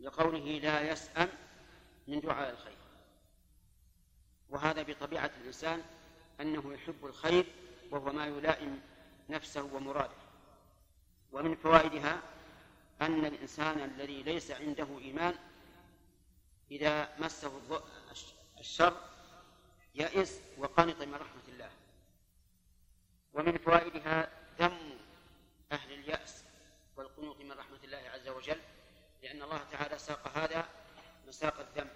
لقوله 0.00 0.58
لا 0.58 0.92
يسأم 0.92 1.28
من 2.08 2.20
دعاء 2.20 2.50
الخير. 2.50 2.77
وهذا 4.50 4.82
بطبيعة 4.82 5.30
الإنسان 5.40 5.82
أنه 6.40 6.72
يحب 6.74 7.06
الخير 7.06 7.46
وهو 7.90 8.12
ما 8.12 8.26
يلائم 8.26 8.80
نفسه 9.30 9.62
ومراده. 9.62 10.28
ومن 11.32 11.54
فوائدها 11.54 12.22
أن 13.02 13.24
الإنسان 13.24 13.80
الذي 13.80 14.22
ليس 14.22 14.50
عنده 14.50 14.98
إيمان 14.98 15.34
إذا 16.70 17.16
مسه 17.18 17.82
الشر 18.58 18.96
يئس 19.94 20.40
وقنط 20.58 21.02
من 21.02 21.14
رحمة 21.14 21.48
الله. 21.48 21.70
ومن 23.32 23.58
فوائدها 23.58 24.30
ذم 24.60 24.98
أهل 25.72 25.92
اليأس 25.92 26.44
والقنوط 26.96 27.40
من 27.40 27.52
رحمة 27.52 27.78
الله 27.84 28.10
عز 28.14 28.28
وجل 28.28 28.60
لأن 29.22 29.42
الله 29.42 29.64
تعالى 29.72 29.98
ساق 29.98 30.38
هذا 30.38 30.68
مساق 31.26 31.60
الذم 31.60 31.90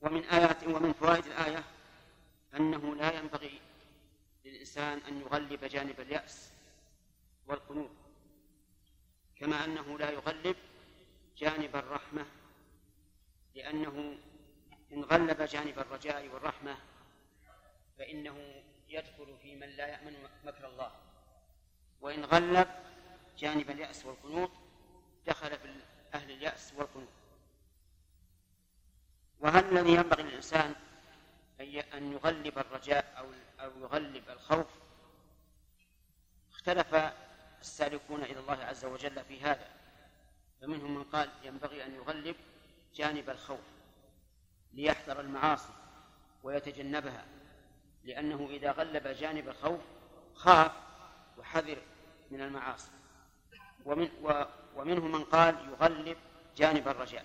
ومن 0.00 0.24
آيات 0.24 0.64
ومن 0.64 0.92
فوائد 0.92 1.26
الآية 1.26 1.64
أنه 2.56 2.94
لا 2.94 3.18
ينبغي 3.18 3.60
للإنسان 4.44 4.98
أن 4.98 5.20
يغلب 5.20 5.64
جانب 5.64 6.00
اليأس 6.00 6.52
والقنوط 7.46 7.90
كما 9.36 9.64
أنه 9.64 9.98
لا 9.98 10.10
يغلب 10.10 10.56
جانب 11.36 11.76
الرحمة 11.76 12.26
لأنه 13.54 14.18
إن 14.92 15.04
غلب 15.04 15.42
جانب 15.42 15.78
الرجاء 15.78 16.28
والرحمة 16.28 16.76
فإنه 17.98 18.62
يدخل 18.88 19.36
في 19.42 19.56
من 19.56 19.68
لا 19.68 19.86
يأمن 19.86 20.16
مكر 20.44 20.68
الله. 20.68 20.92
وإن 22.00 22.24
غلب 22.24 22.68
جانب 23.38 23.70
اليأس 23.70 24.06
والقنوط 24.06 24.50
دخل 25.26 25.58
في 25.58 25.74
أهل 26.14 26.30
اليأس 26.30 26.72
والقنوط. 26.76 27.08
وهل 29.40 29.64
الذي 29.64 29.94
ينبغي 29.94 30.22
للإنسان 30.22 30.74
أن 31.94 32.12
يغلب 32.12 32.58
الرجاء 32.58 33.14
أو 33.18 33.26
أو 33.64 33.70
يغلب 33.80 34.30
الخوف؟ 34.30 34.66
اختلف 36.50 37.12
السالكون 37.60 38.22
إلى 38.22 38.40
الله 38.40 38.64
عز 38.64 38.84
وجل 38.84 39.24
في 39.24 39.40
هذا. 39.40 39.68
فمنهم 40.60 40.94
من 40.94 41.04
قال 41.04 41.30
ينبغي 41.42 41.84
أن 41.86 41.94
يغلب 41.94 42.36
جانب 42.94 43.30
الخوف 43.30 43.60
ليحذر 44.72 45.20
المعاصي 45.20 45.72
ويتجنبها 46.42 47.24
لأنه 48.04 48.48
إذا 48.50 48.70
غلب 48.72 49.06
جانب 49.08 49.48
الخوف 49.48 49.80
خاف 50.34 50.72
وحذر 51.38 51.78
من 52.30 52.40
المعاصي. 52.40 52.90
ومن 53.84 54.10
ومنهم 54.76 55.12
من 55.12 55.24
قال 55.24 55.68
يغلب 55.68 56.16
جانب 56.56 56.88
الرجاء. 56.88 57.24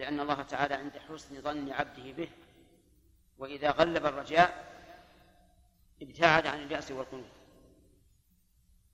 لأن 0.00 0.20
الله 0.20 0.42
تعالى 0.42 0.74
عند 0.74 0.98
حسن 1.08 1.42
ظن 1.42 1.72
عبده 1.72 2.12
به 2.12 2.28
وإذا 3.38 3.70
غلب 3.70 4.06
الرجاء 4.06 4.70
ابتعد 6.02 6.46
عن 6.46 6.62
اليأس 6.62 6.90
والقنوط. 6.90 7.30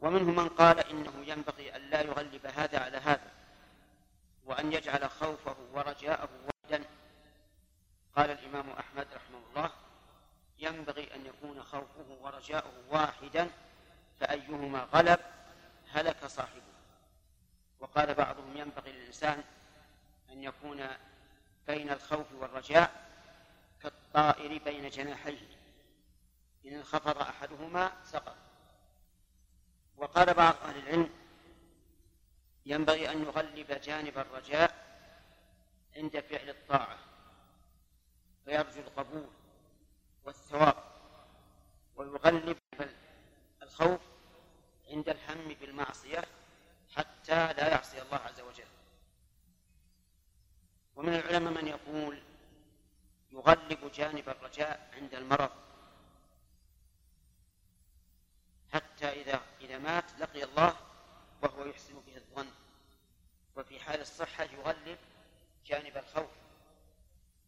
ومنهم 0.01 0.37
من 0.37 0.49
قال 0.49 0.79
إنه 0.79 1.13
ينبغي 1.27 1.77
أن 1.77 1.81
لا 1.81 2.01
يغلب 2.01 2.47
هذا 2.47 2.79
على 2.79 2.97
هذا 2.97 3.31
وأن 4.45 4.73
يجعل 4.73 5.11
خوفه 5.11 5.57
ورجاءه 5.73 6.29
وحدا. 6.49 6.85
قال 8.17 8.31
الإمام 8.31 8.71
أحمد 8.71 9.07
رحمه 9.15 9.39
الله 9.49 9.71
ينبغي 10.59 11.15
أن 11.15 11.27
يكون 11.27 11.63
خوفه 11.63 12.17
ورجاؤه 12.21 12.73
واحدا 12.91 13.51
فأيهما 14.21 14.89
غلب 14.95 15.21
هلك 15.93 16.27
صاحبه. 16.27 16.77
وقال 17.81 18.15
بعضهم 18.15 18.57
ينبغي 18.57 18.93
للإنسان 18.93 19.45
أن 20.37 20.43
يكون 20.43 20.89
بين 21.67 21.91
الخوف 21.91 22.33
والرجاء 22.33 23.11
كالطائر 23.83 24.63
بين 24.65 24.89
جناحيه. 24.89 25.49
إن 26.67 26.75
انخفض 26.75 27.19
أحدهما 27.19 27.93
سقط. 28.05 28.37
وقال 29.97 30.35
بعض 30.35 30.55
أهل 30.55 30.79
العلم 30.79 31.11
ينبغي 32.67 33.11
أن 33.11 33.23
يغلب 33.23 33.81
جانب 33.81 34.19
الرجاء 34.19 34.87
عند 35.97 36.21
فعل 36.21 36.49
الطاعة 36.49 36.99
فيرجو 38.45 38.81
القبول 38.81 39.31
والثواب 40.25 40.85
ويغلب 41.97 42.59
الخوف 43.63 44.01
عند 44.91 45.09
الهم 45.09 45.49
بالمعصية 45.49 46.25
حتى 46.97 47.53
لا 47.53 47.69
يعصي 47.69 48.03
الله 48.03 48.17
عز 48.17 48.41
وجل. 48.41 48.66
ومن 50.97 51.15
العلماء 51.15 51.53
من 51.53 51.69
يقول 51.69 52.23
يغلب 53.33 53.93
جانب 53.93 54.29
الرجاء 54.29 54.91
عند 54.93 55.15
المرض 55.15 55.51
حتى 58.73 59.09
إذا 59.09 59.41
إذا 59.61 59.79
مات 59.79 60.05
لقي 60.21 60.45
الله 60.45 60.77
وهو 61.43 61.65
يحسن 61.65 62.01
به 62.07 62.17
الظن. 62.17 62.51
وفي 63.57 63.81
حال 63.81 64.01
الصحة 64.01 64.45
يغلب 64.45 64.99
جانب 65.67 65.97
الخوف 65.97 66.31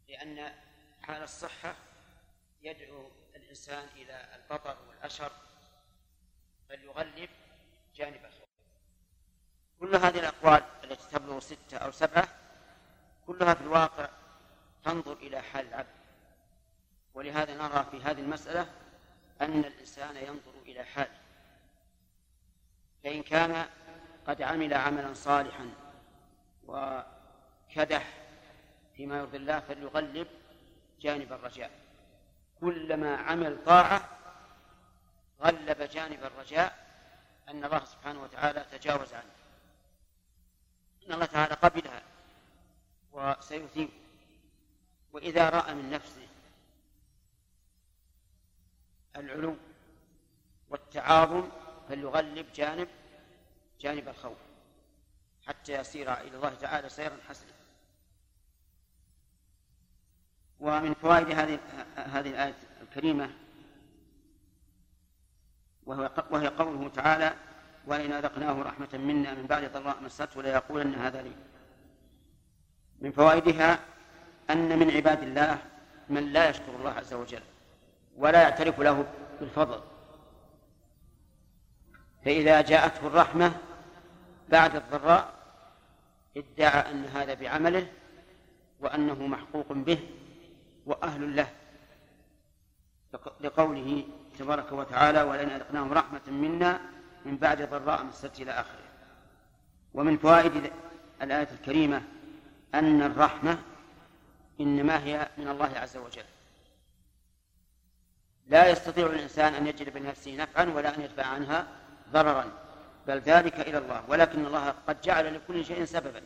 لأن 0.08 0.54
حال 1.02 1.22
الصحة 1.22 1.76
يدعو 2.62 3.10
الإنسان 3.36 3.88
إلى 3.88 4.28
البطر 4.34 4.76
والأشر 4.88 5.32
بل 6.68 6.84
يغلب 6.84 7.30
جانب 7.94 8.24
الخوف. 8.24 8.48
كل 9.80 9.96
هذه 9.96 10.18
الأقوال 10.18 10.62
التي 10.84 11.08
تبلغ 11.10 11.40
ستة 11.40 11.76
أو 11.76 11.90
سبعة 11.90 12.37
كلها 13.28 13.54
في 13.54 13.60
الواقع 13.60 14.08
تنظر 14.84 15.12
إلى 15.12 15.42
حال 15.42 15.68
العبد. 15.68 15.98
ولهذا 17.14 17.54
نرى 17.54 17.86
في 17.90 18.02
هذه 18.02 18.20
المسألة 18.20 18.66
أن 19.40 19.64
الإنسان 19.64 20.16
ينظر 20.16 20.52
إلى 20.66 20.84
حاله. 20.84 21.18
فإن 23.04 23.22
كان 23.22 23.66
قد 24.26 24.42
عمل 24.42 24.74
عملا 24.74 25.14
صالحا 25.14 25.70
وكدح 26.66 28.14
فيما 28.96 29.18
يرضي 29.18 29.36
الله 29.36 29.60
فليغلب 29.60 30.28
جانب 31.00 31.32
الرجاء. 31.32 31.70
كلما 32.60 33.16
عمل 33.16 33.64
طاعة 33.64 34.08
غلب 35.40 35.82
جانب 35.82 36.24
الرجاء 36.24 36.88
أن 37.48 37.64
الله 37.64 37.84
سبحانه 37.84 38.22
وتعالى 38.22 38.66
تجاوز 38.72 39.14
عنه. 39.14 39.32
أن 41.06 41.12
الله 41.12 41.26
تعالى 41.26 41.54
قبلها 41.54 42.02
وسيثيب. 43.12 43.88
وإذا 45.12 45.48
رأى 45.48 45.74
من 45.74 45.90
نفسه 45.90 46.28
العلو 49.16 49.56
والتعاظم 50.70 51.48
فليغلب 51.88 52.46
جانب 52.54 52.88
جانب 53.80 54.08
الخوف 54.08 54.38
حتى 55.46 55.72
يسير 55.72 56.12
إلى 56.12 56.36
الله 56.36 56.54
تعالى 56.54 56.88
سيرا 56.88 57.16
حسنا. 57.28 57.52
ومن 60.60 60.94
فوائد 60.94 61.30
هذه 61.30 61.58
هذه 61.96 62.30
الآية 62.30 62.54
الكريمة 62.82 63.30
وهي 66.30 66.48
قوله 66.48 66.88
تعالى 66.88 67.34
وإن 67.86 68.12
أذقناه 68.12 68.62
رحمة 68.62 68.88
منا 68.92 69.34
من 69.34 69.46
بعد 69.46 69.72
ضراء 69.72 70.02
مسته 70.02 70.42
ليقولن 70.42 70.94
هذا 70.94 71.22
لي 71.22 71.32
من 73.00 73.12
فوائدها 73.12 73.78
أن 74.50 74.78
من 74.78 74.90
عباد 74.90 75.22
الله 75.22 75.58
من 76.08 76.32
لا 76.32 76.48
يشكر 76.48 76.76
الله 76.78 76.90
عز 76.90 77.14
وجل 77.14 77.42
ولا 78.16 78.42
يعترف 78.42 78.80
له 78.80 79.06
بالفضل. 79.40 79.80
فإذا 82.24 82.60
جاءته 82.60 83.06
الرحمة 83.06 83.52
بعد 84.48 84.76
الضراء 84.76 85.34
ادعى 86.36 86.90
أن 86.90 87.04
هذا 87.04 87.34
بعمله 87.34 87.86
وأنه 88.80 89.26
محقوق 89.26 89.72
به 89.72 89.98
وأهل 90.86 91.36
له. 91.36 91.48
لقوله 93.40 94.04
تبارك 94.38 94.72
وتعالى 94.72 95.22
ولئن 95.22 95.50
أذقناهم 95.50 95.92
رحمة 95.92 96.20
منا 96.28 96.80
من 97.24 97.36
بعد 97.36 97.70
ضراء 97.70 98.04
مسته 98.04 98.42
إلى 98.42 98.50
آخره 98.50 98.88
ومن 99.94 100.16
فوائد 100.16 100.72
الآية 101.22 101.48
الكريمة 101.52 102.02
أن 102.74 103.02
الرحمة 103.02 103.58
إنما 104.60 105.04
هي 105.04 105.28
من 105.38 105.48
الله 105.48 105.78
عز 105.78 105.96
وجل. 105.96 106.24
لا 108.46 108.70
يستطيع 108.70 109.06
الإنسان 109.06 109.54
أن 109.54 109.66
يجلب 109.66 109.96
لنفسه 109.96 110.36
نفعا 110.36 110.64
ولا 110.64 110.96
أن 110.96 111.00
يدفع 111.00 111.26
عنها 111.26 111.66
ضررا 112.12 112.52
بل 113.06 113.18
ذلك 113.18 113.60
إلى 113.60 113.78
الله 113.78 114.04
ولكن 114.08 114.46
الله 114.46 114.74
قد 114.88 115.00
جعل 115.00 115.34
لكل 115.34 115.64
شيء 115.64 115.84
سببا. 115.84 116.22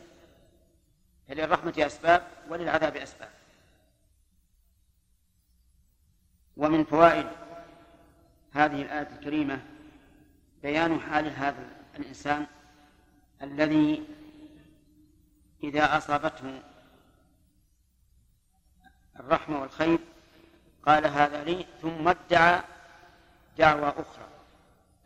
فللرحمة 1.29 1.75
أسباب 1.79 2.23
وللعذاب 2.49 2.97
أسباب. 2.97 3.31
ومن 6.57 6.85
فوائد 6.85 7.27
هذه 8.53 8.83
الآية 8.83 9.09
الكريمة 9.19 9.61
بيان 10.63 11.01
حال 11.01 11.27
هذا 11.27 11.69
الإنسان 11.99 12.47
الذي 13.43 14.03
إذا 15.63 15.97
أصابته 15.97 16.63
الرحمة 19.21 19.61
والخير 19.61 19.99
قال 20.87 21.07
هذا 21.07 21.45
لي 21.45 21.67
ثم 21.83 22.09
ادعى 22.09 22.63
دعوى 23.59 23.89
أخرى 23.89 24.29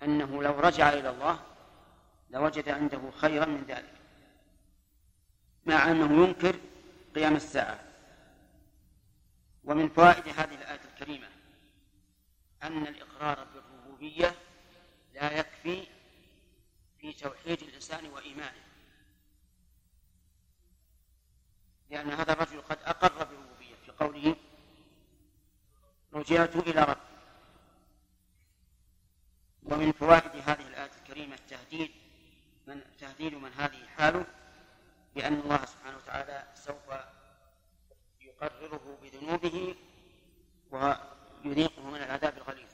أنه 0.02 0.42
لو 0.42 0.60
رجع 0.60 0.88
إلى 0.88 1.10
الله 1.10 1.40
لوجد 2.30 2.68
عنده 2.68 3.10
خيرا 3.10 3.46
من 3.46 3.64
ذلك 3.68 3.96
مع 5.66 5.90
أنه 5.90 6.24
ينكر 6.24 6.56
قيام 7.14 7.36
الساعة. 7.36 7.80
ومن 9.64 9.88
فوائد 9.88 10.28
هذه 10.28 10.54
الآية 10.54 10.80
الكريمة 10.94 11.28
أن 12.62 12.86
الإقرار 12.86 13.46
بالربوبية 13.54 14.34
لا 15.14 15.38
يكفي 15.38 15.86
في 17.00 17.12
توحيد 17.12 17.62
الإنسان 17.62 18.06
وإيمانه. 18.06 18.65
لأن 21.90 22.10
هذا 22.10 22.32
الرجل 22.32 22.60
قد 22.60 22.78
أقر 22.84 23.24
بالربوبية 23.24 23.74
في 23.86 23.90
قوله 23.92 24.36
رجعت 26.12 26.56
إلى 26.56 26.82
ربي. 26.82 27.00
ومن 29.62 29.92
فوائد 29.92 30.30
هذه 30.46 30.68
الآية 30.68 30.90
الكريمة 31.02 31.34
التهديد 31.34 31.90
من 32.66 32.80
تهديد 33.00 33.34
من 33.34 33.52
هذه 33.52 33.86
حاله 33.86 34.26
بأن 35.14 35.40
الله 35.40 35.64
سبحانه 35.66 35.96
وتعالى 35.96 36.44
سوف 36.54 36.88
يقرره 38.20 38.98
بذنوبه 39.02 39.74
ويذيقه 40.70 41.82
من 41.90 41.96
العذاب 41.96 42.36
الغليظ. 42.36 42.70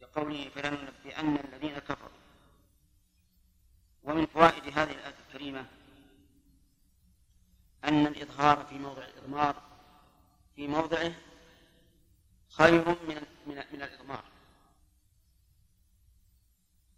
لقوله 0.00 0.48
فلننبئن 0.48 1.36
الذين 1.36 1.78
كفروا. 1.78 2.18
ومن 4.02 4.26
فوائد 4.26 4.78
هذه 4.78 4.90
الآية 4.90 5.14
الكريمة 5.28 5.66
أن 7.84 8.06
الإظهار 8.06 8.66
في 8.66 8.78
موضع 8.78 9.04
الإضمار 9.04 9.62
في 10.56 10.66
موضعه 10.68 11.12
خير 12.48 12.88
من 12.88 13.22
من 13.46 13.64
من 13.72 13.82
الإضمار. 13.82 14.24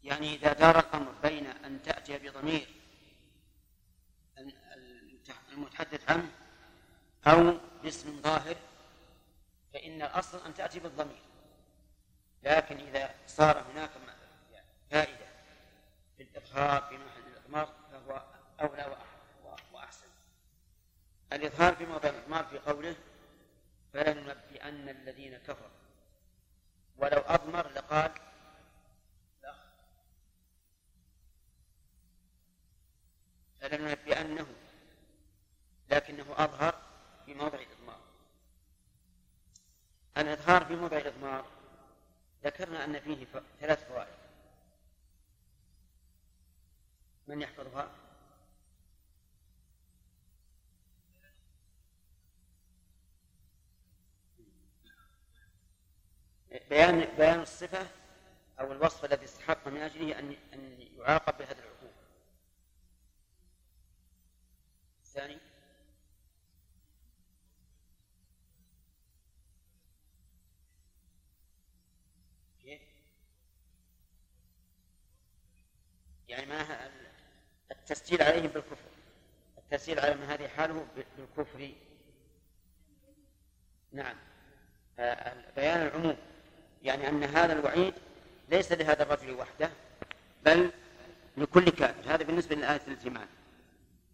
يعني 0.03 0.35
إذا 0.35 0.53
دار 0.53 0.79
الأمر 0.79 1.13
بين 1.23 1.47
أن 1.47 1.83
تأتي 1.83 2.19
بضمير 2.19 2.69
المتحدث 5.53 6.11
عنه 6.11 6.31
أو 7.27 7.59
باسم 7.83 8.21
ظاهر 8.23 8.57
فإن 9.73 10.03
الأصل 10.03 10.47
أن 10.47 10.55
تأتي 10.55 10.81
بالضمير. 10.81 11.23
لكن 12.43 12.77
إذا 12.77 13.15
صار 13.27 13.65
هناك 13.73 13.91
فائدة 14.91 15.27
في 16.17 16.23
الإظهار 16.23 16.83
في 16.83 16.95
محل 16.99 17.23
الإضمار 17.33 17.75
فهو 17.93 18.23
أولى 18.61 18.83
وأحسن 18.83 19.12
الإظهار 21.33 21.75
في 21.77 21.87
موضع 21.87 22.09
الإضمار 22.09 22.45
في 22.45 22.59
قوله 22.59 22.97
فلننبئن 23.93 24.89
الذين 24.89 25.39
كفروا. 25.39 25.71
ولو 26.97 27.19
أضمر 27.19 27.69
لقال 27.69 28.13
فلننبئنه. 33.61 34.47
لكنه 35.91 36.27
أظهر 36.37 36.83
في 37.27 37.35
موضع 37.35 37.59
الإضمار. 37.59 38.01
الإظهار 40.17 40.65
في 40.65 40.77
موضع 40.77 40.97
الإضمار 40.97 41.47
ذكرنا 42.45 42.85
أن 42.85 43.01
فيه 43.01 43.27
ثلاث 43.61 43.89
فوائد. 43.89 44.23
من 47.27 47.43
يحفظها؟ 47.43 48.02
بيان 56.53 57.17
بيان 57.17 57.41
الصفة 57.41 57.87
أو 58.61 58.73
الوصف 58.73 59.05
الذي 59.05 59.25
استحق 59.25 59.69
من 59.69 59.81
أجله 59.81 60.19
أن 60.19 60.37
أن 60.53 60.81
يعاقب 60.99 61.39
بهذا 61.39 61.53
العقوبة. 61.59 61.93
الثاني. 65.03 65.39
كيف؟ 72.63 72.81
يعني 76.29 76.47
ما 76.47 76.91
التسجيل 77.71 78.23
عليهم 78.23 78.47
بالكفر. 78.47 78.77
التسجيل 79.59 80.01
على 80.01 80.15
من 80.15 80.23
هذه 80.23 80.49
حاله 80.49 80.87
بالكفر. 81.17 81.73
نعم. 83.93 84.17
بيان 85.57 85.87
العموم. 85.87 86.32
يعني 86.85 87.09
أن 87.09 87.25
هذا 87.25 87.53
الوعيد 87.53 87.95
ليس 88.49 88.73
لهذا 88.73 89.03
الرجل 89.03 89.35
وحده 89.35 89.71
بل 90.45 90.71
لكل 91.37 91.71
كافر. 91.71 92.15
هذا 92.15 92.25
بالنسبة 92.25 92.57
لآية 92.57 92.81
الائتمان 92.87 93.27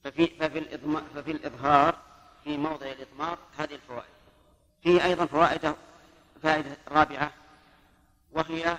ففي 0.05 0.27
ففي 0.27 0.79
ففي 1.15 1.31
الإظهار 1.31 1.99
في 2.45 2.57
موضع 2.57 2.87
الإضمار 2.87 3.39
هذه 3.59 3.75
الفوائد. 3.75 4.09
فيه 4.83 5.05
أيضا 5.05 5.27
فوائد 5.27 5.75
فائدة 6.43 6.77
رابعة 6.89 7.33
وهي 8.33 8.79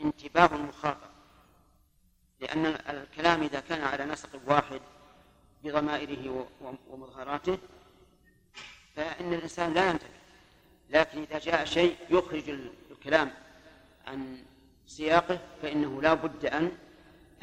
انتباه 0.00 0.50
المخاطب. 0.56 1.12
لأن 2.40 2.66
الكلام 2.66 3.42
إذا 3.42 3.60
كان 3.60 3.84
على 3.84 4.04
نسق 4.04 4.28
واحد 4.46 4.80
بضمائره 5.64 6.46
ومظهراته 6.90 7.58
فإن 8.96 9.34
الإنسان 9.34 9.74
لا 9.74 9.90
ينتبه. 9.90 10.22
لكن 10.90 11.22
إذا 11.22 11.38
جاء 11.38 11.64
شيء 11.64 11.96
يخرج 12.10 12.48
الكلام 13.02 13.30
عن 14.06 14.38
سياقه 14.86 15.40
فإنه 15.62 16.02
لا 16.02 16.14
بد 16.14 16.46
أن 16.46 16.72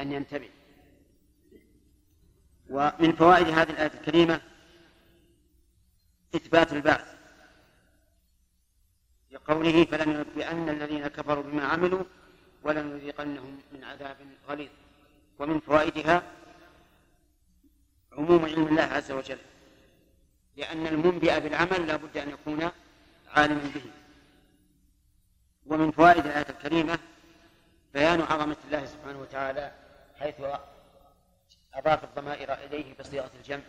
أن 0.00 0.12
ينتبه. 0.12 0.48
ومن 2.70 3.12
فوائد 3.12 3.48
هذه 3.48 3.70
الآية 3.70 3.92
الكريمة 3.94 4.40
إثبات 6.34 6.72
البعث. 6.72 7.16
لقوله 9.30 9.84
فلننبئن 9.84 10.68
الذين 10.68 11.06
كفروا 11.06 11.42
بما 11.42 11.64
عملوا 11.64 12.04
ولنذيقنهم 12.62 13.60
من 13.72 13.84
عذاب 13.84 14.16
غليظ. 14.48 14.70
ومن 15.38 15.60
فوائدها 15.60 16.22
عموم 18.12 18.44
علم 18.44 18.66
الله 18.66 18.82
عز 18.82 19.12
وجل. 19.12 19.38
لأن 20.56 20.86
المنبئ 20.86 21.40
بالعمل 21.40 21.86
لا 21.86 21.96
بد 21.96 22.16
أن 22.16 22.30
يكون 22.30 22.70
عالما 23.28 23.70
به. 23.74 23.99
ومن 25.70 25.90
فوائد 25.90 26.26
الآية 26.26 26.46
الكريمة 26.50 26.98
بيان 27.94 28.20
عظمة 28.20 28.56
الله 28.64 28.86
سبحانه 28.86 29.18
وتعالى 29.20 29.72
حيث 30.18 30.34
أضاف 31.74 32.04
الضمائر 32.04 32.54
إليه 32.54 32.94
بصيغة 32.98 33.30
الجمع 33.34 33.62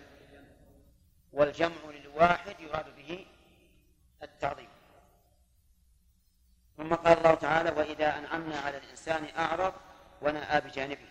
والجمع 1.33 1.75
للواحد 1.85 2.59
يراد 2.59 2.95
به 2.95 3.25
التعظيم. 4.23 4.69
ثم 6.77 6.93
قال 6.93 7.17
الله 7.17 7.33
تعالى 7.33 7.69
وإذا 7.69 8.17
أنعمنا 8.17 8.59
على 8.59 8.77
الإنسان 8.77 9.27
أعرض 9.37 9.73
ونأى 10.21 10.61
بجانبه. 10.61 11.09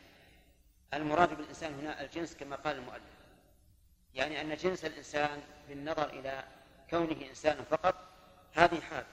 المراد 0.95 1.37
بالإنسان 1.37 1.75
هنا 1.75 2.01
الجنس 2.01 2.37
كما 2.37 2.57
قال 2.57 2.77
المؤلف 2.77 3.21
يعني 4.15 4.41
أن 4.41 4.57
جنس 4.57 4.85
الإنسان 4.85 5.43
بالنظر 5.69 6.09
إلى 6.09 6.45
كونه 6.91 7.29
إنسانا 7.29 7.63
فقط 7.63 7.95
هذه 8.55 8.81
حال. 8.81 9.05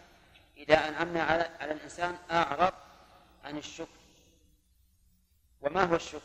إذا 0.57 0.88
أنعمنا 0.88 1.23
على 1.23 1.43
على 1.43 1.71
الإنسان 1.71 2.17
أعرض 2.31 2.73
عن 3.43 3.57
الشكر. 3.57 3.97
وما 5.61 5.84
هو 5.84 5.95
الشكر؟ 5.95 6.21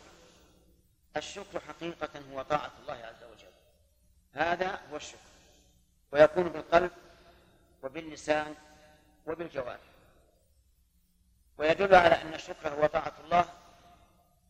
الشكر 1.17 1.61
حقيقة 1.61 2.21
هو 2.33 2.43
طاعة 2.43 2.73
الله 2.83 2.95
عز 2.95 3.25
وجل. 3.33 3.53
هذا 4.33 4.81
هو 4.93 4.97
الشكر. 4.97 5.19
ويكون 6.13 6.49
بالقلب 6.49 6.91
وباللسان 7.83 8.55
وبالجوارح. 9.27 9.81
ويدل 11.59 11.95
على 11.95 12.15
أن 12.23 12.35
الشكر 12.35 12.75
هو 12.75 12.87
طاعة 12.87 13.15
الله. 13.25 13.45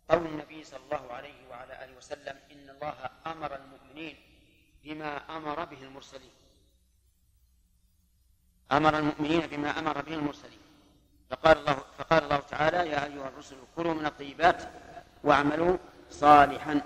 قول 0.09 0.27
النبي 0.27 0.65
صلى 0.65 0.81
الله 0.85 1.13
عليه 1.13 1.49
وعلى 1.49 1.85
آله 1.85 1.97
وسلم 1.97 2.41
إن 2.53 2.71
الله 2.71 3.11
أمر 3.27 3.57
المؤمنين 3.57 4.17
بما 4.85 5.37
أمر 5.37 5.65
به 5.65 5.83
المرسلين. 5.83 6.42
أمر 8.73 8.99
المؤمنين 8.99 9.41
بما 9.41 9.79
أمر 9.79 10.03
به 10.03 10.15
المرسلين. 10.15 10.59
فقال 11.31 11.59
الله 11.59 11.77
فقال 11.99 12.25
الله 12.25 12.41
تعالى 12.51 12.77
يا 12.77 13.05
أيها 13.05 13.29
الرسل 13.29 13.57
كلوا 13.77 13.95
من 13.95 14.07
الطيبات 14.07 14.63
واعملوا 15.25 15.77
صالحا. 16.11 16.81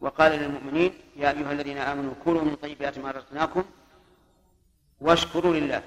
وقال 0.00 0.32
للمؤمنين 0.32 0.94
يا 1.16 1.30
أيها 1.30 1.52
الذين 1.52 1.78
آمنوا 1.78 2.12
كلوا 2.24 2.42
من 2.42 2.56
طيبات 2.56 2.98
ما 2.98 3.10
رزقناكم 3.10 3.64
واشكروا 5.00 5.54
لله. 5.54 5.82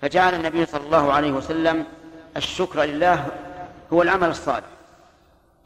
فجعل 0.00 0.34
النبي 0.34 0.66
صلى 0.66 0.84
الله 0.86 1.12
عليه 1.12 1.32
وسلم 1.32 1.86
الشكر 2.36 2.82
لله 2.82 3.26
هو 3.92 4.02
العمل 4.02 4.28
الصالح 4.28 4.66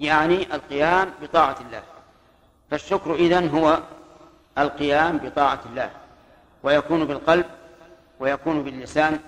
يعني 0.01 0.55
القيام 0.55 1.11
بطاعة 1.23 1.57
الله. 1.61 1.83
فالشكر 2.71 3.15
إذن 3.15 3.49
هو 3.49 3.81
القيام 4.59 5.19
بطاعة 5.19 5.61
الله 5.67 5.91
ويكون 6.63 7.05
بالقلب 7.05 7.47
ويكون 8.21 8.63
باللسان 8.63 9.19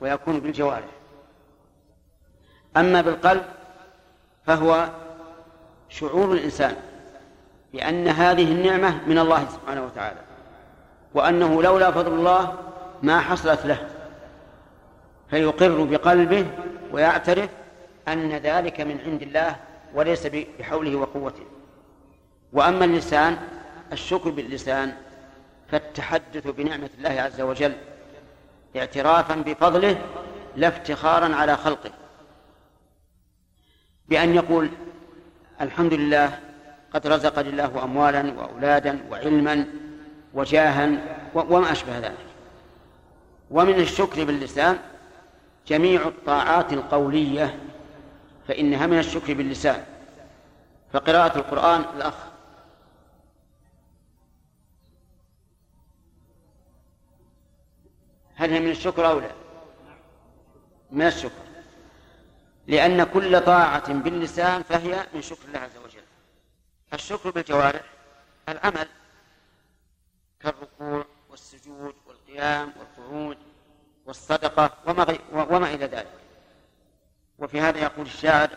ويكون 0.00 0.40
بالجوارح. 0.40 0.88
أما 2.76 3.00
بالقلب 3.00 3.44
فهو 4.46 4.88
شعور 5.88 6.32
الإنسان 6.32 6.76
بأن 7.72 8.08
هذه 8.08 8.52
النعمة 8.52 9.04
من 9.06 9.18
الله 9.18 9.46
سبحانه 9.48 9.84
وتعالى 9.84 10.20
وأنه 11.14 11.62
لولا 11.62 11.90
فضل 11.90 12.12
الله 12.12 12.54
ما 13.02 13.20
حصلت 13.20 13.66
له. 13.66 13.88
فيقر 15.30 15.84
بقلبه 15.84 16.46
ويعترف 16.92 17.50
أن 18.08 18.32
ذلك 18.32 18.80
من 18.80 19.00
عند 19.00 19.22
الله 19.22 19.56
وليس 19.94 20.26
بحوله 20.26 20.96
وقوته. 20.96 21.44
وأما 22.52 22.84
اللسان 22.84 23.36
الشكر 23.92 24.30
باللسان 24.30 24.96
فالتحدث 25.68 26.46
بنعمة 26.46 26.90
الله 26.98 27.20
عز 27.20 27.40
وجل 27.40 27.72
اعترافا 28.78 29.34
بفضله 29.34 30.02
لا 30.56 30.68
افتخارا 30.68 31.34
على 31.34 31.56
خلقه. 31.56 31.90
بأن 34.08 34.34
يقول 34.34 34.70
الحمد 35.60 35.94
لله 35.94 36.38
قد 36.92 37.06
رزقني 37.06 37.48
الله 37.48 37.84
أموالا 37.84 38.32
وأولادا 38.38 39.00
وعلما 39.10 39.66
وجاها 40.34 40.90
وما 41.34 41.72
أشبه 41.72 41.98
ذلك. 41.98 42.26
ومن 43.50 43.74
الشكر 43.74 44.24
باللسان 44.24 44.78
جميع 45.66 46.02
الطاعات 46.02 46.72
القولية 46.72 47.58
فإنها 48.48 48.86
من 48.86 48.98
الشكر 48.98 49.34
باللسان. 49.34 49.84
فقراءة 50.92 51.38
القرآن 51.38 51.84
الأخ 51.96 52.14
هل 58.36 58.50
هي 58.52 58.60
من 58.60 58.70
الشكر 58.70 59.10
أو 59.10 59.20
لا؟ 59.20 59.30
من 60.90 61.06
الشكر. 61.06 61.46
لأن 62.66 63.04
كل 63.04 63.40
طاعة 63.40 63.92
باللسان 63.92 64.62
فهي 64.62 65.06
من 65.14 65.22
شكر 65.22 65.48
الله 65.48 65.58
عز 65.58 65.76
وجل. 65.84 66.02
الشكر 66.92 67.30
بالجوارح 67.30 67.82
العمل 68.48 68.88
كالركوع 70.40 71.04
والسجود 71.30 71.94
والقيام 72.06 72.72
والقعود 72.78 73.38
والصدقة 74.06 74.70
وما, 74.86 75.18
وما 75.32 75.74
إلى 75.74 75.86
ذلك. 75.86 76.12
وفي 77.38 77.60
هذا 77.60 77.78
يقول 77.78 78.06
الشاعر 78.06 78.50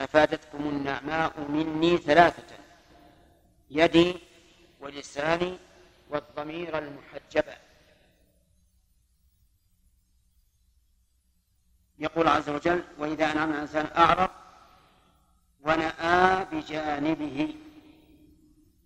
أفادتكم 0.00 0.68
النعماء 0.68 1.40
مني 1.40 1.98
ثلاثة 1.98 2.56
يدي 3.70 4.16
ولساني 4.80 5.58
والضمير 6.10 6.78
المحجبة 6.78 7.65
يقول 11.98 12.28
عز 12.28 12.48
وجل 12.48 12.84
وإذا 12.98 13.32
أنعم 13.32 13.50
الإنسان 13.50 13.86
أعرض 13.96 14.30
ونأى 15.62 16.44
بجانبه. 16.52 17.54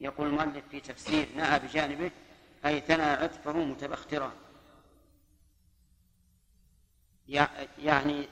يقول 0.01 0.27
المؤلف 0.27 0.69
في 0.71 0.81
تفسير 0.81 1.29
نأى 1.37 1.59
بجانبه 1.59 2.11
أي 2.67 2.81
ثنى 2.81 3.03
عطفه 3.03 3.53
متبخترا. 3.53 4.33
يعني 7.79 8.29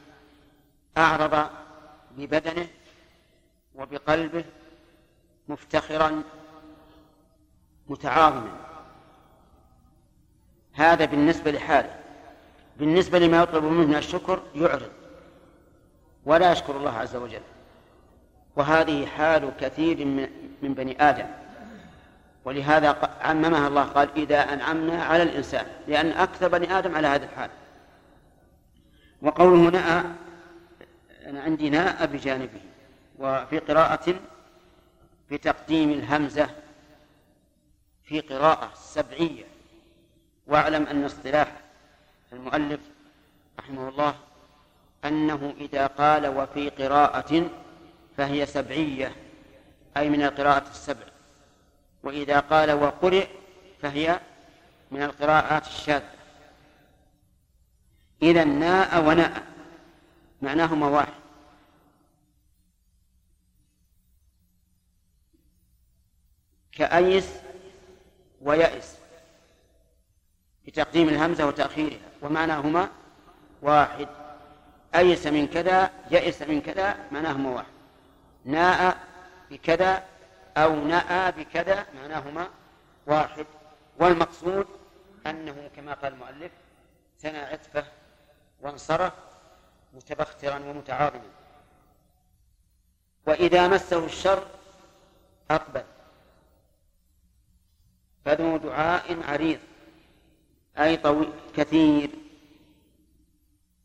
أعرض 0.96 1.50
ببدنه 2.10 2.68
وبقلبه 3.74 4.44
مفتخرا 5.48 6.22
متعاظما. 7.86 8.68
هذا 10.72 11.04
بالنسبة 11.04 11.50
لحاله. 11.50 11.97
بالنسبة 12.78 13.18
لما 13.18 13.42
يطلب 13.42 13.64
منه 13.64 13.86
من 13.86 13.94
الشكر 13.94 14.42
يعرض. 14.54 14.90
ولا 16.24 16.52
يشكر 16.52 16.76
الله 16.76 16.98
عز 16.98 17.16
وجل. 17.16 17.40
وهذه 18.56 19.06
حال 19.06 19.52
كثير 19.60 20.04
من 20.62 20.74
بني 20.74 21.02
آدم. 21.02 21.26
ولهذا 22.44 23.16
عممها 23.20 23.68
الله 23.68 23.84
قال 23.84 24.08
إذا 24.16 24.40
أنعمنا 24.40 25.04
على 25.04 25.22
الإنسان. 25.22 25.66
لأن 25.88 26.10
أكثر 26.10 26.48
بني 26.48 26.78
آدم 26.78 26.96
على 26.96 27.06
هذا 27.06 27.24
الحال. 27.24 27.50
وقوله 29.22 29.70
نأى 29.70 30.04
أنا 31.26 31.42
عندي 31.42 31.70
ناء 31.70 32.06
بجانبه. 32.06 32.60
وفي 33.18 33.58
قراءة 33.58 34.14
بتقديم 35.30 35.90
الهمزة 35.90 36.50
في 38.04 38.20
قراءة 38.20 38.70
سبعية. 38.74 39.44
واعلم 40.46 40.86
أن 40.86 41.04
اصطلاح 41.04 41.52
المؤلف 42.32 42.80
رحمه 43.58 43.88
الله 43.88 44.14
أنه 45.04 45.54
إذا 45.60 45.86
قال 45.86 46.26
وفي 46.26 46.68
قراءة 46.68 47.50
فهي 48.16 48.46
سبعية 48.46 49.16
أي 49.96 50.08
من 50.08 50.22
القراءة 50.22 50.70
السبع. 50.70 51.06
وإذا 52.02 52.40
قال 52.40 52.72
وقرئ 52.72 53.28
فهي 53.82 54.20
من 54.90 55.02
القراءات 55.02 55.66
الشاذة. 55.66 56.12
إذا 58.22 58.44
ناء 58.44 59.04
وناء 59.04 59.46
معناهما 60.42 60.88
واحد 60.88 61.12
كأيس 66.72 67.28
ويأس. 68.40 68.97
بتقديم 70.68 71.08
الهمزة 71.08 71.46
وتأخيرها 71.46 72.08
ومعناهما 72.22 72.88
واحد. 73.62 74.08
أيس 74.94 75.26
من 75.26 75.46
كذا 75.46 75.90
يئس 76.10 76.42
من 76.42 76.60
كذا 76.60 76.96
معناهما 77.12 77.50
واحد. 77.50 77.72
ناء 78.44 78.98
بكذا 79.50 80.04
أو 80.56 80.74
نأى 80.74 81.32
بكذا 81.32 81.86
معناهما 81.94 82.48
واحد. 83.06 83.46
والمقصود 84.00 84.66
أنه 85.26 85.70
كما 85.76 85.94
قال 85.94 86.12
المؤلف 86.12 86.52
ثنى 87.20 87.38
عطفة 87.38 87.84
وانصرف 88.60 89.12
متبخترا 89.94 90.58
ومتعاظما. 90.58 91.30
وإذا 93.26 93.68
مسه 93.68 94.04
الشر 94.04 94.46
أقبل. 95.50 95.84
فذو 98.24 98.56
دعاء 98.56 99.22
عريض. 99.28 99.58
أي 100.80 100.96
طويل 100.96 101.32
كثير. 101.56 102.10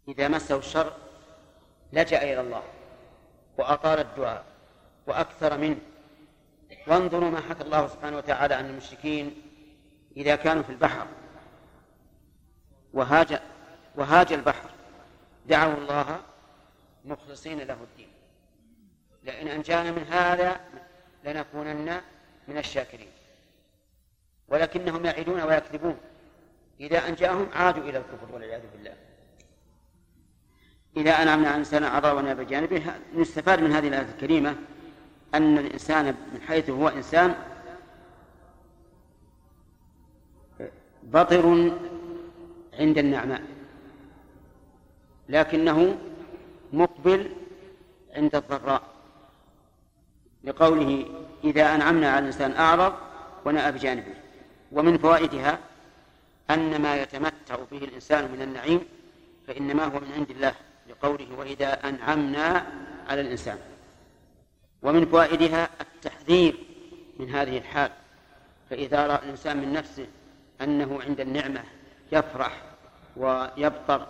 إذا 0.08 0.28
مسه 0.28 0.58
الشر 0.58 0.94
لجأ 1.94 2.24
إلى 2.24 2.42
الله 2.42 2.64
وأطال 3.58 4.00
الدعاء 4.00 4.46
وأكثر 5.08 5.58
منه. 5.58 5.78
وانظروا 6.88 7.30
ما 7.30 7.42
حكى 7.42 7.64
الله 7.64 7.88
سبحانه 7.88 8.18
وتعالى 8.18 8.54
عن 8.54 8.70
المشركين 8.70 9.42
إذا 10.18 10.36
كانوا 10.36 10.64
في 10.64 10.70
البحر. 10.70 11.08
وهاج 12.94 13.40
وهاج 13.96 14.34
البحر. 14.34 14.70
دعوا 15.46 15.74
الله 15.74 16.20
مخلصين 17.06 17.60
له 17.60 17.78
الدين. 17.84 18.10
لئن 19.24 19.48
أنجانا 19.48 19.92
من 19.92 20.04
هذا 20.04 20.62
لنكونن 21.24 22.02
من 22.48 22.58
الشاكرين. 22.58 23.12
ولكنهم 24.48 25.06
يعدون 25.06 25.42
ويكذبون. 25.42 25.98
إذا 26.80 27.08
أنجاهم 27.08 27.48
عادوا 27.54 27.84
إلى 27.84 27.98
الكفر 27.98 28.34
والعياذ 28.34 28.62
بالله. 28.76 28.94
إذا 30.98 31.12
أنعمنا 31.12 31.50
عن 31.50 31.60
إنسان 31.60 31.84
أعضاء 31.84 32.34
بجانبه 32.34 32.84
نستفاد 33.16 33.62
من 33.62 33.72
هذه 33.72 33.88
الآية 33.88 34.10
الكريمة 34.16 34.56
أن 35.36 35.58
الإنسان 35.58 36.06
من 36.06 36.42
حيث 36.48 36.70
هو 36.70 36.88
إنسان 36.88 37.36
بطر 41.04 41.72
عند 42.80 42.98
النعماء 42.98 43.42
لكنه 45.30 45.98
مقبل 46.74 47.32
عند 48.16 48.36
الضراء. 48.36 48.84
لقوله 50.44 51.06
إذا 51.44 51.76
أنعمنا 51.76 52.10
على 52.10 52.20
الإنسان 52.20 52.52
أعرض 52.52 52.94
ونأى 53.46 53.72
بجانبه 53.72 54.14
ومن 54.72 54.98
فوائدها 54.98 55.60
أن 56.52 56.82
ما 56.82 57.02
يتمتع 57.02 57.56
به 57.72 57.78
الإنسان 57.78 58.32
من 58.32 58.42
النعيم 58.42 58.82
فإنما 59.48 59.84
هو 59.84 60.00
من 60.00 60.12
عند 60.16 60.30
الله 60.30 60.54
لقوله 60.90 61.28
وإذا 61.38 61.90
أنعمنا 61.90 62.68
على 63.10 63.22
الإنسان. 63.22 63.58
ومن 64.84 65.06
فوائدها 65.06 65.70
التحذير 65.82 66.56
من 67.20 67.30
هذه 67.30 67.58
الحال 67.58 67.92
فإذا 68.70 69.08
رأى 69.08 69.24
الإنسان 69.24 69.58
من 69.58 69.74
نفسه 69.74 70.08
أنه 70.62 71.00
عند 71.08 71.20
النعمة 71.20 71.64
يفرح 72.12 72.62
ويبطر 73.18 74.08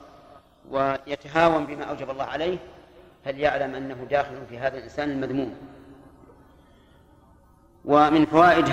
ويتهاون 0.69 1.65
بما 1.65 1.83
أوجب 1.83 2.09
الله 2.09 2.23
عليه 2.23 2.57
فليعلم 3.25 3.75
أنه 3.75 4.07
داخل 4.09 4.45
في 4.49 4.57
هذا 4.57 4.77
الإنسان 4.77 5.11
المذموم. 5.11 5.55
ومن 7.85 8.25
فوائد 8.25 8.69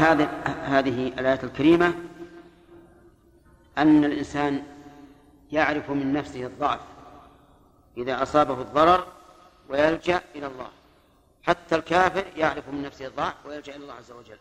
هذه 0.64 1.08
الآية 1.18 1.40
الكريمة 1.42 1.94
أن 3.80 4.04
الإنسان 4.04 4.66
يعرف 5.52 5.90
من 5.90 6.12
نفسه 6.12 6.46
الضعف 6.46 6.80
إذا 7.96 8.22
أصابه 8.22 8.62
الضرر 8.62 9.12
ويلجأ 9.68 10.20
إلى 10.34 10.46
الله. 10.46 10.70
حتى 11.42 11.76
الكافر 11.76 12.26
يعرف 12.36 12.68
من 12.68 12.82
نفسه 12.82 13.06
الضعف 13.06 13.46
ويلجأ 13.46 13.76
إلى 13.76 13.82
الله 13.82 13.94
عز 13.94 14.10
وجل. 14.10 14.38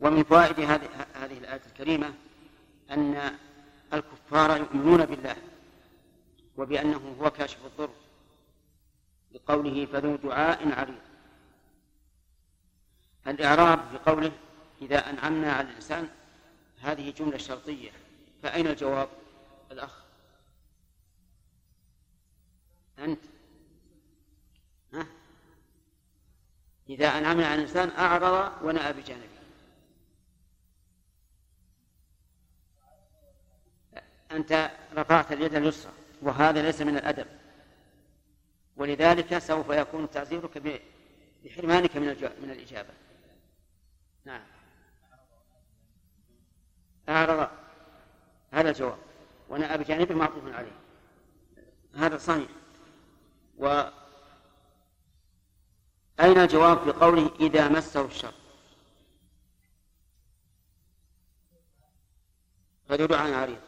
ومن 0.00 0.22
فوائد 0.22 0.60
هذه 0.60 0.88
هذه 1.14 1.38
الآية 1.38 1.60
الكريمة 1.66 2.14
أن 2.90 3.36
الكفار 3.92 4.56
يؤمنون 4.56 5.04
بالله 5.04 5.36
وبأنه 6.56 7.16
هو 7.20 7.30
كاشف 7.30 7.58
الضر 7.66 7.90
بقوله 9.32 9.86
فذو 9.86 10.16
دعاء 10.16 10.72
عريض. 10.78 11.02
الإعراب 13.26 13.80
بقوله 13.92 14.32
إذا 14.82 15.10
أنعمنا 15.10 15.52
على 15.52 15.68
الإنسان 15.68 16.08
هذه 16.80 17.10
جملة 17.10 17.36
شرطية. 17.36 17.90
فأين 18.42 18.66
الجواب؟ 18.66 19.08
الأخ. 19.72 20.04
أنت. 22.98 23.24
ها؟ 24.92 25.06
إذا 26.88 27.06
أنعمنا 27.06 27.46
على 27.46 27.54
الإنسان 27.54 27.90
أعرض 27.90 28.52
ونأى 28.64 28.92
بجانبه 28.92 29.38
أنت 34.32 34.70
رفعت 34.94 35.32
اليد 35.32 35.54
اليسرى 35.54 35.92
وهذا 36.22 36.62
ليس 36.62 36.80
من 36.80 36.96
الأدب. 36.96 37.26
ولذلك 38.76 39.38
سوف 39.38 39.70
يكون 39.70 40.10
تعزيرك 40.10 40.82
بحرمانك 41.44 41.96
من 41.96 42.06
من 42.42 42.50
الإجابة. 42.50 42.94
نعم. 44.24 44.57
أعرض 47.08 47.48
هذا 48.50 48.70
الجواب 48.70 48.98
ونأى 49.48 49.78
بجانبه 49.78 50.14
معطوف 50.14 50.54
عليه. 50.54 50.78
هذا 51.94 52.18
صحيح. 52.18 52.48
و 53.58 53.88
أين 56.20 56.38
الجواب 56.38 56.78
في 56.78 56.90
قوله 56.90 57.30
إذا 57.40 57.68
مسه 57.68 58.04
الشر؟ 58.04 58.34
فذو 62.88 63.06
دعاء 63.06 63.34
عريض. 63.34 63.60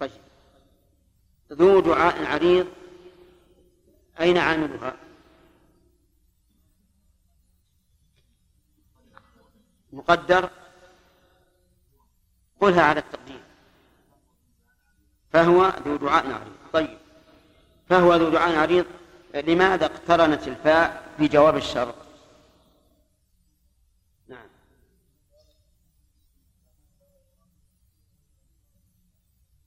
طيب. 0.00 0.22
ذو 1.52 1.80
دعاء 1.80 2.24
عريض. 2.24 2.66
أين 4.20 4.38
عاملها 4.38 4.96
مقدر. 9.92 10.50
قلها 12.60 12.82
على 12.82 13.00
التقدير. 13.00 13.40
فهو 15.32 15.72
ذو 15.86 15.96
دعاء 15.96 16.26
عريض 16.26 16.56
طيب. 16.72 16.98
فهو 17.88 18.14
ذو 18.14 18.30
دعاء 18.30 18.58
عريض 18.58 18.86
لماذا 19.34 19.86
اقترنت 19.86 20.48
الفاء 20.48 21.12
في 21.16 21.28
جواب 21.28 21.56
الشرط 21.56 21.94
نعم. 24.28 24.46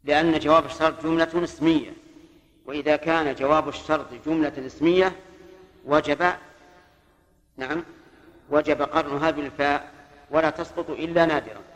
لأن 0.04 0.40
جواب 0.40 0.66
الشرط 0.66 1.04
جملة 1.04 1.44
اسمية. 1.44 1.94
وإذا 2.66 2.96
كان 2.96 3.36
جواب 3.36 3.70
الشرط 3.70 4.08
جملة 4.26 4.66
اسمية 4.66 5.16
وجب 5.86 6.34
نعم 7.58 7.84
وجب 8.50 8.82
قرنها 8.82 9.32
بالفاء 9.32 9.94
ولا 10.32 10.50
تسقط 10.50 10.90
إلا 10.90 11.26
نادرا. 11.26 11.69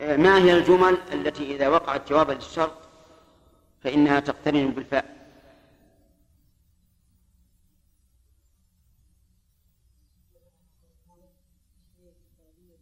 ما 0.00 0.38
هي 0.38 0.52
الجمل 0.58 0.98
التي 1.12 1.56
إذا 1.56 1.68
وقعت 1.68 2.08
جوابا 2.08 2.32
للشرط 2.32 2.74
فإنها 3.82 4.20
تقترن 4.20 4.70
بالفاء؟ 4.70 5.16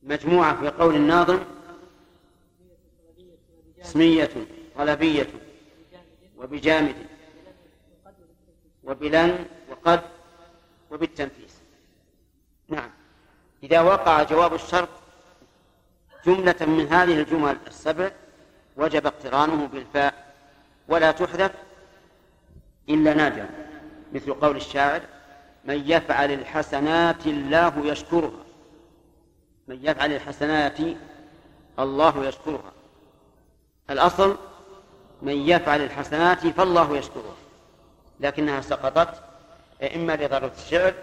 مجموعة 0.03 0.61
في 0.61 0.69
قول 0.69 0.95
الناظم. 0.95 1.39
اسمية 3.85 4.31
طلبية 4.77 5.27
وبجامد 6.37 6.95
وبلن 8.85 9.47
وقد 9.71 10.01
وبالتنفيس 10.91 11.61
نعم. 12.69 12.91
إذا 13.63 13.81
وقع 13.81 14.23
جواب 14.23 14.55
الشرط 14.55 14.89
جملة 16.27 16.57
من 16.61 16.89
هذه 16.93 17.21
الجمل 17.21 17.57
السبع 17.67 18.11
وجب 18.77 19.07
اقترانه 19.07 19.67
بالفاء. 19.67 20.25
ولا 20.89 21.11
تحذف 21.11 21.51
إلا 22.89 23.15
نادرا 23.15 23.49
مثل 24.13 24.35
قول 24.35 24.57
الشاعر 24.57 25.01
من 25.65 25.91
يفعل 25.91 26.31
الحسنات 26.33 27.27
الله 27.27 27.87
يشكرها 27.87 28.45
من 29.69 29.79
يفعل 29.83 30.13
الحسنات 30.13 30.79
الله 31.79 32.25
يشكرها 32.25 32.73
الأصل 33.91 34.37
من 35.23 35.33
يفعل 35.33 35.81
الحسنات 35.81 36.47
فالله 36.47 36.97
يشكرها 36.97 37.35
لكنها 38.21 38.61
سقطت 38.61 39.23
إما 39.95 40.17
لضرورة 40.17 40.53
الشعر 40.57 40.95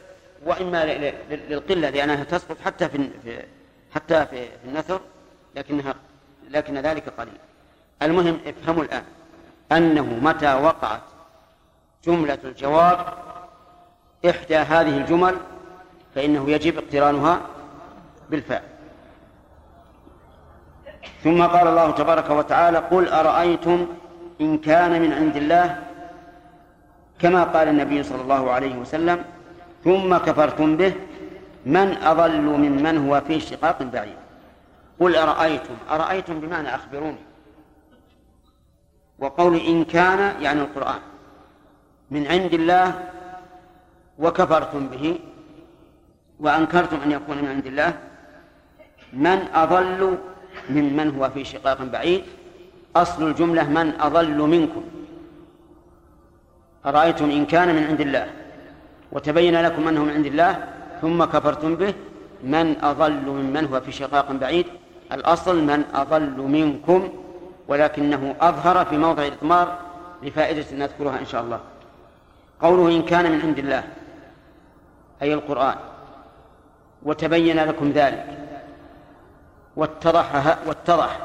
وإما 0.45 0.85
للقلة 1.29 1.89
لأنها 1.89 2.23
تسقط 2.23 2.57
حتى 2.65 2.89
في 2.89 3.09
حتى 3.95 4.25
في 4.25 4.47
النثر 4.65 5.01
لكنها 5.55 5.95
لكن 6.49 6.77
ذلك 6.77 7.09
قليل. 7.09 7.37
المهم 8.01 8.39
افهموا 8.47 8.83
الآن 8.83 9.03
أنه 9.71 10.19
متى 10.21 10.53
وقعت 10.53 11.01
جملة 12.05 12.37
الجواب 12.43 13.05
إحدى 14.29 14.57
هذه 14.57 14.97
الجمل 14.97 15.35
فإنه 16.15 16.49
يجب 16.49 16.77
اقترانها 16.77 17.41
بالفاء 18.29 18.63
ثم 21.23 21.43
قال 21.43 21.67
الله 21.67 21.91
تبارك 21.91 22.29
وتعالى 22.29 22.77
قل 22.77 23.09
أرأيتم 23.09 23.87
إن 24.41 24.57
كان 24.57 25.01
من 25.01 25.13
عند 25.13 25.35
الله؟ 25.35 25.83
كما 27.19 27.43
قال 27.43 27.67
النبي 27.67 28.03
صلى 28.03 28.21
الله 28.21 28.51
عليه 28.51 28.75
وسلم 28.75 29.25
ثم 29.83 30.17
كفرتم 30.17 30.77
به 30.77 30.93
من 31.65 31.97
أضل 32.03 32.41
ممن 32.41 33.07
هو 33.07 33.21
في 33.21 33.39
شقاق 33.39 33.83
بعيد؟ 33.83 34.17
قل 34.99 35.15
أرأيتم. 35.15 35.75
أرأيتم 35.89 36.39
بمعنى 36.39 36.75
أخبروني. 36.75 37.23
وقول 39.19 39.55
إن 39.57 39.83
كان 39.85 40.41
يعني 40.41 40.61
القرآن. 40.61 40.99
من 42.11 42.27
عند 42.27 42.53
الله 42.53 43.09
وكفرتم 44.19 44.87
به 44.87 45.19
وأنكرتم 46.39 46.97
أن 47.05 47.11
يكون 47.11 47.37
من 47.37 47.47
عند 47.47 47.67
الله. 47.67 47.93
من 49.13 49.47
أضل 49.53 50.17
ممن 50.69 51.15
هو 51.15 51.29
في 51.29 51.43
شقاق 51.43 51.81
بعيد؟ 51.83 52.23
أصل 52.95 53.27
الجملة 53.27 53.69
من 53.69 54.01
أضل 54.01 54.37
منكم. 54.37 54.83
أرأيتم 56.85 57.29
إن 57.31 57.45
كان 57.45 57.75
من 57.75 57.83
عند 57.83 58.01
الله. 58.01 58.27
وتبين 59.11 59.61
لكم 59.61 59.87
أنه 59.87 60.03
من 60.03 60.11
عند 60.11 60.25
الله. 60.25 60.80
ثم 61.01 61.23
كفرتم 61.25 61.75
به. 61.75 61.93
من 62.43 62.83
أضل 62.83 63.11
ممن 63.11 63.65
هو 63.65 63.81
في 63.81 63.91
شقاق 63.91 64.31
بعيد؟ 64.31 64.65
الأصل 65.11 65.63
من 65.63 65.83
أضل 65.93 66.37
منكم 66.41 67.09
ولكنه 67.67 68.35
أظهر 68.41 68.85
في 68.85 68.97
موضع 68.97 69.23
الإضمار 69.25 69.77
لفائدة 70.23 70.65
نذكرها 70.73 71.19
إن 71.19 71.25
شاء 71.25 71.41
الله. 71.41 71.59
قوله 72.61 72.95
إن 72.95 73.01
كان 73.01 73.31
من 73.31 73.41
عند 73.41 73.59
الله 73.59 73.83
أي 75.21 75.33
القرآن 75.33 75.75
وتبين 77.03 77.59
لكم 77.59 77.91
ذلك 77.91 78.25
واتضح 79.75 80.57
واتضح. 80.67 81.19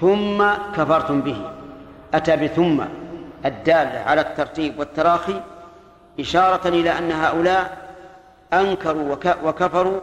ثم 0.00 0.44
كفرتم 0.76 1.20
به. 1.20 1.50
أتى 2.14 2.36
بثم 2.36 2.84
الدالة 3.44 3.98
على 3.98 4.20
الترتيب 4.20 4.78
والتراخي 4.78 5.40
إشارة 6.20 6.68
إلى 6.68 6.98
أن 6.98 7.12
هؤلاء 7.12 7.81
أنكروا 8.52 9.16
وكفروا 9.44 10.00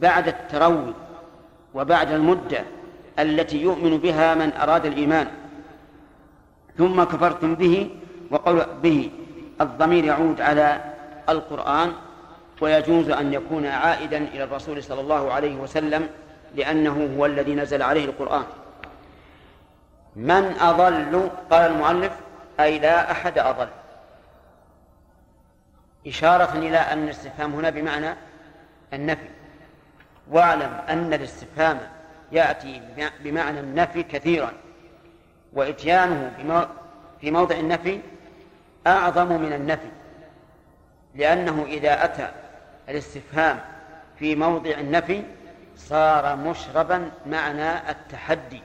بعد 0.00 0.28
التروي 0.28 0.94
وبعد 1.74 2.10
المدة 2.10 2.64
التي 3.18 3.62
يؤمن 3.62 3.98
بها 3.98 4.34
من 4.34 4.52
أراد 4.52 4.86
الإيمان. 4.86 5.26
ثم 6.78 7.02
كفرتم 7.04 7.54
به 7.54 7.90
وقول 8.30 8.66
به. 8.82 9.10
الضمير 9.60 10.04
يعود 10.04 10.40
على 10.40 10.80
القرآن 11.28 11.92
ويجوز 12.60 13.10
أن 13.10 13.32
يكون 13.32 13.66
عائدا 13.66 14.18
إلى 14.18 14.44
الرسول 14.44 14.82
صلى 14.82 15.00
الله 15.00 15.32
عليه 15.32 15.56
وسلم 15.56 16.08
لأنه 16.54 17.16
هو 17.18 17.26
الذي 17.26 17.54
نزل 17.54 17.82
عليه 17.82 18.04
القرآن. 18.04 18.44
من 20.16 20.54
أضل؟ 20.60 21.30
قال 21.50 21.70
المؤلف 21.72 22.12
أي 22.60 22.78
لا 22.78 23.10
أحد 23.10 23.38
أضل. 23.38 23.68
إشارة 26.06 26.58
إلى 26.58 26.78
أن 26.78 27.04
الاستفهام 27.04 27.54
هنا 27.54 27.70
بمعنى 27.70 28.14
النفي. 28.92 29.28
واعلم 30.30 30.80
أن 30.88 31.14
الاستفهام 31.14 31.80
يأتي 32.32 32.82
بمعنى 33.20 33.60
النفي 33.60 34.02
كثيرا 34.02 34.52
وإتيانه 35.52 36.32
في 37.20 37.30
موضع 37.30 37.56
النفي 37.56 38.00
أعظم 38.86 39.42
من 39.42 39.52
النفي 39.52 39.88
لأنه 41.14 41.64
إذا 41.68 42.04
أتى 42.04 42.28
الاستفهام 42.88 43.60
في 44.18 44.36
موضع 44.36 44.70
النفي 44.70 45.22
صار 45.76 46.36
مشربا 46.36 47.10
معنى 47.26 47.90
التحدي. 47.90 48.62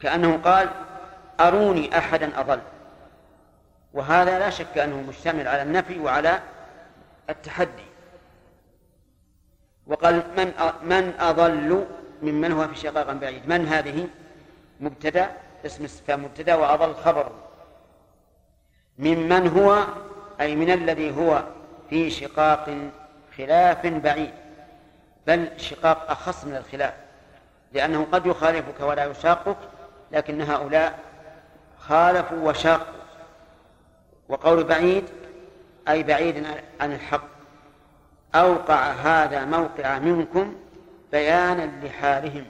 كأنه 0.00 0.36
قال 0.44 0.68
أروني 1.40 1.98
أحدا 1.98 2.40
أضل. 2.40 2.60
وهذا 3.94 4.38
لا 4.38 4.50
شك 4.50 4.78
أنه 4.78 4.96
مشتمل 4.96 5.48
على 5.48 5.62
النفي 5.62 5.98
وعلى 5.98 6.40
التحدي. 7.30 7.90
وقال 9.86 10.22
من 10.36 10.52
من 10.82 11.14
أضل 11.20 11.86
ممن 12.22 12.52
هو 12.52 12.68
في 12.68 12.76
شقاق 12.76 13.12
بعيد؟ 13.12 13.48
من 13.48 13.66
هذه؟ 13.66 14.08
مبتدأ 14.80 15.30
اسم 15.66 15.84
استفهام 15.84 16.24
مبتدأ 16.24 16.54
وأضل 16.54 16.94
خبر. 16.94 17.32
ممن 18.98 19.48
هو 19.48 19.84
أي 20.40 20.56
من 20.56 20.70
الذي 20.70 21.16
هو 21.16 21.44
في 21.90 22.10
شقاق 22.10 22.76
خلاف 23.36 23.86
بعيد. 23.86 24.30
بل 25.26 25.48
شقاق 25.56 26.10
أخص 26.10 26.44
من 26.44 26.56
الخلاف. 26.56 26.94
لأنه 27.72 28.06
قد 28.12 28.26
يخالفك 28.26 28.80
ولا 28.80 29.04
يشاقك 29.04 29.56
لكن 30.12 30.42
هؤلاء 30.42 30.98
خالفوا 31.78 32.48
وشاقوا. 32.48 32.99
وقول 34.30 34.64
بعيد 34.64 35.04
أي 35.88 36.02
بعيد 36.02 36.46
عن 36.80 36.92
الحق. 36.92 37.28
أوقع 38.34 38.92
هذا 38.92 39.44
موقع 39.44 39.98
منكم 39.98 40.54
بيانا 41.12 41.86
لحالهم. 41.86 42.44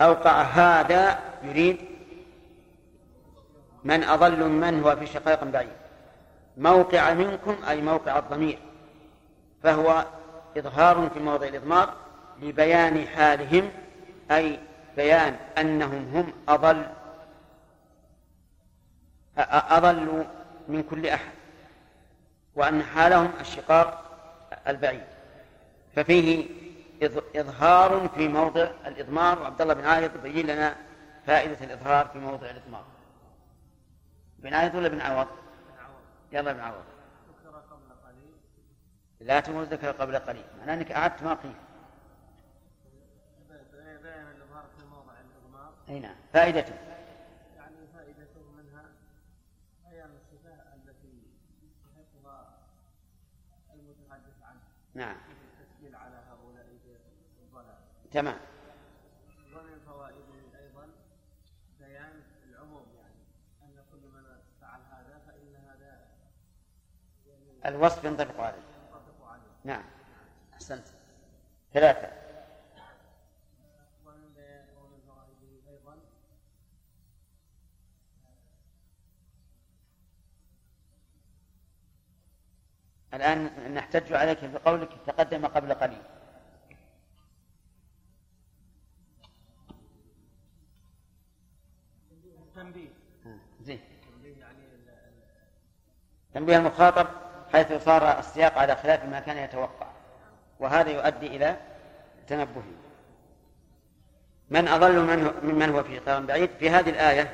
أوقع 0.00 0.42
هذا 0.42 1.18
يريد 1.42 1.78
من 3.84 4.04
أضل 4.04 4.48
من 4.48 4.82
هو 4.82 4.96
في 4.96 5.06
شقاق 5.06 5.44
بعيد. 5.44 5.72
موقع 6.56 7.14
منكم 7.14 7.56
أي 7.68 7.80
موقع 7.80 8.18
الضمير 8.18 8.58
فهو 9.62 10.04
إظهار 10.56 11.10
في 11.14 11.20
موضع 11.20 11.46
الإضمار 11.46 11.94
لبيان 12.42 13.06
حالهم 13.06 13.70
أي 14.30 14.58
بيان 14.96 15.36
أنهم 15.58 16.10
هم 16.14 16.32
أضل 16.48 16.86
أضلوا 19.38 20.24
من 20.68 20.82
كل 20.82 21.06
أحد 21.06 21.32
وأن 22.54 22.82
حالهم 22.82 23.32
الشقاق 23.40 24.18
البعيد. 24.68 25.06
ففيه 25.96 26.46
إظهار 27.36 28.08
في 28.08 28.28
موضع 28.28 28.70
الإضمار 28.86 29.38
وعبد 29.38 29.60
الله 29.60 29.74
بن 29.74 29.84
عايض 29.84 30.16
يبين 30.16 30.46
لنا 30.46 30.76
فائدة 31.26 31.64
الإظهار 31.64 32.06
في 32.06 32.18
موضع 32.18 32.50
الإضمار. 32.50 32.84
بن 34.38 34.54
عايض 34.54 34.74
ولا 34.74 34.88
بن 34.88 35.00
عوض؟ 35.00 35.28
يلا 36.32 36.52
بن 36.52 36.60
عوض. 36.60 36.84
لا 39.20 39.40
تقول 39.40 39.64
ذكر 39.64 39.90
قبل 39.90 40.18
قليل 40.18 40.44
معناه 40.58 40.74
أنك 40.74 40.92
أعدت 40.92 41.22
ما 41.22 41.34
قيل. 41.34 41.54
أي 45.88 46.00
نعم 46.00 46.16
فائدته 46.32 46.74
يعني 47.56 47.76
فائدته 47.94 48.40
منها 48.56 48.84
بيان 49.90 50.10
الصفة 50.10 50.54
التي 50.74 51.22
يستحقها 51.62 52.58
المتحدث 53.74 54.42
عنه 54.42 54.60
نعم. 54.94 55.16
مثل 55.16 55.60
التسجيل 55.60 55.96
على 55.96 56.16
هؤلاء 56.16 56.66
الضلال 57.42 57.78
تمام. 58.10 58.38
ومن 59.54 59.80
فوائده 59.86 60.58
أيضا 60.60 60.88
بيان 61.80 62.22
العموم 62.48 62.86
يعني 62.96 63.14
أن 63.62 63.84
كل 63.92 64.08
من 64.08 64.24
فعل 64.60 64.80
هذا 64.90 65.18
فإن 65.26 65.56
هذا 65.56 66.06
يعني 67.26 67.68
الوصف 67.76 68.04
ينطبق 68.04 68.40
عليه. 68.40 68.58
ينطبق 68.58 69.26
عليه. 69.26 69.42
نعم. 69.64 69.84
أحسنت. 70.54 70.86
ثلاثة. 71.72 72.21
الآن 83.14 83.50
نحتج 83.74 84.12
عليك 84.12 84.44
بقولك 84.44 84.88
تقدم 85.06 85.46
قبل 85.46 85.74
قليل. 85.74 86.02
التنبيه 92.48 92.88
ها، 93.26 93.38
زين. 93.62 93.80
تنبيه 96.34 96.56
المخاطب 96.56 97.06
حيث 97.52 97.72
صار 97.72 98.18
السياق 98.18 98.58
على 98.58 98.76
خلاف 98.76 99.04
ما 99.04 99.20
كان 99.20 99.36
يتوقع. 99.36 99.86
وهذا 100.60 100.90
يؤدي 100.90 101.26
إلى 101.26 101.56
تنبه. 102.26 102.62
من 104.50 104.68
أضل 104.68 105.00
من 105.00 105.34
ممن 105.42 105.70
هو 105.70 105.82
في 105.82 105.96
شقاق 105.96 106.18
بعيد. 106.18 106.50
في 106.50 106.70
هذه 106.70 106.90
الآية 106.90 107.32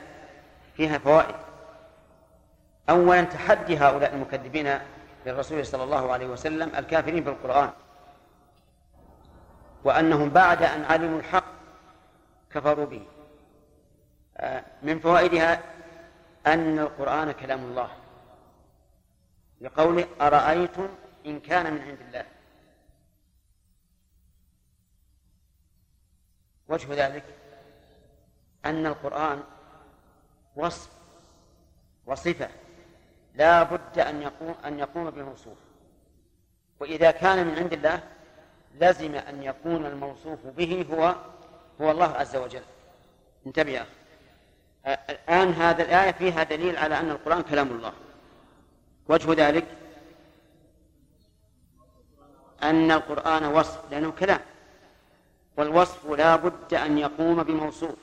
فيها 0.75 0.99
فوائد. 0.99 1.35
أولا 2.91 3.23
تحدي 3.23 3.79
هؤلاء 3.79 4.15
المكذبين 4.15 4.81
للرسول 5.27 5.67
صلى 5.67 5.85
الله 5.85 6.13
عليه 6.13 6.27
وسلم 6.27 6.77
الكافرين 6.77 7.25
بالقرآن. 7.25 7.71
وأنهم 9.85 10.29
بعد 10.29 10.63
أن 10.63 10.85
علموا 10.85 11.19
الحق 11.19 11.45
كفروا 12.51 12.87
به. 12.87 13.07
آه، 14.37 14.65
من 14.83 14.99
فوائدها 14.99 15.63
أن 16.47 16.79
القرآن 16.79 17.33
كلام 17.33 17.65
الله. 17.65 17.91
لقوله 19.61 20.07
أرأيتم 20.21 20.89
إن 21.27 21.41
كان 21.41 21.75
من 21.75 21.81
عند 21.81 22.01
الله. 22.01 22.25
وجه 26.69 27.07
ذلك 27.07 27.25
أن 28.65 28.87
القرآن 28.87 29.43
وصف 30.57 30.91
وصفة 32.07 32.49
لا 33.39 33.63
بد 33.63 33.99
أن 33.99 34.23
يقوم 34.23 34.55
أن 34.65 34.79
يقوم 34.79 35.11
بموصوف 35.11 35.59
وإذا 36.81 37.11
كان 37.11 37.47
من 37.47 37.59
عند 37.59 37.73
الله 37.73 38.01
لزم 38.81 39.15
أن 39.15 39.43
يكون 39.43 39.87
الموصوف 39.87 40.47
به 40.47 40.87
هو 40.91 41.15
هو 41.81 41.91
الله 41.91 42.07
عز 42.07 42.37
وجل. 42.37 42.63
انتبه 43.47 43.71
يا 43.71 43.83
أخي. 43.83 43.91
الآن 45.11 45.53
هذا 45.53 45.83
الآية 45.83 46.13
فيها 46.13 46.43
دليل 46.43 46.77
على 46.77 47.01
أن 47.01 47.11
القرآن 47.11 47.43
كلام 47.43 47.69
الله. 47.69 47.93
وجه 49.09 49.49
ذلك 49.49 49.67
أن 52.63 52.91
القرآن 52.91 53.45
وصف 53.45 53.91
لأنه 53.91 54.11
كلام. 54.11 54.41
والوصف 55.57 56.07
لا 56.11 56.37
بد 56.37 56.75
أن 56.75 56.99
يقوم 56.99 57.43
بموصوف. 57.43 57.97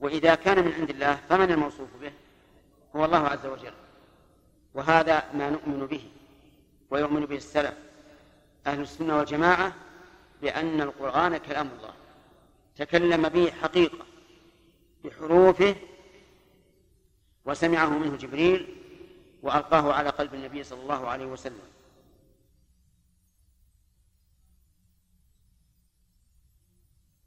وإذا 0.00 0.34
كان 0.34 0.64
من 0.64 0.72
عند 0.72 0.90
الله 0.90 1.14
فمن 1.28 1.50
الموصوف 1.50 1.88
به؟ 2.00 2.12
هو 2.96 3.04
الله 3.04 3.28
عز 3.28 3.46
وجل. 3.46 3.72
وهذا 4.74 5.32
ما 5.32 5.50
نؤمن 5.50 5.86
به 5.86 6.10
ويؤمن 6.90 7.26
به 7.26 7.36
السلف. 7.36 7.74
أهل 8.66 8.80
السنة 8.80 9.16
والجماعة 9.16 9.72
بأن 10.42 10.80
القرآن 10.80 11.36
كلام 11.36 11.70
الله. 11.78 11.94
تكلم 12.76 13.28
به 13.28 13.50
حقيقة 13.50 14.06
بحروفه 15.04 15.76
وسمعه 17.44 17.88
منه 17.88 18.16
جبريل 18.16 18.76
وألقاه 19.42 19.92
على 19.92 20.08
قلب 20.08 20.34
النبي 20.34 20.64
صلى 20.64 20.82
الله 20.82 21.08
عليه 21.08 21.26
وسلم. 21.26 21.68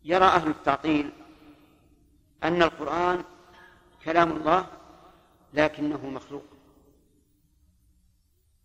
يرى 0.04 0.26
أهل 0.26 0.50
التعطيل 0.50 1.12
أن 2.44 2.64
القرآن 2.64 3.24
كلام 4.06 4.32
الله 4.32 4.79
لكنه 5.54 6.10
مخلوق. 6.10 6.46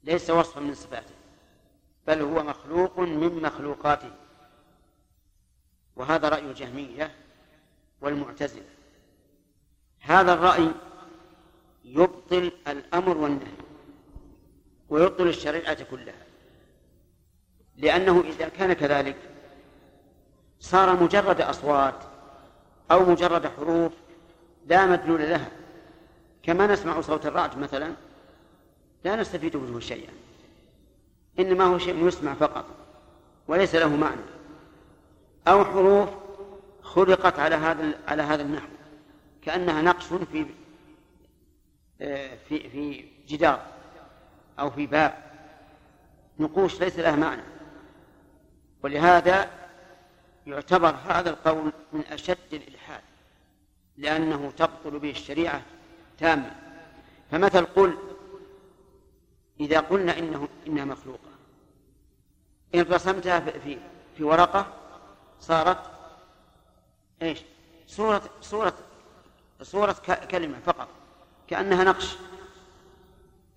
ليس 0.05 0.31
وصفا 0.31 0.61
من 0.61 0.75
صفاته 0.75 1.15
بل 2.07 2.23
هو 2.23 2.43
مخلوق 2.43 2.99
من 2.99 3.43
مخلوقاته. 3.43 4.11
وهذا 5.97 6.29
رأي 6.29 6.41
الجهمية 6.41 7.15
والمعتزلة. 8.01 8.69
هذا 10.01 10.33
الرأي 10.33 10.71
يبطل 11.85 12.53
الأمر 12.69 13.19
والنهي 13.19 13.57
ويبطل 14.89 15.29
الشريعة 15.29 15.83
كلها. 15.83 16.27
لأنه 17.77 18.21
إذا 18.21 18.49
كان 18.49 18.73
كذلك 18.73 19.17
صار 20.61 21.03
مجرد 21.03 21.41
أصوات 21.41 22.05
أو 22.91 23.05
مجرد 23.05 23.47
حروف 23.47 23.93
لا 24.67 24.87
مدلول 24.87 25.21
لها. 25.21 25.64
كما 26.47 26.67
نسمع 26.67 27.01
صوت 27.01 27.27
الرعد 27.27 27.59
مثلا 27.59 27.93
لا 29.05 29.17
نستفيد 29.17 29.57
منه 29.57 29.81
شيئا. 29.81 30.13
إنما 31.39 31.65
هو 31.65 31.79
شيء 31.79 32.07
يسمع 32.07 32.35
فقط 32.35 32.67
وليس 33.49 33.75
له 33.75 33.97
معنى. 33.97 34.21
أو 35.49 35.65
حروف 35.65 36.09
خلقت 36.83 37.39
على 37.39 37.55
هذا 37.55 37.99
على 38.09 38.23
هذا 38.23 38.43
النحو. 38.43 38.69
كأنها 39.43 39.83
نقش 39.83 40.05
في 40.07 40.47
في 42.49 42.69
في 42.71 43.05
جدار 43.29 43.67
أو 44.59 44.71
في 44.71 44.87
باب 44.87 45.15
نقوش 46.39 46.81
ليس 46.81 46.99
لها 46.99 47.17
معنى. 47.17 47.43
ولهذا 48.83 49.51
يعتبر 50.47 50.95
هذا 51.09 51.31
القول 51.31 51.73
من 51.93 52.01
أشد 52.01 52.39
الإلحاد 52.53 53.03
لأنه 53.97 54.53
تبطل 54.57 54.99
به 54.99 55.11
الشريعة 55.11 55.63
تامة 56.19 56.57
فمثل 57.31 57.65
قل 57.65 57.99
إذا 59.61 59.81
قلنا 59.81 60.19
إنه 60.19 60.49
إنها 60.67 60.85
مخلوقة. 60.85 61.31
إن 62.75 62.81
رسمتها 62.81 63.41
في 63.41 63.79
في, 64.17 64.25
ورقة 64.25 64.67
صارت 65.41 65.91
إيش؟ 67.23 67.39
صورة 67.87 68.23
صورة 68.41 68.75
صورة 69.63 69.97
كلمة 70.31 70.59
فقط. 70.67 70.89
كأنها 71.49 71.85
نقش. 71.85 72.17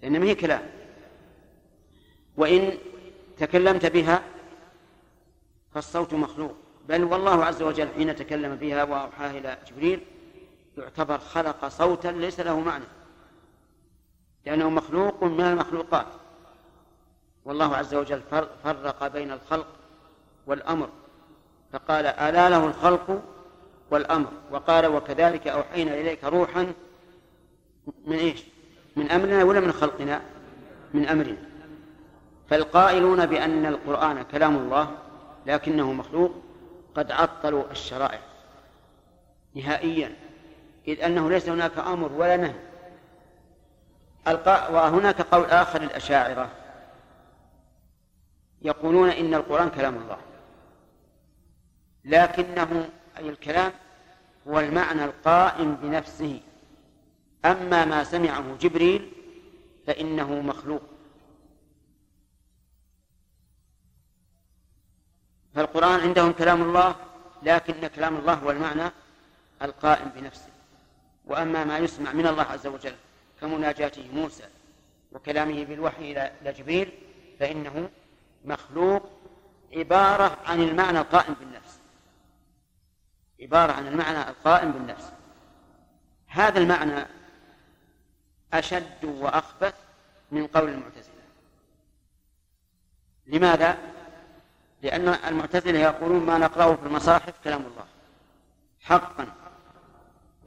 لأن 0.02 0.20
ما 0.20 0.26
هي 0.26 0.36
كلام. 0.36 0.70
وإن 2.38 2.78
تكلمت 3.38 3.86
بها 3.86 4.24
فالصوت 5.74 6.14
مخلوق. 6.14 6.56
بل 6.88 7.04
والله 7.04 7.46
عز 7.46 7.62
وجل 7.62 7.88
حين 7.96 8.16
تكلم 8.16 8.56
بها 8.56 8.84
وأوحاه 8.84 9.32
إلى 9.32 9.58
جبريل 9.68 10.02
يعتبر 10.78 11.18
خلق 11.18 11.68
صوتا 11.68 12.08
ليس 12.08 12.40
له 12.40 12.60
معنى 12.60 12.86
لأنه 14.45 14.70
مخلوق 14.70 15.24
من 15.24 15.41
المخلوقات. 15.41 16.08
والله 17.45 17.76
عز 17.76 17.95
وجل 17.95 18.22
فرق 18.64 19.08
بين 19.08 19.32
الخلق 19.32 19.68
والأمر 20.48 20.90
فقال 21.74 22.06
ألا 22.06 22.49
له 22.49 22.66
الخلق 22.66 23.22
والأمر؟ 23.91 24.32
وقال 24.52 24.88
وكذلك 24.88 25.48
أوحينا 25.48 25.94
إليك 25.94 26.24
روحا 26.24 26.74
من 28.06 28.18
إيش؟ 28.18 28.44
من 28.95 29.12
أمرنا 29.12 29.44
ولا 29.44 29.60
من 29.60 29.72
خلقنا؟ 29.72 30.22
من 30.94 31.08
أمرنا. 31.08 31.38
فالقائلون 32.49 33.26
بأن 33.26 33.66
القرآن 33.66 34.22
كلام 34.22 34.56
الله 34.56 34.91
لكنه 35.45 35.94
مخلوق 35.94 36.32
قد 36.95 37.12
عطلوا 37.12 37.72
الشرائع 37.72 38.20
نهائيا. 39.56 40.27
إذ 40.88 41.01
أنه 41.01 41.30
ليس 41.30 41.49
هناك 41.49 41.77
أمر 41.77 42.11
ولا 42.11 42.38
نهي. 42.38 42.53
وهناك 44.47 45.22
قول 45.22 45.45
آخر 45.45 45.81
للأشاعرة 45.81 46.51
يقولون 48.61 49.09
إن 49.09 49.34
القرآن 49.34 49.69
كلام 49.69 49.95
الله. 49.95 50.18
لكنه 52.05 52.89
أي 53.18 53.30
الكلام 53.30 53.72
هو 54.47 54.59
المعنى 54.59 55.05
القائم 55.05 55.76
بنفسه. 55.76 56.41
أما 57.45 57.85
ما 57.85 58.03
سمعه 58.03 58.57
جبريل 58.57 59.11
فإنه 59.88 60.41
مخلوق. 60.41 60.81
فالقرآن 65.55 65.99
عندهم 65.99 66.31
كلام 66.31 66.61
الله 66.61 66.95
لكن 67.43 67.88
كلام 67.88 68.15
الله 68.15 68.34
هو 68.34 68.51
المعنى 68.51 68.91
القائم 69.61 70.09
بنفسه. 70.15 70.57
وأما 71.28 71.64
ما 71.64 71.78
يسمع 71.78 72.12
من 72.14 72.28
الله 72.28 72.44
عز 72.44 72.68
وجل 72.68 72.95
كمناجاته 73.41 74.10
موسى 74.14 74.44
وكلامه 75.12 75.66
بالوحي 75.66 76.12
إلى 76.12 76.32
جبريل 76.52 76.91
فإنه 77.40 77.90
مخلوق 78.45 79.10
عبارة 79.74 80.38
عن 80.45 80.62
المعنى 80.62 80.99
القائم 80.99 81.34
بالنفس. 81.34 81.80
عبارة 83.41 83.72
عن 83.72 83.88
المعنى 83.88 84.30
القائم 84.30 84.72
بالنفس. 84.72 85.12
هذا 86.28 86.60
المعنى 86.60 87.06
أشد 88.54 89.06
وأخبث 89.06 89.76
من 90.32 90.48
قول 90.48 90.70
المعتزلة. 90.70 91.14
لماذا؟ 93.28 93.78
لأن 94.82 95.08
المعتزلة 95.08 95.80
يقولون 95.80 96.26
ما 96.26 96.38
نقرأه 96.38 96.76
في 96.76 96.84
المصاحف 96.86 97.34
كلام 97.44 97.62
الله. 97.62 97.86
حقا. 98.82 99.47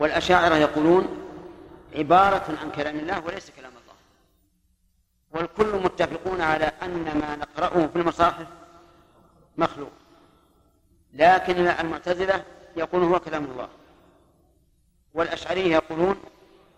والأشاعرة 0.00 0.54
يقولون 0.54 1.08
عبارة 1.96 2.58
عن 2.62 2.70
كلام 2.70 2.98
الله 2.98 3.26
وليس 3.26 3.50
كلام 3.50 3.72
الله. 3.72 3.94
والكل 5.30 5.84
متفقون 5.84 6.40
على 6.40 6.72
أن 6.82 7.04
ما 7.04 7.36
نقرأه 7.36 7.86
في 7.86 7.96
المصاحف 7.96 8.46
مخلوق. 9.56 9.90
لكن 11.14 11.66
المعتزلة 11.66 12.44
يقولون 12.76 13.12
هو 13.12 13.20
كلام 13.20 13.44
الله. 13.44 13.68
والأشعرية 15.14 15.72
يقولون 15.72 16.16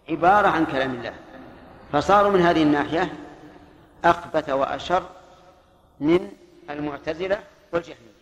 عبارة 0.09 0.49
عن 0.49 0.67
كلام 0.67 0.95
الله. 0.95 1.15
فصاروا 1.93 2.33
من 2.33 2.41
هذه 2.41 2.63
الناحية 2.63 3.13
أخبث 4.05 4.51
وأشر 4.51 5.03
من 6.01 6.31
المعتزلة 6.71 7.41
والجهمية. 7.73 8.13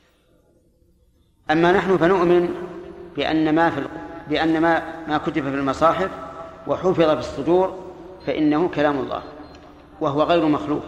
أما 1.51 1.73
نحن 1.73 1.99
فنؤمن 1.99 2.69
بأن 3.17 3.55
ما 3.55 3.71
في 3.71 3.79
بأن 4.31 4.61
ما 4.61 5.07
ما 5.07 5.19
كتب 5.19 5.33
في 5.33 5.49
المصاحف 5.49 6.11
وحفظ 6.67 7.01
في 7.01 7.13
الصدور 7.13 7.79
فإنه 8.27 8.69
كلام 8.69 8.99
الله 8.99 9.23
وهو 10.01 10.23
غير 10.23 10.47
مخلوق. 10.47 10.83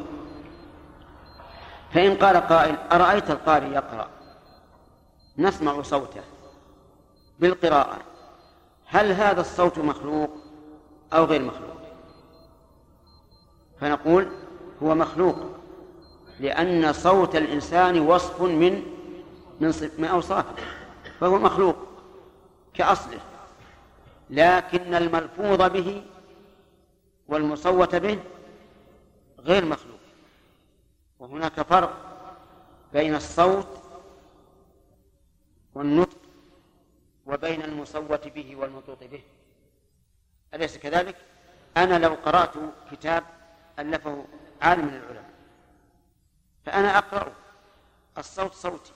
فإن 1.95 2.17
قال 2.17 2.37
قائل 2.37 2.77
أرأيت 2.93 3.31
القارئ 3.31 3.67
يقرأ؟ 3.67 4.09
نسمع 5.39 5.83
صوته 5.83 6.21
بالقراءة. 7.39 7.97
هل 8.87 9.13
هذا 9.13 9.41
الصوت 9.41 9.79
مخلوق 9.79 10.31
أو 11.13 11.25
غير 11.25 11.43
مخلوق؟ 11.43 11.77
فنقول 13.81 14.29
هو 14.83 14.95
مخلوق 14.95 15.37
لأن 16.41 16.93
صوت 16.93 17.37
الإنسان 17.37 18.01
وصف 18.01 18.43
من 18.43 18.83
من 19.61 19.75
من 19.99 20.05
أوصافه 20.05 20.55
فهو 21.21 21.39
مخلوق 21.39 21.77
كأصله. 22.75 23.32
لكن 24.33 24.95
الملفوظ 24.95 25.63
به 25.63 26.05
والمصوت 27.29 27.95
به 27.95 28.23
غير 29.39 29.65
مخلوق 29.65 30.01
وهناك 31.19 31.61
فرق 31.63 31.93
بين 32.93 33.15
الصوت 33.15 33.83
والنطق 35.75 36.19
وبين 37.27 37.63
المصوت 37.63 38.29
به 38.29 38.57
والمنطوق 38.57 39.05
به 39.05 39.23
أليس 40.55 40.79
كذلك؟ 40.79 41.17
أنا 41.77 41.99
لو 41.99 42.15
قرأت 42.15 42.53
كتاب 42.93 43.25
ألفه 43.79 44.25
عالم 44.63 44.87
من 44.87 44.95
العلماء 44.95 45.31
فأنا 46.65 46.99
أقرأ 46.99 47.33
الصوت 48.19 48.53
صوتي 48.53 48.93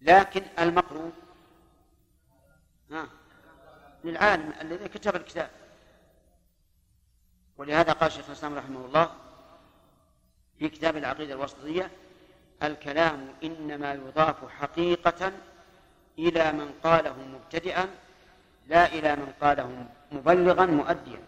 لكن 0.00 0.42
المقروء 0.58 1.12
ها 2.90 3.08
للعالم 4.04 4.52
الذي 4.60 4.88
كتب 4.88 5.16
الكتاب. 5.16 5.50
ولهذا 7.56 7.92
قال 7.92 8.12
شيخ 8.12 8.26
الإسلام 8.26 8.54
رحمه 8.54 8.86
الله 8.86 9.10
في 10.58 10.68
كتاب 10.68 10.96
العقيدة 10.96 11.34
الوسطية 11.34 11.90
الكلام 12.62 13.28
إنما 13.44 13.94
يضاف 13.94 14.48
حقيقة 14.48 15.32
إلى 16.18 16.52
من 16.52 16.74
قاله 16.84 17.16
مبتدئا 17.18 17.88
لا 18.66 18.86
إلى 18.86 19.16
من 19.16 19.32
قاله 19.40 19.86
مبلغا 20.12 20.66
مؤديا. 20.66 21.22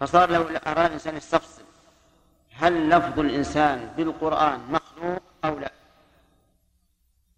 فصار 0.00 0.30
لو 0.30 0.42
أراد 0.42 0.86
الإنسان 0.86 1.16
يستفصل 1.16 1.62
هل 2.52 2.90
لفظ 2.90 3.18
الإنسان 3.18 3.94
بالقرآن 3.96 4.60
مخلوق 4.60 5.22
أو 5.44 5.58
لا؟ 5.58 5.72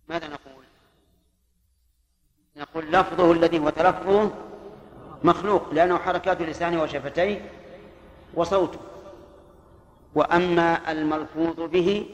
ماذا 0.08 0.28
نقول؟ 0.28 0.51
نقول 2.62 2.92
لفظه 2.92 3.32
الذي 3.32 3.58
هو 3.58 3.70
تلفظه 3.70 4.30
مخلوق 5.24 5.74
لأنه 5.74 5.98
حركات 5.98 6.42
لسانه 6.42 6.82
وشفتيه 6.82 7.50
وصوته. 8.34 8.78
وأما 10.14 10.92
الملفوظ 10.92 11.60
به 11.60 12.06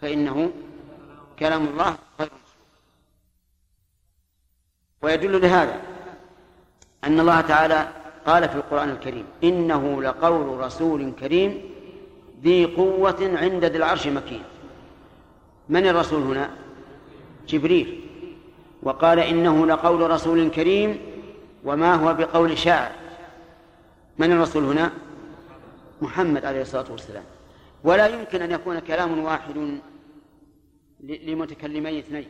فإنه 0.00 0.50
كلام 1.38 1.64
الله 1.66 1.96
غير 2.20 2.30
ويدل 5.02 5.40
لهذا 5.42 5.80
أن 7.04 7.20
الله 7.20 7.40
تعالى 7.40 7.88
قال 8.26 8.48
في 8.48 8.54
القرآن 8.54 8.90
الكريم 8.90 9.26
إنه 9.44 10.02
لقول 10.02 10.60
رسول 10.60 11.12
كريم 11.20 11.70
ذي 12.42 12.64
قوة 12.64 13.16
عند 13.20 13.64
ذي 13.64 13.78
العرش 13.78 14.06
مكين. 14.06 14.42
من 15.68 15.86
الرسول 15.86 16.22
هنا؟ 16.22 16.50
جبريل. 17.48 18.05
وقال 18.82 19.18
إنه 19.18 19.66
لقول 19.66 20.10
رسول 20.10 20.50
كريم 20.50 20.98
وما 21.64 21.94
هو 21.94 22.14
بقول 22.14 22.58
شاعر. 22.58 22.92
من 24.18 24.32
الرسول 24.32 24.64
هنا؟ 24.64 24.92
محمد 26.02 26.44
عليه 26.44 26.62
الصلاة 26.62 26.92
والسلام. 26.92 27.24
ولا 27.84 28.06
يمكن 28.06 28.42
أن 28.42 28.50
يكون 28.50 28.78
كلام 28.78 29.18
واحد 29.18 29.78
لمتكلمي 31.00 31.98
اثنين. 31.98 32.28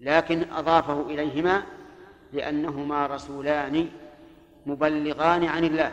لكن 0.00 0.52
أضافه 0.52 1.00
إليهما 1.00 1.62
لأنهما 2.32 3.06
رسولان 3.06 3.88
مبلغان 4.66 5.44
عن 5.44 5.64
الله. 5.64 5.92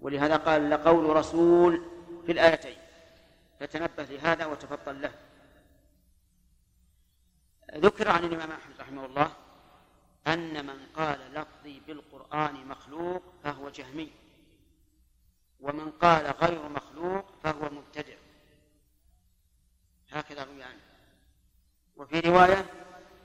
ولهذا 0.00 0.36
قال 0.36 0.70
لقول 0.70 1.16
رسول 1.16 1.82
في 2.26 2.32
الآيتين. 2.32 2.76
فتنبه 3.60 4.04
لهذا 4.10 4.46
وتفضل 4.46 5.02
له. 5.02 5.10
ذكر 7.74 8.08
عن 8.08 8.24
الإمام 8.24 8.50
أحمد 8.50 8.80
رحمه 8.80 9.06
الله 9.06 9.30
أن 10.26 10.66
من 10.66 10.78
قال 10.96 11.18
لفظي 11.34 11.80
بالقرآن 11.86 12.66
مخلوق 12.68 13.22
فهو 13.44 13.68
جهمي 13.68 14.10
ومن 15.60 15.90
قال 15.90 16.34
غير 16.42 16.60
مخلوق 16.68 17.24
فهو 17.44 17.70
مبتدع. 17.70 18.14
هكذا 20.12 20.44
روي 20.44 20.62
عنه. 20.62 20.80
وفي 21.96 22.20
رواية 22.20 22.64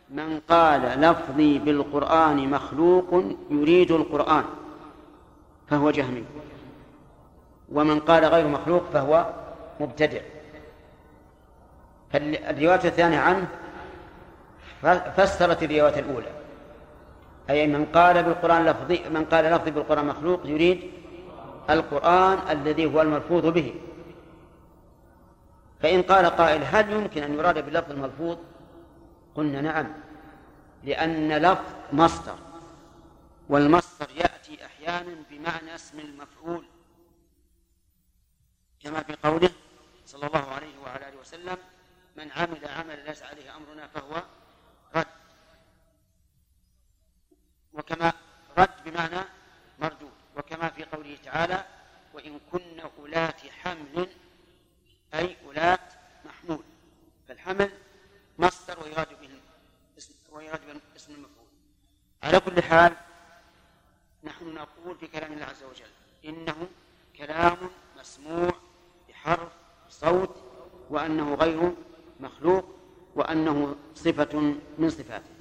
من 0.09 0.39
قال 0.39 0.81
لفظي 0.81 1.59
بالقرآن 1.59 2.49
مخلوق 2.49 3.23
يريد 3.49 3.91
القرآن 3.91 4.45
فهو 5.67 5.91
جهمي 5.91 6.25
ومن 7.69 7.99
قال 7.99 8.25
غير 8.25 8.47
مخلوق 8.47 8.83
فهو 8.93 9.33
مبتدع. 9.79 10.21
فالرواية 12.11 12.87
الثانية 12.87 13.19
عنه 13.19 13.47
فسرت 15.17 15.63
الرواية 15.63 15.99
الأولى. 15.99 16.31
أي 17.49 17.67
من 17.67 17.85
قال 17.85 18.23
بالقرآن 18.23 18.65
لفظي 18.65 19.09
من 19.09 19.25
قال 19.25 19.45
لفظي 19.45 19.71
بالقرآن 19.71 20.05
مخلوق 20.05 20.45
يريد 20.45 20.91
القرآن 21.69 22.39
الذي 22.49 22.85
هو 22.85 23.01
الملفوظ 23.01 23.45
به. 23.45 23.75
فإن 25.79 26.01
قال 26.01 26.25
قائل 26.25 26.63
هل 26.63 26.91
يمكن 26.91 27.23
أن 27.23 27.33
يراد 27.33 27.65
باللفظ 27.65 27.91
الملفوظ؟ 27.91 28.37
قلنا 29.35 29.61
نعم 29.61 29.93
لأن 30.83 31.37
لفظ 31.37 31.63
مصدر 31.93 32.35
والمصدر 33.49 34.07
يأتي 34.15 34.65
أحيانا 34.65 35.15
بمعنى 35.31 35.75
اسم 35.75 35.99
المفعول. 35.99 36.63
كما 38.83 39.03
في 39.03 39.15
قوله 39.23 39.49
صلى 40.05 40.27
الله 40.27 40.45
عليه 40.45 40.79
وعلى 40.83 41.09
آله 41.09 41.19
وسلم 41.19 41.57
من 42.17 42.31
عمل 42.31 42.67
عملا 42.77 43.07
ليس 43.07 43.23
عليه 43.23 43.55
أمرنا 43.57 43.87
فهو 43.87 44.23
رد. 44.99 45.07
وكما 47.73 48.13
رد 48.57 48.83
بمعنى 48.85 49.25
مردود. 49.79 50.11
وكما 50.37 50.69
في 50.69 50.83
قوله 50.83 51.17
تعالى 51.23 51.65
وإن 52.13 52.39
كن 52.51 52.79
أولات 52.79 53.41
حمل 53.47 54.09
أي 55.13 55.37
أولات 55.45 55.93
محمول. 56.25 56.63
فالحمل 57.27 57.71
مصدر 58.39 58.83
ويراد 58.83 59.19
به 59.21 59.29
ويراد 60.31 60.61
به 60.67 60.81
اسم 60.95 61.13
المفعول. 61.13 61.47
على 62.23 62.39
كل 62.39 62.63
حال 62.63 62.95
نحن 64.23 64.53
نقول 64.53 64.97
في 64.97 65.07
كلام 65.07 65.33
الله 65.33 65.45
عز 65.45 65.63
وجل 65.63 65.91
إنه 66.25 66.67
كلام 67.17 67.57
مسموع 67.99 68.51
بحرف 69.09 69.51
صوت 69.89 70.43
وأنه 70.89 71.35
غير 71.35 71.73
مخلوق. 72.19 72.76
وأنه 73.17 73.75
صفة 73.95 74.53
من 74.79 74.89
صفاته. 74.89 75.36